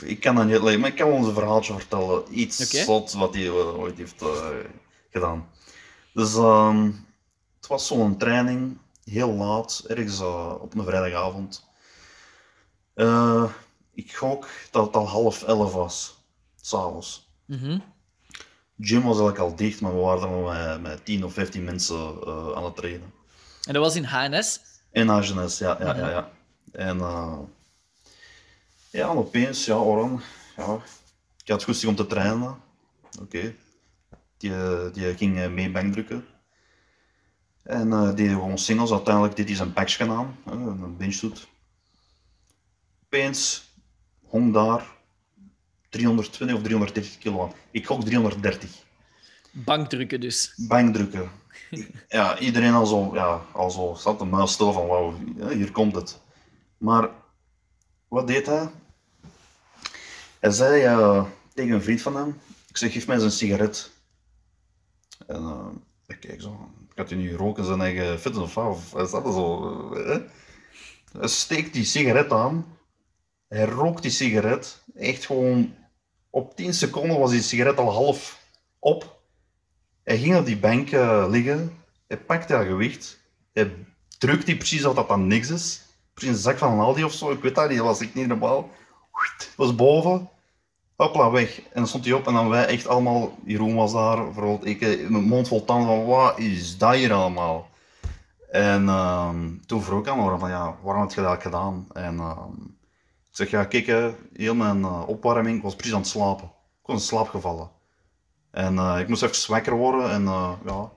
Ik 0.00 0.20
kan 0.20 0.34
dat 0.34 0.46
niet 0.46 0.62
leggen, 0.62 0.80
maar 0.80 0.90
ik 0.90 0.96
kan 0.96 1.12
eens 1.12 1.26
een 1.26 1.34
verhaaltje 1.34 1.74
vertellen. 1.74 2.22
Iets 2.30 2.84
zot 2.84 3.12
wat 3.12 3.34
hij 3.34 3.46
eh, 3.46 3.78
ooit 3.78 3.98
heeft 3.98 4.22
eh, 4.22 4.48
gedaan. 5.10 5.48
Dus 6.12 6.34
ehm, 6.34 6.84
het 7.56 7.66
was 7.68 7.86
zo'n 7.86 8.16
training, 8.16 8.78
heel 9.04 9.32
laat, 9.32 9.84
ergens 9.86 10.20
eh, 10.20 10.54
op 10.60 10.74
een 10.74 10.84
vrijdagavond. 10.84 11.64
Eh, 12.94 13.44
ik 13.94 14.16
gok 14.16 14.48
dat 14.70 14.86
het 14.86 14.96
al 14.96 15.08
half 15.08 15.42
elf 15.42 15.72
was, 15.72 16.18
s'avonds. 16.60 17.30
Mhm. 17.44 17.78
Gym 18.80 19.02
was 19.02 19.18
eigenlijk 19.18 19.38
al 19.38 19.56
dicht, 19.56 19.80
maar 19.80 19.94
we 19.94 20.00
waren 20.00 20.30
er 20.30 20.80
met, 20.80 20.82
met 20.82 21.04
10 21.04 21.24
of 21.24 21.32
15 21.32 21.64
mensen 21.64 21.96
eh, 21.96 22.52
aan 22.54 22.64
het 22.64 22.76
trainen. 22.76 23.12
En 23.64 23.72
dat 23.72 23.82
was 23.82 23.96
in 23.96 24.04
HNS? 24.04 24.60
In 24.92 25.10
Agenes, 25.10 25.58
ja, 25.58 25.76
ja, 25.80 25.96
ja, 25.96 26.10
ja. 26.10 26.30
En 26.72 27.00
eh, 27.00 27.38
ja, 28.90 29.10
en 29.10 29.16
opeens, 29.16 29.64
ja, 29.64 29.76
Oran, 29.76 30.22
ja, 30.56 30.78
ik 31.44 31.48
had 31.48 31.64
goed 31.64 31.84
om 31.84 31.94
te 31.94 32.06
trainen. 32.06 32.56
Oké. 33.20 33.54
Die, 34.36 34.54
eh, 34.54 34.92
die 34.92 35.16
ging 35.16 35.48
mee 35.48 35.70
bankdrukken. 35.70 36.26
En 37.62 37.92
eh 37.92 38.14
deed 38.14 38.28
gewoon 38.28 38.58
singles. 38.58 38.92
Uiteindelijk 38.92 39.36
deed 39.36 39.46
hij 39.46 39.56
zijn 39.56 39.72
packs 39.72 39.96
gedaan, 39.96 40.36
eh, 40.46 40.52
een 40.52 40.96
benchtoet. 40.96 41.48
Opeens 43.04 43.70
hong 44.24 44.52
daar 44.52 44.86
320 45.88 46.56
of 46.56 46.62
330 46.62 47.18
kilo 47.18 47.42
aan. 47.42 47.52
Ik 47.70 47.86
gok 47.86 48.00
330 48.04 48.70
Bankdrukken 49.52 50.20
dus. 50.20 50.52
bankdrukken. 50.56 51.30
Ja, 52.08 52.38
iedereen 52.38 52.72
al 52.72 52.86
zo, 52.86 53.10
ja, 53.14 53.40
al 53.52 53.70
zo 53.70 53.94
zat 53.98 54.18
de 54.18 54.24
muis 54.24 54.52
stil 54.52 54.72
van 54.72 54.86
wauw, 54.86 55.14
hier 55.50 55.72
komt 55.72 55.94
het. 55.94 56.20
Maar 56.78 57.08
wat 58.08 58.26
deed 58.26 58.46
hij? 58.46 58.68
Hij 60.40 60.50
zei 60.50 60.82
eh, 60.82 61.24
tegen 61.54 61.74
een 61.74 61.82
vriend 61.82 62.02
van 62.02 62.16
hem, 62.16 62.40
ik 62.68 62.76
zeg 62.76 62.92
geef 62.92 63.06
mij 63.06 63.16
eens 63.16 63.24
een 63.24 63.30
sigaret. 63.30 63.90
En 65.26 65.36
eh, 65.42 65.66
ik 66.06 66.20
kijk 66.20 66.40
zo, 66.40 66.70
gaat 66.94 67.08
hij 67.10 67.18
nu 67.18 67.34
roken 67.36 67.64
zijn 67.64 67.80
eigen 67.80 68.18
fitness 68.18 68.56
of 68.56 68.90
wat? 68.90 69.12
Of 69.24 69.34
zo. 69.34 69.94
hè? 69.94 70.18
Hij 71.18 71.28
steekt 71.28 71.72
die 71.72 71.84
sigaret 71.84 72.32
aan, 72.32 72.66
hij 73.48 73.64
rookt 73.64 74.02
die 74.02 74.10
sigaret, 74.10 74.82
echt 74.94 75.26
gewoon 75.26 75.74
op 76.30 76.56
10 76.56 76.74
seconden 76.74 77.18
was 77.18 77.30
die 77.30 77.42
sigaret 77.42 77.78
al 77.78 77.92
half 77.92 78.42
op. 78.78 79.20
Hij 80.02 80.18
ging 80.18 80.36
op 80.36 80.46
die 80.46 80.58
bank 80.58 80.90
eh, 80.90 81.26
liggen, 81.28 81.72
hij 82.06 82.18
pakte 82.18 82.54
haar 82.54 82.64
gewicht, 82.66 83.20
hij 83.52 83.74
drukt 84.18 84.46
die 84.46 84.56
precies 84.56 84.84
alsof 84.84 84.96
dat 84.96 85.08
dan 85.08 85.26
niks 85.26 85.50
is. 85.50 85.82
Precies 86.14 86.34
een 86.34 86.42
zak 86.42 86.58
van 86.58 86.72
een 86.72 86.78
Aldi 86.78 87.04
of 87.04 87.12
zo, 87.12 87.30
ik 87.30 87.42
weet 87.42 87.54
dat 87.54 87.68
niet, 87.68 87.78
dat 87.78 87.86
was 87.86 88.00
ik 88.00 88.14
niet 88.14 88.26
normaal. 88.26 88.70
Was 89.56 89.74
boven, 89.74 90.30
hopla, 90.96 91.30
weg. 91.30 91.60
En 91.62 91.68
dan 91.72 91.86
stond 91.86 92.04
hij 92.04 92.14
op 92.14 92.26
en 92.26 92.34
dan 92.34 92.48
wij 92.48 92.66
echt 92.66 92.86
allemaal, 92.86 93.38
Jeroen 93.44 93.74
was 93.74 93.92
daar, 93.92 94.24
bijvoorbeeld 94.24 94.66
ik, 94.66 94.80
eh, 94.80 95.08
mijn 95.08 95.24
mond 95.24 95.48
vol 95.48 95.64
tanden 95.64 95.86
van, 95.86 96.06
wat 96.06 96.38
is 96.38 96.78
dat 96.78 96.94
hier 96.94 97.12
allemaal? 97.12 97.68
En 98.50 98.88
ehm, 98.88 99.58
toen 99.66 99.82
vroeg 99.82 100.00
ik 100.00 100.08
aan 100.08 100.20
haar 100.20 100.38
van, 100.38 100.50
ja, 100.50 100.76
waarom 100.82 101.02
heb 101.02 101.12
je 101.12 101.20
dat 101.20 101.42
gedaan? 101.42 101.86
En 101.92 102.18
ehm, 102.18 102.52
zeg, 103.38 103.50
ja, 103.50 103.64
kijk, 103.64 103.86
hè, 103.86 104.10
heel 104.32 104.54
mijn 104.54 104.82
eh, 104.82 105.08
opwarming, 105.08 105.56
ik 105.56 105.62
was 105.62 105.74
precies 105.74 105.94
aan 105.94 106.00
het 106.00 106.08
slapen. 106.08 106.44
Ik 106.82 106.86
was 106.86 106.96
in 106.96 107.06
slaap 107.06 107.28
gevallen. 107.28 107.70
En 108.50 108.78
eh, 108.78 108.96
ik 109.00 109.08
moest 109.08 109.22
even 109.22 109.50
wakker 109.50 109.76
worden 109.76 110.10
en 110.10 110.26
eh, 110.26 110.52
ja. 110.64 110.92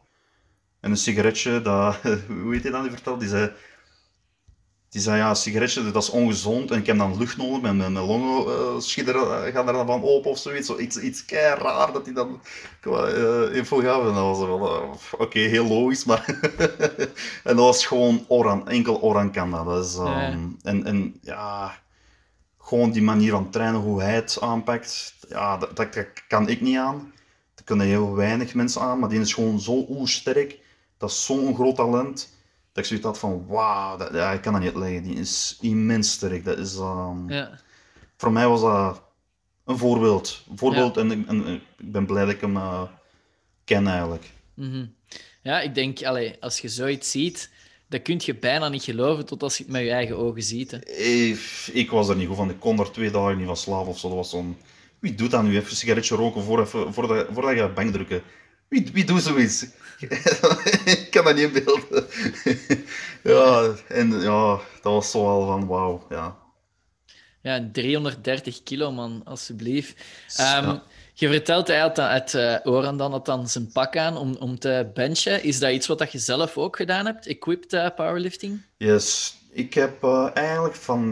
En 0.80 0.92
een 0.92 0.98
sigaretje, 0.98 1.62
dat, 1.62 1.96
hoe 2.44 2.54
heet 2.54 2.64
hij 2.64 2.72
dan 2.72 2.82
die 2.82 2.92
vertelde? 2.92 3.20
Die 3.20 3.30
zei, 3.30 3.52
die 4.90 5.02
zei 5.02 5.18
ja, 5.18 5.30
een 5.30 5.36
sigaretje 5.36 5.92
dat 5.92 6.04
is 6.04 6.10
ongezond 6.10 6.72
en 6.72 6.78
ik 6.78 6.86
heb 6.86 6.98
dan 6.98 7.18
lucht 7.18 7.38
nodig, 7.38 7.62
mijn, 7.62 7.78
mijn, 7.78 7.94
mijn 7.94 8.06
longen 8.06 8.82
schieten 8.82 9.16
eh, 9.16 9.54
gaan 9.54 9.68
er 9.68 9.74
dan 9.74 9.88
van 9.88 10.04
open 10.04 10.32
of 10.32 10.38
zoiets. 10.38 10.68
Zo, 10.68 10.78
iets, 10.78 10.98
iets 10.98 11.26
kei 11.26 11.60
raar 11.60 11.92
dat 11.92 12.06
hij 12.06 12.14
dan 12.14 12.42
info 13.54 13.78
gaf. 13.80 14.00
En 14.08 14.14
dat 14.14 14.38
was 14.38 14.40
wel, 14.40 14.98
oké, 15.18 15.40
heel 15.40 15.68
logisch, 15.68 16.06
maar. 16.06 16.26
en 17.44 17.56
dat 17.56 17.66
was 17.66 17.86
gewoon 17.86 18.26
Oran, 18.28 18.68
enkel 18.68 19.02
Oran 19.02 19.32
kan 19.32 19.52
dat. 19.52 19.66
dat 19.66 19.86
is, 19.86 19.96
Ja. 19.96 20.38
en, 20.62 20.86
en 20.86 21.20
ja, 21.22 21.74
gewoon 22.72 22.92
die 22.92 23.02
manier 23.02 23.32
van 23.32 23.50
trainen, 23.50 23.82
hoe 23.82 24.02
hij 24.02 24.14
het 24.16 24.38
aanpakt, 24.42 25.16
ja, 25.30 25.58
dat, 25.58 25.76
dat, 25.76 25.94
dat 25.94 26.08
kan 26.28 26.48
ik 26.50 26.62
niet 26.62 26.78
aan. 26.78 27.14
Dat 27.56 27.66
kunnen 27.66 27.86
heel 27.88 28.16
weinig 28.16 28.54
mensen 28.54 28.82
aan, 28.82 29.00
maar 29.00 29.10
die 29.10 29.20
is 29.20 29.34
gewoon 29.34 29.60
zo 29.60 29.86
oersterk. 29.90 30.60
Dat 30.98 31.10
is 31.10 31.26
zo'n 31.26 31.56
groot 31.56 31.76
talent. 31.76 32.30
Dat 32.72 32.84
ik 32.84 32.86
zoiets 32.86 33.06
had 33.06 33.20
van, 33.20 33.46
wauw, 33.48 33.98
dat- 33.98 34.14
ja, 34.14 34.32
ik 34.32 34.42
kan 34.42 34.54
dat 34.54 34.62
niet 34.62 34.76
leggen. 34.76 35.04
Die 35.04 35.16
is 35.16 35.58
immens 35.62 36.12
sterk. 36.12 36.46
Dat 36.46 36.58
is, 36.58 36.76
ehm, 36.76 37.30
Ja. 37.30 37.60
Voor 38.18 38.32
mij 38.32 38.48
was 38.48 38.62
dat 38.62 39.02
een 39.66 39.78
voorbeeld. 39.78 40.44
Een 40.50 40.58
voorbeeld 40.58 40.98
en, 40.98 41.12
ik- 41.12 41.28
en, 41.28 41.48
ik 41.78 41.92
ben 41.92 42.06
blij 42.06 42.26
dat 42.26 42.34
ik 42.34 42.42
hem 42.42 42.56
eh, 42.58 42.82
ken 43.64 43.88
eigenlijk. 43.88 44.32
Mhm. 44.54 44.86
Ja, 45.42 45.62
ik 45.62 45.76
denk, 45.76 46.04
allee, 46.04 46.36
als 46.40 46.60
je 46.60 46.70
zoiets 46.70 47.12
ziet, 47.12 47.50
dat 47.92 48.02
kun 48.02 48.20
je 48.24 48.36
bijna 48.36 48.70
niet 48.70 48.84
geloven 48.84 49.26
tot 49.26 49.44
als 49.44 49.58
je 49.58 49.64
het 49.64 49.72
met 49.72 49.82
je 49.82 49.92
eigen 49.92 50.18
ogen 50.18 50.44
ziet. 50.44 50.72
Hè. 50.72 50.78
Ik, 51.74 51.90
was 51.90 52.10
er 52.10 52.16
niet 52.16 52.28
goed 52.28 52.36
van. 52.36 52.50
Ik 52.50 52.60
kon 52.60 52.80
er 52.80 52.92
twee 52.92 53.12
dagen 53.12 53.38
niet 53.38 53.46
van 53.46 53.58
slapen 53.58 53.88
of 53.88 54.00
zo. 54.00 54.08
Dat 54.08 54.18
was 54.18 54.30
zo'n... 54.30 54.58
Wie 55.00 55.16
doet 55.16 55.32
dat 55.32 55.44
nu? 55.44 55.50
Even 55.50 55.70
een 55.70 55.76
sigaretje 55.76 56.16
roken 56.16 56.44
voor, 56.44 56.62
even, 56.62 56.94
voordat, 56.94 57.56
je 57.56 57.58
gaat 57.58 57.74
bankdrukken. 57.74 58.22
Wie, 58.68 58.90
wie 58.94 59.06
doet 59.06 59.22
zoiets? 59.22 59.66
ik 60.86 61.08
kan 61.12 61.24
dat 61.24 61.36
niet 61.36 61.44
inbeelden. 61.44 62.06
ja, 63.34 63.74
en 63.88 64.22
ja, 64.22 64.60
dat 64.82 64.94
was 64.94 65.12
zo 65.12 65.24
wel 65.26 65.46
van 65.46 65.68
wauw. 65.68 66.06
Ja. 66.10 66.38
Ja, 67.42 67.70
330 67.72 68.64
kilo, 68.64 68.92
man, 68.92 69.22
alsjeblieft. 69.26 70.04
Ehm. 70.36 70.78
Je 71.14 71.28
vertelt 71.28 71.68
hij 71.68 71.80
had, 71.80 71.98
het 71.98 72.36
Oran 72.64 72.98
dan 72.98 73.12
had 73.12 73.26
dan 73.26 73.50
zijn 73.50 73.72
pak 73.72 73.98
aan 73.98 74.18
om, 74.18 74.36
om 74.40 74.60
te 74.60 74.90
benchen. 74.94 75.44
Is 75.44 75.60
dat 75.60 75.72
iets 75.72 75.88
wat 75.88 76.00
dat 76.00 76.12
je 76.12 76.20
zelf 76.20 76.58
ook 76.58 76.76
gedaan 76.76 77.06
hebt? 77.06 77.28
Equipped 77.28 77.74
eh, 77.74 77.88
powerlifting? 77.96 78.62
Yes, 78.78 79.38
ik 79.52 79.74
heb 79.74 80.04
eh, 80.04 80.30
eigenlijk 80.34 80.76
van 80.76 81.12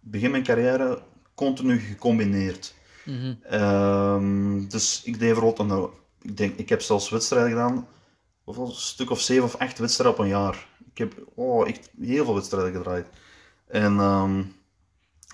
begin 0.00 0.30
mijn 0.30 0.42
carrière 0.42 1.02
continu 1.34 1.78
gecombineerd. 1.78 2.74
Mhm. 3.04 3.34
Ehm, 3.42 4.68
dus 4.68 5.02
ik 5.04 5.18
deed 5.18 5.32
bijvoorbeeld 5.32 5.70
een, 5.70 5.88
ik, 6.22 6.36
denk, 6.36 6.58
ik 6.58 6.68
heb 6.68 6.80
zelfs 6.82 7.10
wedstrijden 7.10 7.50
gedaan, 7.50 7.88
hoeveel, 8.44 8.66
een 8.66 8.72
stuk 8.72 9.10
of 9.10 9.20
zeven 9.20 9.44
of 9.44 9.56
acht 9.56 9.78
wedstrijden 9.78 10.18
op 10.18 10.24
een 10.24 10.30
jaar. 10.30 10.66
Ik 10.92 10.98
heb 10.98 11.14
oh, 11.34 11.68
echt 11.68 11.90
heel 12.00 12.24
veel 12.24 12.34
wedstrijden 12.34 12.72
gedraaid. 12.72 13.06
En 13.68 13.98
ehm, 13.98 14.42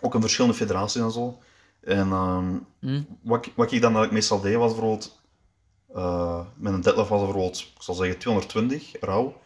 ook 0.00 0.14
in 0.14 0.20
verschillende 0.20 0.56
federaties 0.56 1.00
en 1.02 1.10
zo. 1.10 1.38
En 1.80 2.10
ehm, 2.12 2.54
Hm. 2.80 3.02
wat, 3.22 3.46
ik- 3.46 3.52
wat 3.56 3.66
ik 3.72 3.80
dan 3.80 3.82
eigenlijk 3.96 4.12
meestal 4.12 4.40
deed 4.40 4.56
was 4.56 4.72
bijvoorbeeld, 4.72 5.20
eh, 5.94 6.40
met 6.56 6.72
een 6.72 6.80
deadlift 6.80 7.08
was 7.08 7.20
het 7.20 7.30
bijvoorbeeld, 7.30 7.58
ik 7.76 7.82
zal 7.82 7.94
zeggen 7.94 8.18
220 8.18 8.92
rauw. 9.00 9.40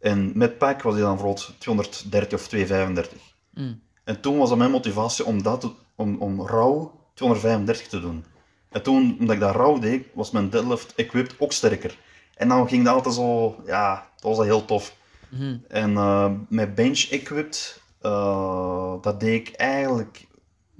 En 0.00 0.32
met 0.34 0.58
pack 0.58 0.82
was 0.82 0.94
die 0.94 1.02
dan 1.02 1.12
bijvoorbeeld 1.14 1.54
230 1.58 2.38
of 2.38 2.48
235. 2.48 3.20
Mm. 3.50 3.80
En 4.04 4.20
toen 4.20 4.38
was 4.38 4.48
dat 4.48 4.58
mijn 4.58 4.70
motivatie 4.70 5.24
om, 5.24 5.42
dat 5.42 5.60
te- 5.60 5.70
om, 5.94 6.16
om 6.18 6.46
rauw 6.46 7.00
235 7.14 7.88
te 7.88 8.00
doen. 8.00 8.24
En 8.70 8.82
toen, 8.82 9.16
omdat 9.20 9.34
ik 9.34 9.40
dat 9.40 9.54
rauw 9.54 9.78
deed, 9.78 10.06
was 10.14 10.30
mijn 10.30 10.50
deadlift 10.50 10.94
equipped 10.94 11.34
ook 11.38 11.52
sterker. 11.52 11.98
En 12.34 12.48
dan 12.48 12.68
ging 12.68 12.84
dat 12.84 12.94
altijd 12.94 13.14
zo, 13.14 13.56
ja, 13.66 13.94
dat 14.14 14.22
was 14.22 14.36
dat 14.36 14.46
heel 14.46 14.64
tof. 14.64 14.96
Mhm. 15.28 15.56
En 15.68 15.96
eh, 15.96 16.30
met 16.48 16.74
bench 16.74 17.00
equipped, 17.10 17.81
eh, 18.02 18.94
dat 19.00 19.20
deed 19.20 19.48
ik 19.48 19.54
eigenlijk 19.54 20.26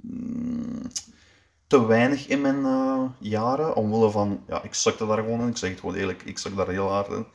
mm, 0.01 0.81
te 1.67 1.85
weinig 1.85 2.27
in 2.27 2.41
mijn 2.41 2.65
eh, 2.65 3.03
jaren. 3.19 3.75
Omwille 3.75 4.11
van, 4.11 4.43
ja, 4.47 4.63
ik 4.63 4.73
zakte 4.73 5.07
daar 5.07 5.17
gewoon 5.17 5.41
in. 5.41 5.47
Ik 5.47 5.57
zeg 5.57 5.69
het 5.69 5.79
gewoon 5.79 5.95
eerlijk, 5.95 6.23
ik 6.23 6.37
zak 6.37 6.55
daar 6.55 6.67
heel 6.67 6.89
hard 6.89 7.11
in. 7.11 7.25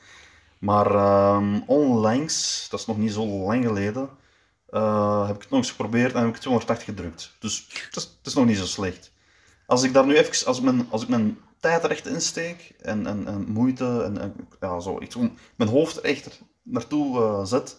Maar 0.58 0.94
ehm, 0.94 1.60
onlangs, 1.66 2.66
dat 2.70 2.80
is 2.80 2.86
nog 2.86 2.96
niet 2.98 3.12
zo 3.12 3.26
lang 3.26 3.64
geleden, 3.64 4.10
eh, 4.66 5.26
heb 5.26 5.36
ik 5.36 5.42
het 5.42 5.50
nog 5.50 5.60
eens 5.60 5.70
geprobeerd 5.70 6.14
en 6.14 6.20
heb 6.20 6.28
ik 6.28 6.40
280 6.40 6.86
gedrukt. 6.86 7.36
Dus 7.38 7.66
het 7.84 7.96
is, 7.96 8.02
het 8.02 8.26
is 8.26 8.34
nog 8.34 8.46
niet 8.46 8.58
zo 8.58 8.66
slecht. 8.66 9.12
Als 9.66 9.82
ik 9.82 9.92
daar 9.92 10.06
nu 10.06 10.16
even, 10.16 10.46
als 10.46 10.58
ik 10.58 10.64
mijn, 10.64 10.86
als 10.90 11.02
ik 11.02 11.08
mijn 11.08 11.38
tijd 11.60 11.84
er 11.84 11.90
echt 11.90 12.06
insteek 12.06 12.74
en, 12.80 13.06
en, 13.06 13.26
en 13.26 13.50
moeite 13.52 14.02
en, 14.02 14.34
ja, 14.60 14.80
zo, 14.80 15.00
gewoon 15.08 15.38
mijn 15.56 15.70
hoofd 15.70 15.96
er 15.96 16.04
echt 16.04 16.40
naartoe 16.62 17.40
zet, 17.46 17.76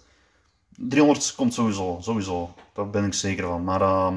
300 0.79 1.35
komt 1.35 1.53
sowieso, 1.53 1.97
sowieso. 2.01 2.53
Daar 2.73 2.89
ben 2.89 3.05
ik 3.05 3.13
zeker 3.13 3.47
van. 3.47 3.63
Maar 3.63 3.81
ehm, 3.81 4.15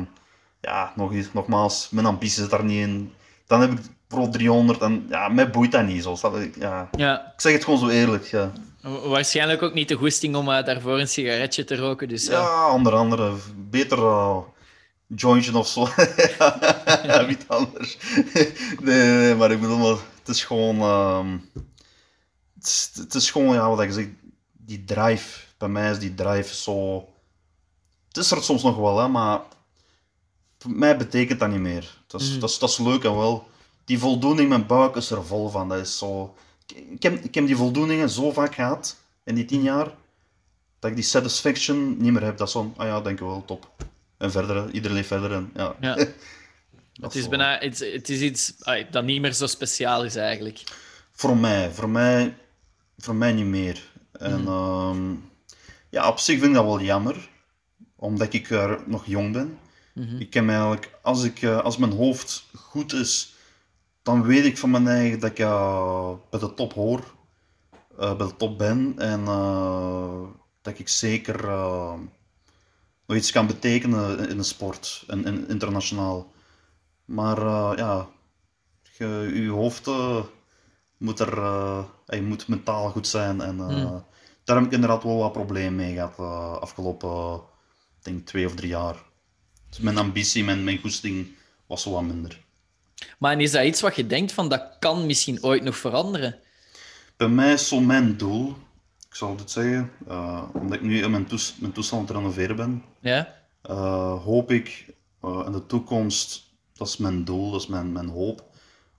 ja, 0.60 0.92
nog, 0.96 1.12
eens- 1.12 1.32
nogmaals, 1.32 1.88
mijn 1.90 2.06
ambitie 2.06 2.42
zit 2.42 2.50
daar 2.50 2.64
niet 2.64 2.80
in. 2.80 3.12
Dan 3.46 3.60
heb 3.60 3.70
ik 3.72 3.78
pro 4.06 4.28
300 4.28 4.80
en 4.80 5.06
ja, 5.08 5.28
mij 5.28 5.50
boeit 5.50 5.72
dat 5.72 5.86
niet 5.86 6.02
zo. 6.02 6.16
Ja. 6.58 6.88
Ja, 6.96 7.32
Ik 7.34 7.40
zeg 7.40 7.52
het 7.52 7.64
gewoon 7.64 7.78
zo 7.78 7.88
eerlijk. 7.88 8.24
Ja, 8.24 8.52
wa- 8.80 9.08
waarschijnlijk 9.08 9.62
ook 9.62 9.74
niet 9.74 9.88
de 9.88 9.94
goesting 9.94 10.36
om 10.36 10.50
eh, 10.50 10.64
daarvoor 10.64 11.00
een 11.00 11.08
sigaretje 11.08 11.64
te 11.64 11.76
roken. 11.76 12.08
Dus 12.08 12.26
ja. 12.26 12.32
ja 12.40 12.72
onder 12.72 12.94
andere. 12.94 13.32
Beter 13.56 13.98
eh, 13.98 14.38
jointje 15.06 15.58
of 15.58 15.66
zo. 15.68 15.88
ja, 17.06 17.20
niet 17.28 17.44
anders. 17.46 17.98
nee, 18.82 19.08
nee, 19.16 19.34
maar 19.34 19.50
ik 19.50 19.60
bedoel, 19.60 19.78
maar 19.78 19.96
het 20.18 20.28
is 20.28 20.44
gewoon. 20.44 20.78
ehm, 20.80 21.38
het, 22.54 22.66
is, 22.66 22.90
het 22.94 23.14
is 23.14 23.30
gewoon, 23.30 23.54
ja, 23.54 23.68
wat 23.68 23.80
ik 23.80 23.92
zeg, 23.92 24.06
die 24.52 24.84
drive. 24.84 25.40
Bij 25.62 25.70
mij 25.70 25.90
is 25.90 25.98
die 25.98 26.14
drive 26.14 26.54
zo. 26.54 27.08
Het 28.08 28.16
is 28.16 28.30
er 28.30 28.42
soms 28.42 28.62
nog 28.62 28.76
wel, 28.76 28.98
hè, 28.98 29.08
maar 29.08 29.40
voor 30.58 30.70
mij 30.70 30.96
betekent 30.96 31.40
dat 31.40 31.50
niet 31.50 31.60
meer. 31.60 31.98
Dat 32.06 32.20
is, 32.20 32.30
Mhm. 32.30 32.40
dat 32.40 32.50
is, 32.50 32.58
dat 32.58 32.70
is 32.70 32.78
leuk 32.78 33.04
en 33.04 33.16
wel. 33.16 33.48
Die 33.84 33.98
voldoening 33.98 34.40
in 34.40 34.48
mijn 34.48 34.66
buik 34.66 34.96
is 34.96 35.10
er 35.10 35.24
vol 35.24 35.48
van. 35.48 35.68
Dat 35.68 35.78
is 35.78 35.98
zo... 35.98 36.34
ik, 36.66 36.76
ik 36.90 37.02
heb, 37.02 37.24
ik 37.24 37.34
heb 37.34 37.46
die 37.46 37.56
voldoeningen 37.56 38.10
zo 38.10 38.32
vaak 38.32 38.54
gehad 38.54 38.96
in 39.24 39.34
die 39.34 39.44
tien 39.44 39.62
jaar, 39.62 39.94
dat 40.78 40.90
ik 40.90 40.96
die 40.96 41.04
satisfaction 41.04 41.96
niet 41.98 42.12
meer 42.12 42.22
heb. 42.24 42.36
Dat 42.36 42.46
is 42.46 42.52
zo, 42.52 42.72
ah 42.76 42.86
ja, 42.86 43.00
denk 43.00 43.18
ik 43.20 43.24
wel, 43.26 43.44
top. 43.44 43.70
En 44.18 44.30
verder, 44.30 44.70
iedereen 44.70 44.96
leeft 44.96 45.08
verder. 45.08 45.32
En, 45.32 45.50
ja. 45.54 45.74
Het 47.00 47.14
is, 47.14 47.22
zo. 47.22 47.28
bijna, 47.28 47.58
het, 47.58 47.78
het 47.78 48.08
is 48.08 48.20
iets 48.20 48.54
dat 48.90 49.04
niet 49.04 49.20
meer 49.20 49.32
zo 49.32 49.46
speciaal 49.46 50.04
is 50.04 50.16
eigenlijk. 50.16 50.62
Voor 51.12 51.36
mij, 51.36 51.70
voor 51.70 51.88
mij, 51.88 52.36
voor 52.98 53.14
mij 53.14 53.32
niet 53.32 53.46
meer. 53.46 53.90
En 54.12 54.46
ehm, 54.46 55.14
ja, 55.92 56.08
op 56.08 56.18
zich 56.18 56.38
vind 56.38 56.50
ik 56.50 56.54
dat 56.54 56.64
wel 56.64 56.80
jammer, 56.80 57.28
omdat 57.96 58.32
ik 58.32 58.50
eh, 58.50 58.74
nog 58.86 59.06
jong 59.06 59.32
ben. 59.32 59.58
Mhm. 59.92 60.16
Ik 60.16 60.34
heb 60.34 60.48
eigenlijk, 60.48 60.90
als, 61.02 61.24
ik, 61.24 61.42
eh, 61.42 61.60
als 61.60 61.76
mijn 61.76 61.92
hoofd 61.92 62.44
goed 62.54 62.92
is, 62.92 63.34
dan 64.02 64.22
weet 64.22 64.44
ik 64.44 64.58
van 64.58 64.70
mijn 64.70 64.88
eigen 64.88 65.20
dat 65.20 65.30
ik 65.30 65.38
eh, 65.38 66.12
bij 66.30 66.40
de 66.40 66.54
top 66.54 66.72
hoor, 66.72 67.14
eh, 67.98 68.16
bij 68.16 68.26
de 68.26 68.36
top 68.36 68.58
ben 68.58 68.94
en 68.98 69.24
dat 70.62 70.78
ik 70.78 70.88
zeker 70.88 71.46
nog 73.06 73.16
iets 73.16 73.30
kan 73.30 73.46
betekenen 73.46 74.28
in 74.28 74.36
de 74.36 74.42
sport 74.42 75.04
en, 75.08 75.24
en 75.24 75.48
internationaal. 75.48 76.32
Maar 77.04 77.40
ja, 77.76 78.08
je, 78.98 79.30
je 79.34 79.50
hoofd 79.50 79.90
moet 80.96 81.20
er, 81.20 81.36
je 82.06 82.22
moet 82.22 82.48
mentaal 82.48 82.90
goed 82.90 83.06
zijn 83.06 83.40
en 83.40 83.58
Hmm. 83.58 84.04
Daar 84.44 84.56
heb 84.56 84.64
ik 84.64 84.72
inderdaad 84.72 85.02
wel 85.02 85.16
wat 85.16 85.32
problemen 85.32 85.76
mee 85.76 85.92
gehad 85.94 86.18
eh, 86.18 86.56
afgelopen, 86.56 87.40
denk 88.02 88.26
twee 88.26 88.46
of 88.46 88.54
drie 88.54 88.68
jaar. 88.68 88.96
Dus 89.68 89.78
mijn 89.80 89.98
ambitie, 89.98 90.44
mijn, 90.44 90.64
mijn 90.64 90.78
goesting 90.78 91.26
was 91.66 91.82
zo 91.82 91.90
wat 91.90 92.02
minder. 92.02 92.40
Maar 93.18 93.40
is 93.40 93.50
dat 93.50 93.64
iets 93.64 93.80
wat 93.80 93.96
je 93.96 94.06
denkt 94.06 94.32
van 94.32 94.48
dat 94.48 94.76
kan 94.78 95.06
misschien 95.06 95.42
ooit 95.42 95.62
nog 95.62 95.76
veranderen? 95.76 96.38
Bij 97.16 97.28
mij 97.28 97.52
is 97.52 97.68
zo 97.68 97.80
mijn 97.80 98.16
doel, 98.16 98.48
ik 99.08 99.14
zal 99.14 99.36
dit 99.36 99.50
zeggen, 99.50 99.90
eh, 100.08 100.42
omdat 100.54 100.72
ik 100.78 100.82
nu 100.82 101.02
in 101.02 101.10
mijn, 101.10 101.26
mijn 101.60 101.72
toestand 101.72 102.00
aan 102.10 102.16
het 102.16 102.16
renoveren 102.16 102.56
ben, 102.56 102.82
Ja? 103.00 103.34
eh, 103.62 104.22
hoop 104.24 104.50
ik 104.50 104.94
in 105.22 105.52
de 105.52 105.66
toekomst, 105.66 106.50
dat 106.76 106.88
is 106.88 106.96
mijn 106.96 107.24
doel, 107.24 107.50
dat 107.50 107.60
is 107.60 107.66
mijn, 107.66 107.92
mijn 107.92 108.08
hoop, 108.08 108.44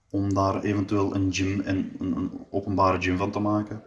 om 0.09 0.33
daar 0.33 0.61
eventueel 0.61 1.15
een 1.15 1.33
gym, 1.33 1.61
en 1.61 1.95
een, 1.99 2.15
een 2.15 2.31
openbare 2.49 3.01
gym 3.01 3.17
van 3.17 3.31
te 3.31 3.39
maken. 3.39 3.83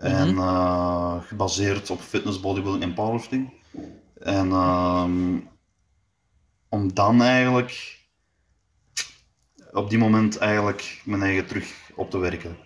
En 0.00 0.36
eh, 0.36 1.14
gebaseerd 1.22 1.90
op 1.90 2.00
fitness, 2.00 2.40
bodybuilding 2.40 2.82
en 2.84 2.94
powerlifting. 2.94 3.52
En 4.18 4.50
ehm, 4.50 5.38
om 6.68 6.94
dan 6.94 7.22
eigenlijk 7.22 7.98
op 9.72 9.90
die 9.90 9.98
moment 9.98 10.38
eigenlijk 10.38 11.02
mijn 11.04 11.22
eigen 11.22 11.46
terug 11.46 11.72
op 11.94 12.10
te 12.10 12.18
werken. 12.18 12.56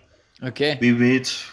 Oké. 0.43 0.77
Wie 0.79 0.95
weet, 0.95 1.51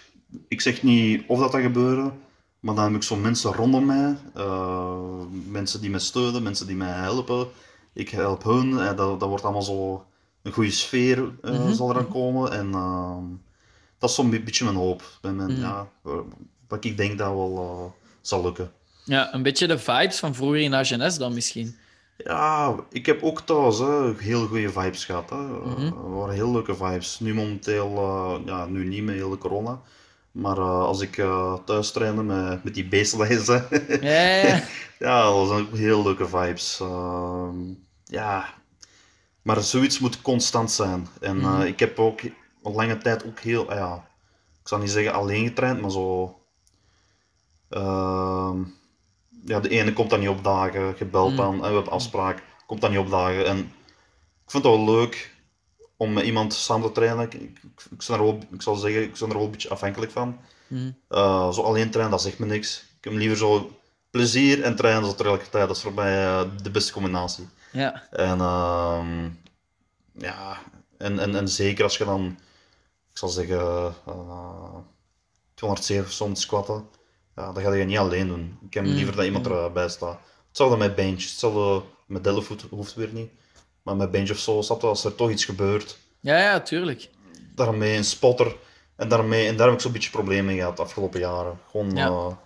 ik 0.48 0.60
zeg 0.60 0.82
niet 0.82 1.24
of 1.26 1.38
dat 1.38 1.50
gaat 1.50 1.62
gebeuren, 1.62 2.12
maar 2.60 2.74
dan 2.74 2.84
heb 2.84 2.94
ik 2.94 3.02
zo 3.02 3.16
mensen 3.16 3.52
rondom 3.52 3.86
mij, 3.86 4.16
eh, 4.34 4.98
mensen 5.46 5.80
die 5.80 5.90
mij 5.90 6.00
steunen, 6.00 6.42
mensen 6.42 6.66
die 6.66 6.76
mij 6.76 6.92
helpen. 6.92 7.46
Ik 7.92 8.08
help 8.08 8.42
hun 8.42 8.78
en 8.78 8.96
dat, 8.96 9.20
dat 9.20 9.28
wordt 9.28 9.44
allemaal 9.44 9.62
zo 9.62 10.06
een 10.42 10.52
goede 10.52 10.70
sfeer 10.70 11.32
eh, 11.42 11.52
Mhm. 11.52 11.72
zal 11.72 11.90
eraan 11.90 12.08
komen. 12.08 12.52
En 12.52 12.72
ehm, 12.74 13.24
dat 14.02 14.10
is 14.10 14.16
zo'n 14.16 14.30
be- 14.30 14.40
beetje 14.40 14.64
mijn 14.64 14.76
hoop. 14.76 15.02
Mhm. 15.22 15.60
ja, 15.60 15.88
wat 16.68 16.84
ik 16.84 16.96
denk 16.96 17.18
dat 17.18 17.28
wel 17.28 17.56
eh, 17.58 18.02
zal 18.20 18.42
lukken. 18.42 18.72
Ja, 19.04 19.34
een 19.34 19.42
beetje 19.42 19.66
de 19.66 19.78
vibes 19.78 20.18
van 20.18 20.34
vroeger 20.34 20.60
in 20.60 20.74
AGNS 20.74 21.18
dan 21.18 21.34
misschien. 21.34 21.76
Ja, 22.16 22.74
ik 22.90 23.06
heb 23.06 23.22
ook 23.22 23.40
thuis 23.40 23.78
hè, 23.78 24.12
heel 24.16 24.46
goede 24.46 24.70
vibes 24.72 25.04
gehad. 25.04 25.30
Hè. 25.30 25.36
Eh, 25.36 25.66
Mhm. 25.76 25.92
Waren 26.12 26.34
heel 26.34 26.52
leuke 26.52 26.74
vibes. 26.74 27.20
Nu 27.20 27.34
momenteel, 27.34 27.96
eh, 27.96 28.46
ja, 28.46 28.66
nu 28.66 28.84
niet 28.86 29.02
met 29.04 29.14
hele 29.14 29.38
corona. 29.38 29.80
Maar 30.32 30.60
als 30.60 31.00
ik 31.00 31.14
thuis 31.64 31.90
trainde 31.90 32.22
met, 32.22 32.64
met 32.64 32.74
die 32.74 32.88
hè, 32.90 33.26
Ja, 34.00 34.36
ja, 34.36 34.46
ja. 34.46 34.62
ja, 35.06 35.22
dat 35.22 35.34
was 35.48 35.60
ook 35.60 35.76
heel 35.76 36.02
leuke 36.02 36.26
vibes. 36.28 36.78
Ehm, 36.80 37.56
ja, 38.04 38.54
maar 39.42 39.60
zoiets 39.62 39.98
moet 39.98 40.22
constant 40.22 40.70
zijn. 40.70 41.08
En 41.20 41.36
Mhm. 41.36 41.60
ik 41.60 41.78
heb 41.78 41.98
ook 41.98 42.20
lange 42.62 42.98
tijd 42.98 43.24
ook 43.26 43.38
heel, 43.40 43.70
ah 43.70 43.76
ja, 43.76 44.08
ik 44.60 44.68
zal 44.68 44.78
niet 44.78 44.90
zeggen 44.90 45.12
alleen 45.12 45.46
getraind, 45.46 45.80
maar 45.80 45.90
zo. 45.90 46.36
ehm, 47.68 48.62
ja, 49.44 49.60
de 49.60 49.68
ene 49.68 49.92
komt 49.92 50.10
dan 50.10 50.20
niet 50.20 50.28
opdagen, 50.28 50.96
gebeld 50.96 51.36
dan, 51.36 51.54
en 51.54 51.60
we 51.60 51.74
hebben 51.74 51.92
afspraak, 51.92 52.42
komt 52.66 52.80
dan 52.80 52.90
niet 52.90 53.00
opdagen. 53.00 53.46
En 53.46 53.58
ik 54.44 54.50
vind 54.50 54.64
het 54.64 54.72
wel 54.72 54.84
leuk 54.84 55.34
om 55.96 56.12
met 56.12 56.24
iemand 56.24 56.54
samen 56.54 56.86
te 56.86 56.92
trainen. 56.92 57.24
Ik, 57.24 57.34
ik, 57.34 57.58
ik, 57.90 58.06
ben 58.06 58.16
er 58.16 58.22
wel, 58.22 58.38
ik 58.52 58.62
zal 58.62 58.74
zeggen, 58.74 59.02
ik 59.02 59.12
ben 59.18 59.28
er 59.28 59.34
wel 59.34 59.44
een 59.44 59.50
beetje 59.50 59.68
afhankelijk 59.68 60.12
van. 60.12 60.38
Mhm. 60.66 60.90
Eh, 61.08 61.52
zo 61.52 61.62
alleen 61.62 61.90
trainen, 61.90 62.10
dat 62.16 62.22
zegt 62.22 62.38
me 62.38 62.46
niks. 62.46 62.84
Ik 62.98 63.04
heb 63.04 63.12
liever 63.12 63.36
zo 63.36 63.70
plezier 64.10 64.62
en 64.62 64.76
trainen 64.76 65.04
zo 65.04 65.14
tegelijkertijd. 65.14 65.66
Dat 65.66 65.76
is 65.76 65.82
voor 65.82 65.94
mij 65.94 66.24
eh, 66.26 66.42
de 66.62 66.70
beste 66.70 66.92
combinatie. 66.92 67.48
ja. 67.72 68.02
En 68.10 68.40
ehm, 68.40 69.28
ja, 70.12 70.58
en, 70.98 71.18
en, 71.18 71.34
en 71.34 71.48
zeker 71.48 71.84
als 71.84 71.96
je 71.96 72.04
dan, 72.04 72.38
ik 73.12 73.18
zal 73.18 73.28
zeggen, 73.28 73.58
eh 74.06 74.74
207 75.54 76.12
soms 76.12 76.40
squatten, 76.40 76.88
ja, 77.36 77.52
dat 77.52 77.62
ga 77.62 77.72
je 77.72 77.84
niet 77.84 77.98
alleen 77.98 78.26
doen. 78.28 78.58
Ik 78.66 78.74
heb 78.74 78.84
Mm, 78.84 78.90
liever 78.92 79.16
dat 79.16 79.24
iemand 79.24 79.46
mm. 79.48 79.52
erbij 79.52 79.88
staat. 79.88 80.18
Hetzelfde 80.48 80.76
met 80.76 80.94
bench, 80.94 81.20
hetzelfde 81.22 81.82
met 82.06 82.24
deadlift 82.24 82.62
hoeft 82.70 82.94
weer 82.94 83.12
niet. 83.12 83.30
Maar 83.82 83.96
met 83.96 84.10
bench 84.10 84.30
of 84.30 84.38
zo, 84.38 84.60
snap 84.62 84.80
je, 84.80 84.86
als 84.86 85.04
er 85.04 85.14
toch 85.14 85.30
iets 85.30 85.44
gebeurt, 85.44 85.98
Ja, 86.20 86.38
ja, 86.38 86.60
tuurlijk. 86.60 87.08
daarmee 87.54 87.96
een 87.96 88.04
spotter. 88.04 88.56
En, 88.96 89.08
daarmee, 89.08 89.46
en 89.48 89.56
daar 89.56 89.66
heb 89.66 89.76
ik 89.76 89.82
zo'n 89.82 89.92
beetje 89.92 90.10
problemen 90.10 90.44
mee 90.44 90.56
gehad 90.56 90.76
de 90.76 90.82
afgelopen 90.82 91.20
jaren. 91.20 91.58
Gewoon, 91.70 91.90
Ja. 91.96 92.06
ja. 92.06 92.38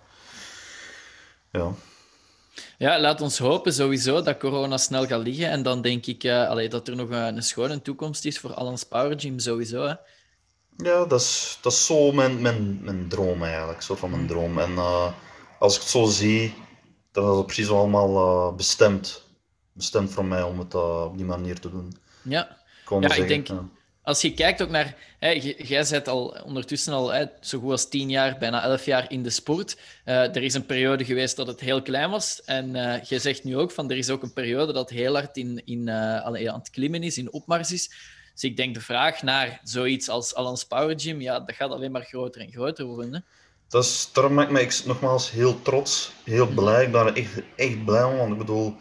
ja. 1.51 1.71
Ja, 2.77 2.99
laat 2.99 3.21
ons 3.21 3.37
hopen 3.37 3.73
sowieso 3.73 4.21
dat 4.21 4.37
corona 4.37 4.77
snel 4.77 5.05
gaat 5.05 5.21
liggen. 5.23 5.49
En 5.49 5.63
dan 5.63 5.81
denk 5.81 6.05
ik 6.05 6.23
eh, 6.23 6.47
allee, 6.49 6.69
dat 6.69 6.87
er 6.87 6.95
nog 6.95 7.09
een, 7.09 7.35
een 7.35 7.43
schone 7.43 7.81
toekomst 7.81 8.25
is 8.25 8.39
voor 8.39 8.53
Alans 8.53 8.83
Power 8.83 9.19
Gym 9.19 9.39
sowieso. 9.39 9.85
Hè. 9.87 9.93
Ja, 10.77 11.05
dat 11.05 11.21
is, 11.21 11.57
dat 11.61 11.71
is 11.71 11.85
zo 11.85 12.11
mijn, 12.11 12.41
mijn, 12.41 12.79
mijn 12.83 13.07
droom 13.09 13.43
eigenlijk, 13.43 13.81
soort 13.81 13.99
van 13.99 14.09
mijn 14.09 14.27
droom. 14.27 14.59
En 14.59 14.75
eh, 14.75 15.13
als 15.59 15.75
ik 15.75 15.81
het 15.81 15.89
zo 15.89 16.05
zie, 16.05 16.53
dan 17.11 17.31
is 17.31 17.37
het 17.37 17.45
precies 17.45 17.69
allemaal 17.69 18.15
eh, 18.15 18.55
bestemd. 18.55 19.23
Bestemd 19.73 20.11
voor 20.11 20.25
mij 20.25 20.41
om 20.41 20.59
het 20.59 20.73
eh, 20.73 21.03
op 21.03 21.17
die 21.17 21.25
manier 21.25 21.59
te 21.59 21.69
doen. 21.69 21.97
Ja. 22.21 22.57
Kon 22.85 23.01
Ja, 23.01 23.13
ik 23.13 23.27
denk- 23.27 23.47
ja. 23.47 23.69
Als 24.01 24.21
je 24.21 24.33
kijkt 24.33 24.61
ook 24.61 24.69
naar... 24.69 24.95
Hè, 25.19 25.29
jij 25.57 25.83
zit 25.83 26.07
al 26.07 26.37
ondertussen 26.45 26.93
al 26.93 27.13
hè, 27.13 27.25
zo 27.41 27.59
goed 27.59 27.71
als 27.71 27.89
tien 27.89 28.09
jaar, 28.09 28.37
bijna 28.37 28.63
elf 28.63 28.85
jaar 28.85 29.11
in 29.11 29.23
de 29.23 29.29
sport. 29.29 29.77
Er 30.03 30.43
is 30.43 30.53
een 30.53 30.65
periode 30.65 31.05
geweest 31.05 31.35
dat 31.35 31.47
het 31.47 31.59
heel 31.59 31.81
klein 31.81 32.09
was. 32.09 32.41
En 32.45 32.71
jij 33.03 33.19
zegt 33.19 33.43
nu 33.43 33.57
ook 33.57 33.71
van 33.71 33.91
er 33.91 33.97
is 33.97 34.09
ook 34.09 34.23
een 34.23 34.33
periode 34.33 34.73
dat 34.73 34.89
heel 34.89 35.13
hard 35.13 35.37
in, 35.37 35.61
in, 35.65 35.89
aan 35.89 36.33
het 36.33 36.69
klimmen 36.69 37.03
is, 37.03 37.17
in 37.17 37.31
opmars 37.33 37.71
is. 37.71 37.91
Dus 38.37 38.49
ik 38.49 38.57
denk 38.57 38.73
de 38.73 38.81
vraag 38.81 39.21
naar 39.21 39.59
zoiets 39.63 40.09
als 40.09 40.35
Alans 40.35 40.63
Power 40.65 40.99
Gym, 40.99 41.21
ja, 41.21 41.39
dat 41.39 41.55
gaat 41.55 41.71
alleen 41.71 41.91
maar 41.91 42.01
groter 42.03 42.41
en 42.41 42.51
groter 42.51 42.85
worden. 42.85 43.13
Hè? 43.13 43.19
Dat 43.67 43.83
is, 43.83 44.09
daarom 44.13 44.33
maakt 44.33 44.51
mij 44.51 44.61
ex- 44.61 44.83
nogmaals 44.85 45.31
heel 45.31 45.61
trots, 45.61 46.11
heel 46.23 46.47
blij. 46.47 46.85
Ik 46.85 46.91
ben 46.91 47.05
er 47.05 47.15
echt, 47.15 47.41
echt 47.55 47.85
blij 47.85 48.03
om, 48.03 48.17
want 48.17 48.31
ik 48.31 48.37
bedoel, 48.37 48.75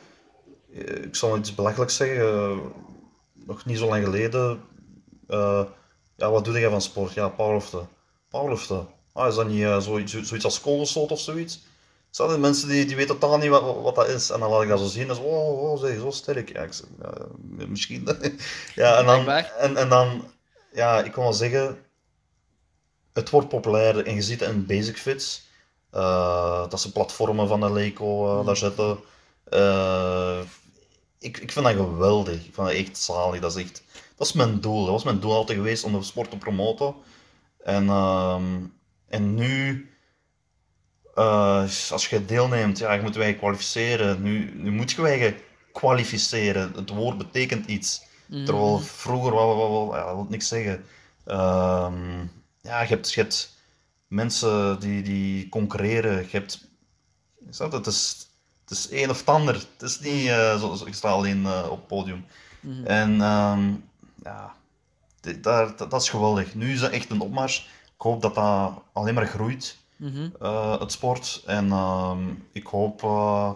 eh, 0.73 1.05
ik 1.05 1.15
zal 1.17 1.37
iets 1.37 1.55
belachelijks 1.55 1.97
zeggen. 1.97 2.27
eh, 2.27 2.59
nog 3.35 3.65
niet 3.65 3.79
zo 3.79 3.89
lang 3.89 4.05
geleden, 4.05 4.61
eh, 5.27 5.65
ja, 6.17 6.31
wat 6.31 6.45
doe 6.45 6.61
jij 6.61 6.71
van 6.71 6.81
sport? 6.83 7.13
Ja, 7.15 7.29
powerliften. 7.29 7.89
Powerliften. 8.29 8.87
Ah, 9.13 9.29
is 9.29 9.35
dat 9.35 9.49
niet 9.49 9.67
zoiets, 9.83 10.13
zoiets 10.13 10.45
als 10.45 10.61
kogelstoot 10.61 11.11
of 11.13 11.21
zoiets? 11.21 11.61
Zijn 12.11 12.31
er 12.31 12.41
mensen 12.41 12.69
die, 12.69 12.85
die 12.85 12.97
weten 12.97 13.19
totaal 13.19 13.39
niet 13.39 13.51
wat, 13.51 13.83
wat 13.83 13.95
dat 13.95 14.09
is? 14.09 14.31
En 14.31 14.41
dan 14.41 14.51
laat 14.51 14.63
ik 14.63 14.69
dat 14.69 14.79
zo 14.79 14.87
zien, 14.87 15.09
en 15.09 15.15
zo, 15.15 15.23
oh, 15.23 15.63
oh 15.63 15.81
zeg, 15.81 15.99
zo 15.99 16.11
sterk. 16.11 16.53
Ja, 16.53 16.63
ik 16.63 16.73
zeg, 16.73 16.87
ja, 17.01 17.67
misschien. 17.67 18.09
ja, 18.75 18.99
en 18.99 19.07
dan, 19.07 19.29
en, 19.29 19.77
en 19.77 19.89
dan, 19.89 20.31
ja, 20.73 21.03
ik 21.03 21.13
kan 21.13 21.23
wel 21.23 21.33
zeggen, 21.33 21.79
het 23.13 23.31
wordt 23.31 23.49
populair 23.49 24.07
en 24.07 24.15
je 24.15 24.23
ziet 24.23 24.41
het 24.41 24.49
in 24.49 24.67
basic 24.67 24.97
fits. 24.99 25.49
dat 26.71 26.81
ze 26.81 26.93
platformen 26.93 27.49
van 27.49 27.61
de 27.61 27.73
Leco 27.73 28.45
daar 28.45 28.57
zetten. 28.57 28.99
ik, 31.19 31.39
ik 31.39 31.53
vind 31.53 31.65
dat 31.65 31.75
geweldig. 31.75 32.35
Ik 32.35 32.55
vind 32.55 32.67
dat 32.67 32.77
echt 32.77 32.99
zalig. 32.99 33.41
Dat 33.41 33.57
is, 33.57 33.63
echt, 33.63 33.83
dat 34.17 34.27
is 34.27 34.33
mijn 34.33 34.61
doel. 34.61 34.83
Dat 34.83 34.93
was 34.93 35.05
mijn 35.05 35.21
doel 35.21 35.35
altijd 35.35 35.59
geweest 35.59 35.85
om 35.85 35.93
de 35.93 36.03
sport 36.03 36.31
te 36.31 36.37
promoten. 36.37 36.95
En, 37.63 37.89
ehm, 37.89 38.65
en 39.09 39.35
nu 39.35 39.91
uh, 41.17 41.63
als 41.91 42.09
je 42.09 42.25
deelneemt, 42.25 42.79
ja, 42.79 42.93
je 42.93 43.03
moet 43.03 43.15
wij 43.15 43.35
kwalificeren. 43.35 44.23
Nu, 44.23 44.53
nu 44.55 44.71
moet 44.71 44.91
je 44.91 45.03
wij 45.03 45.43
kwalificeren. 45.73 46.73
Het 46.75 46.91
woord 46.91 47.19
betekent 47.19 47.67
iets. 47.67 48.03
Mm. 48.27 48.45
Terwijl 48.45 48.79
vroeger 48.79 49.35
wel, 49.35 49.57
wel, 49.57 49.71
wel 49.71 49.97
ja, 49.97 50.15
wil 50.15 50.27
niks 50.29 50.49
zeggen. 50.49 50.85
Uh, 51.27 51.93
ja, 52.61 52.81
je 52.81 52.89
hebt, 52.89 53.13
je 53.13 53.21
hebt 53.21 53.55
mensen 54.09 54.81
die, 54.81 55.03
die 55.03 55.49
concurreren. 55.49 56.17
Je 56.17 56.29
hebt, 56.31 56.69
het, 57.59 57.87
is, 57.87 58.29
het 58.63 58.71
is 58.71 58.89
een 58.91 59.11
of 59.11 59.19
het 59.19 59.29
ander. 59.29 59.55
Het 59.55 59.83
is 59.83 60.01
niet 60.01 60.27
uh, 60.27 60.59
zoals 60.59 60.85
ik 60.85 60.95
sta 60.95 61.09
alleen 61.09 61.43
uh, 61.43 61.67
op 61.71 61.77
het 61.77 61.87
podium. 61.87 62.25
Mm. 62.61 62.85
En 62.85 63.21
um, 63.21 63.85
ja, 64.23 64.55
dat, 65.21 65.43
dat, 65.79 65.91
dat, 65.91 66.03
is 66.03 66.09
geweldig. 66.09 66.55
Nu 66.55 66.73
is 66.73 66.81
dat 66.81 66.91
echt 66.91 67.11
een 67.11 67.21
opmars. 67.21 67.69
Ik 67.85 68.03
hoop 68.03 68.23
dat 68.23 68.35
dat 68.35 68.83
alleen 68.93 69.15
maar 69.15 69.27
groeit. 69.27 69.77
Mhm. 69.97 70.29
Eh, 70.41 70.81
het 70.81 70.93
sport. 70.93 71.43
En 71.47 71.73
ehm, 71.73 72.35
ik 72.53 72.67
hoop 72.67 73.03
uh, 73.03 73.51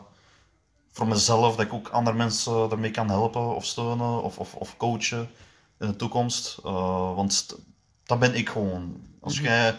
voor 0.90 1.06
mezelf 1.06 1.56
dat 1.56 1.66
ik 1.66 1.72
ook 1.72 1.88
andere 1.88 2.16
mensen 2.16 2.70
ermee 2.70 2.90
kan 2.90 3.08
helpen 3.08 3.54
of 3.54 3.64
steunen 3.64 4.22
of, 4.22 4.38
of, 4.38 4.54
of 4.54 4.76
coachen 4.76 5.30
in 5.78 5.86
de 5.86 5.96
toekomst. 5.96 6.58
Uh, 6.64 7.14
want 7.14 7.58
dat 8.04 8.18
ben 8.18 8.34
ik 8.34 8.48
gewoon. 8.48 9.00
Als 9.20 9.38
mm 9.38 9.44
jij, 9.44 9.78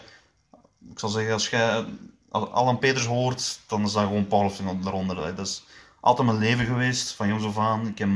ik 0.90 0.98
zal 0.98 1.08
zeggen, 1.08 1.32
als 1.32 1.48
jij 1.48 1.84
Alan 2.30 2.78
Peters 2.78 3.06
hoort, 3.06 3.60
dan 3.66 3.84
is 3.84 3.92
dat 3.92 4.02
gewoon 4.02 4.26
powerlifting 4.26 4.82
daaronder. 4.82 5.16
Dat 5.16 5.46
is 5.46 5.64
altijd 6.00 6.26
mijn 6.26 6.38
leven 6.38 6.66
geweest, 6.66 7.12
van 7.12 7.28
jongs 7.28 7.44
af 7.44 7.58
aan. 7.58 7.86
Ik 7.86 7.98
heb 7.98 8.08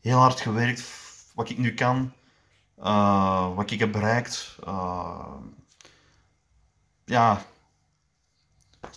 heel 0.00 0.18
hard 0.18 0.40
gewerkt, 0.40 0.84
wat 1.34 1.50
ik 1.50 1.58
nu 1.58 1.74
kan, 1.74 2.12
wat 3.54 3.70
ik 3.70 3.78
heb 3.78 3.92
bereikt 3.92 4.56
ja, 7.04 7.46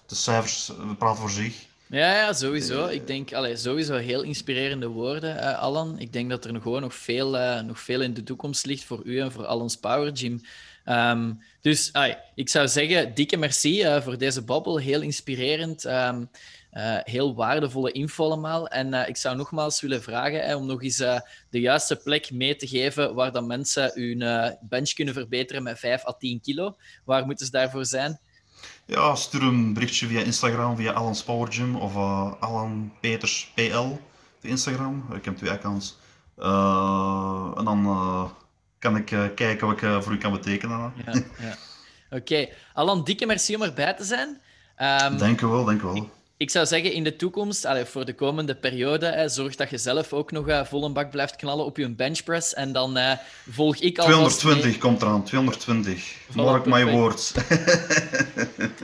de 0.05 0.15
cijfers 0.15 0.71
praten 0.97 1.21
voor 1.21 1.29
zich. 1.29 1.65
Ja, 1.89 2.15
ja, 2.15 2.33
sowieso. 2.33 2.87
Ik 2.87 3.07
denk 3.07 3.33
allee, 3.33 3.57
sowieso 3.57 3.95
heel 3.95 4.21
inspirerende 4.21 4.87
woorden, 4.87 5.35
uh, 5.35 5.59
Alan. 5.59 5.99
Ik 5.99 6.13
denk 6.13 6.29
dat 6.29 6.45
er 6.45 6.61
gewoon 6.61 6.81
nog 6.81 6.95
veel, 6.95 7.35
uh, 7.35 7.61
nog 7.61 7.79
veel 7.79 8.01
in 8.01 8.13
de 8.13 8.23
toekomst 8.23 8.65
ligt 8.65 8.83
voor 8.83 9.01
u 9.03 9.19
en 9.19 9.31
voor 9.31 9.45
Alan's 9.45 9.77
Power 9.77 10.17
Gym. 10.17 10.41
Um, 10.85 11.41
dus 11.61 11.91
ik 12.35 12.49
zou 12.49 12.67
zeggen, 12.67 13.13
dikke 13.13 13.37
merci 13.37 13.83
uh, 13.83 14.01
voor 14.01 14.17
deze 14.17 14.41
babbel. 14.41 14.77
Heel 14.77 15.01
inspirerend. 15.01 15.85
Um, 15.85 16.29
uh, 16.77 16.97
heel 17.03 17.35
waardevolle 17.35 17.91
info 17.91 18.23
allemaal. 18.23 18.67
En 18.67 18.93
uh, 18.93 19.07
ik 19.07 19.17
zou 19.17 19.35
nogmaals 19.35 19.81
willen 19.81 20.01
vragen 20.01 20.45
hè, 20.45 20.55
om 20.55 20.65
nog 20.65 20.83
eens 20.83 20.99
uh, 20.99 21.19
de 21.49 21.59
juiste 21.59 21.95
plek 21.95 22.31
mee 22.31 22.55
te 22.55 22.67
geven 22.67 23.13
waar 23.15 23.31
dan 23.31 23.47
mensen 23.47 23.91
hun 23.93 24.57
bench 24.61 24.93
kunnen 24.93 25.13
verbeteren 25.13 25.63
met 25.63 25.79
5 25.79 26.07
à 26.07 26.11
10 26.11 26.41
kilo. 26.41 26.75
Waar 27.03 27.25
moeten 27.25 27.45
ze 27.45 27.51
daarvoor 27.51 27.85
zijn? 27.85 28.19
Ja, 28.85 29.15
stuur 29.15 29.41
een 29.41 29.73
berichtje 29.73 30.07
via 30.07 30.21
Instagram, 30.21 30.75
via 30.75 30.93
Alan's 30.93 31.23
Power 31.23 31.51
Gym 31.51 31.75
of 31.75 31.95
Alan 32.39 32.93
Peters 33.01 33.51
PL 33.55 33.77
op 33.77 33.99
Instagram. 34.41 35.05
Ik 35.13 35.25
heb 35.25 35.37
twee 35.37 35.51
accounts. 35.51 35.97
en 37.57 37.65
dan 37.65 38.31
kan 38.79 38.97
ik 38.97 39.05
kijken 39.35 39.67
wat 39.67 39.81
ik 39.81 40.03
voor 40.03 40.13
u 40.13 40.17
kan 40.17 40.31
betekenen. 40.31 40.93
Ja, 41.05 41.13
ja. 41.39 41.57
Oké, 42.17 42.49
Alan, 42.73 43.03
dikke 43.03 43.25
merci 43.25 43.55
om 43.55 43.61
erbij 43.61 43.93
te 43.93 44.03
zijn. 44.03 44.41
Um, 45.11 45.17
dank 45.17 45.41
u 45.41 45.47
wel, 45.47 45.65
dank 45.65 45.81
u 45.81 45.83
wel 45.83 46.09
ik 46.37 46.49
zou 46.49 46.65
zeggen, 46.65 46.93
in 46.93 47.03
de 47.03 47.15
toekomst, 47.15 47.65
allez, 47.65 47.89
voor 47.89 48.05
de 48.05 48.15
komende 48.15 48.55
periode, 48.55 49.05
hè, 49.05 49.29
zorg 49.29 49.55
dat 49.55 49.69
je 49.69 49.77
zelf 49.77 50.13
ook 50.13 50.31
nog 50.31 50.47
uh, 50.47 50.65
vol 50.65 50.83
een 50.83 50.93
bak 50.93 51.11
blijft 51.11 51.35
knallen 51.35 51.65
op 51.65 51.77
je 51.77 51.95
benchpress. 51.95 52.53
En 52.53 52.71
dan 52.71 52.97
uh, 52.97 53.11
volg 53.49 53.75
ik 53.75 53.97
al. 53.97 54.05
220 54.05 54.77
komt 54.77 55.01
eraan, 55.01 55.23
220. 55.23 56.15
Mark 56.33 56.65
my 56.65 56.85
words. 56.85 57.33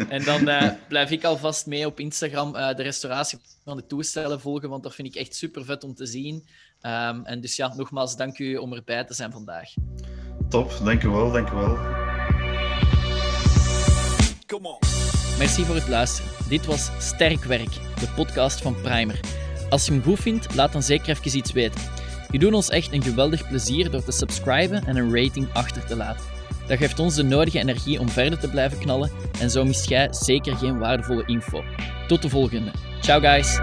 en 0.10 0.24
dan 0.24 0.50
uh, 0.50 0.70
blijf 0.88 1.12
ik 1.12 1.24
alvast 1.24 1.66
mee 1.66 1.86
op 1.86 2.00
Instagram 2.00 2.52
de 2.52 2.84
restauratie 2.84 3.40
van 3.64 3.78
de 3.78 3.86
toestellen 3.86 4.42
volgen, 4.42 4.70
want 4.70 4.84
dat 4.84 4.96
vind 4.96 5.08
ik 5.08 5.16
echt 5.16 5.36
super 5.36 5.66
vet 5.66 5.84
om 5.84 5.96
te 5.96 6.06
zien. 6.06 6.46
Um, 6.82 7.26
en 7.26 7.42
dus 7.42 7.56
ja, 7.56 7.74
nogmaals, 7.76 8.16
dank 8.16 8.40
u 8.40 8.56
om 8.56 8.74
erbij 8.74 9.04
te 9.04 9.14
zijn 9.14 9.32
vandaag. 9.32 9.70
Top, 10.50 10.72
dank 10.84 11.04
u 11.04 11.10
wel, 11.10 11.32
dank 11.32 11.50
u 11.50 11.56
wel. 11.56 11.78
Come 14.46 14.68
on. 14.68 14.93
Merci 15.38 15.64
voor 15.64 15.76
het 15.76 15.88
luisteren. 15.88 16.32
Dit 16.48 16.66
was 16.66 16.90
Sterk 17.00 17.44
Werk, 17.44 17.74
de 18.00 18.08
podcast 18.16 18.62
van 18.62 18.76
Primer. 18.82 19.20
Als 19.70 19.86
je 19.86 19.92
hem 19.92 20.04
goed 20.04 20.20
vindt, 20.20 20.56
laat 20.56 20.72
dan 20.72 20.84
zeker 20.84 21.10
even 21.10 21.38
iets 21.38 21.52
weten. 21.52 21.82
Je 22.32 22.40
doet 22.40 22.54
ons 22.54 22.70
echt 22.70 22.94
een 22.94 23.04
geweldig 23.04 23.48
plezier 23.48 23.92
door 23.92 24.04
te 24.04 24.12
subscriben 24.12 24.86
en 24.86 24.96
een 24.96 25.16
rating 25.16 25.48
achter 25.54 25.86
te 25.86 25.96
laten. 25.96 26.26
Dat 26.68 26.78
geeft 26.78 27.00
ons 27.00 27.16
de 27.16 27.24
nodige 27.24 27.60
energie 27.60 28.00
om 28.00 28.10
verder 28.10 28.40
te 28.40 28.50
blijven 28.50 28.80
knallen 28.80 29.12
en 29.40 29.50
zo 29.50 29.66
mist 29.66 29.90
jij 29.90 30.08
zeker 30.12 30.56
geen 30.56 30.78
waardevolle 30.78 31.24
info. 31.26 31.64
Tot 32.08 32.22
de 32.22 32.30
volgende. 32.30 32.72
Ciao 33.02 33.20
guys! 33.20 33.60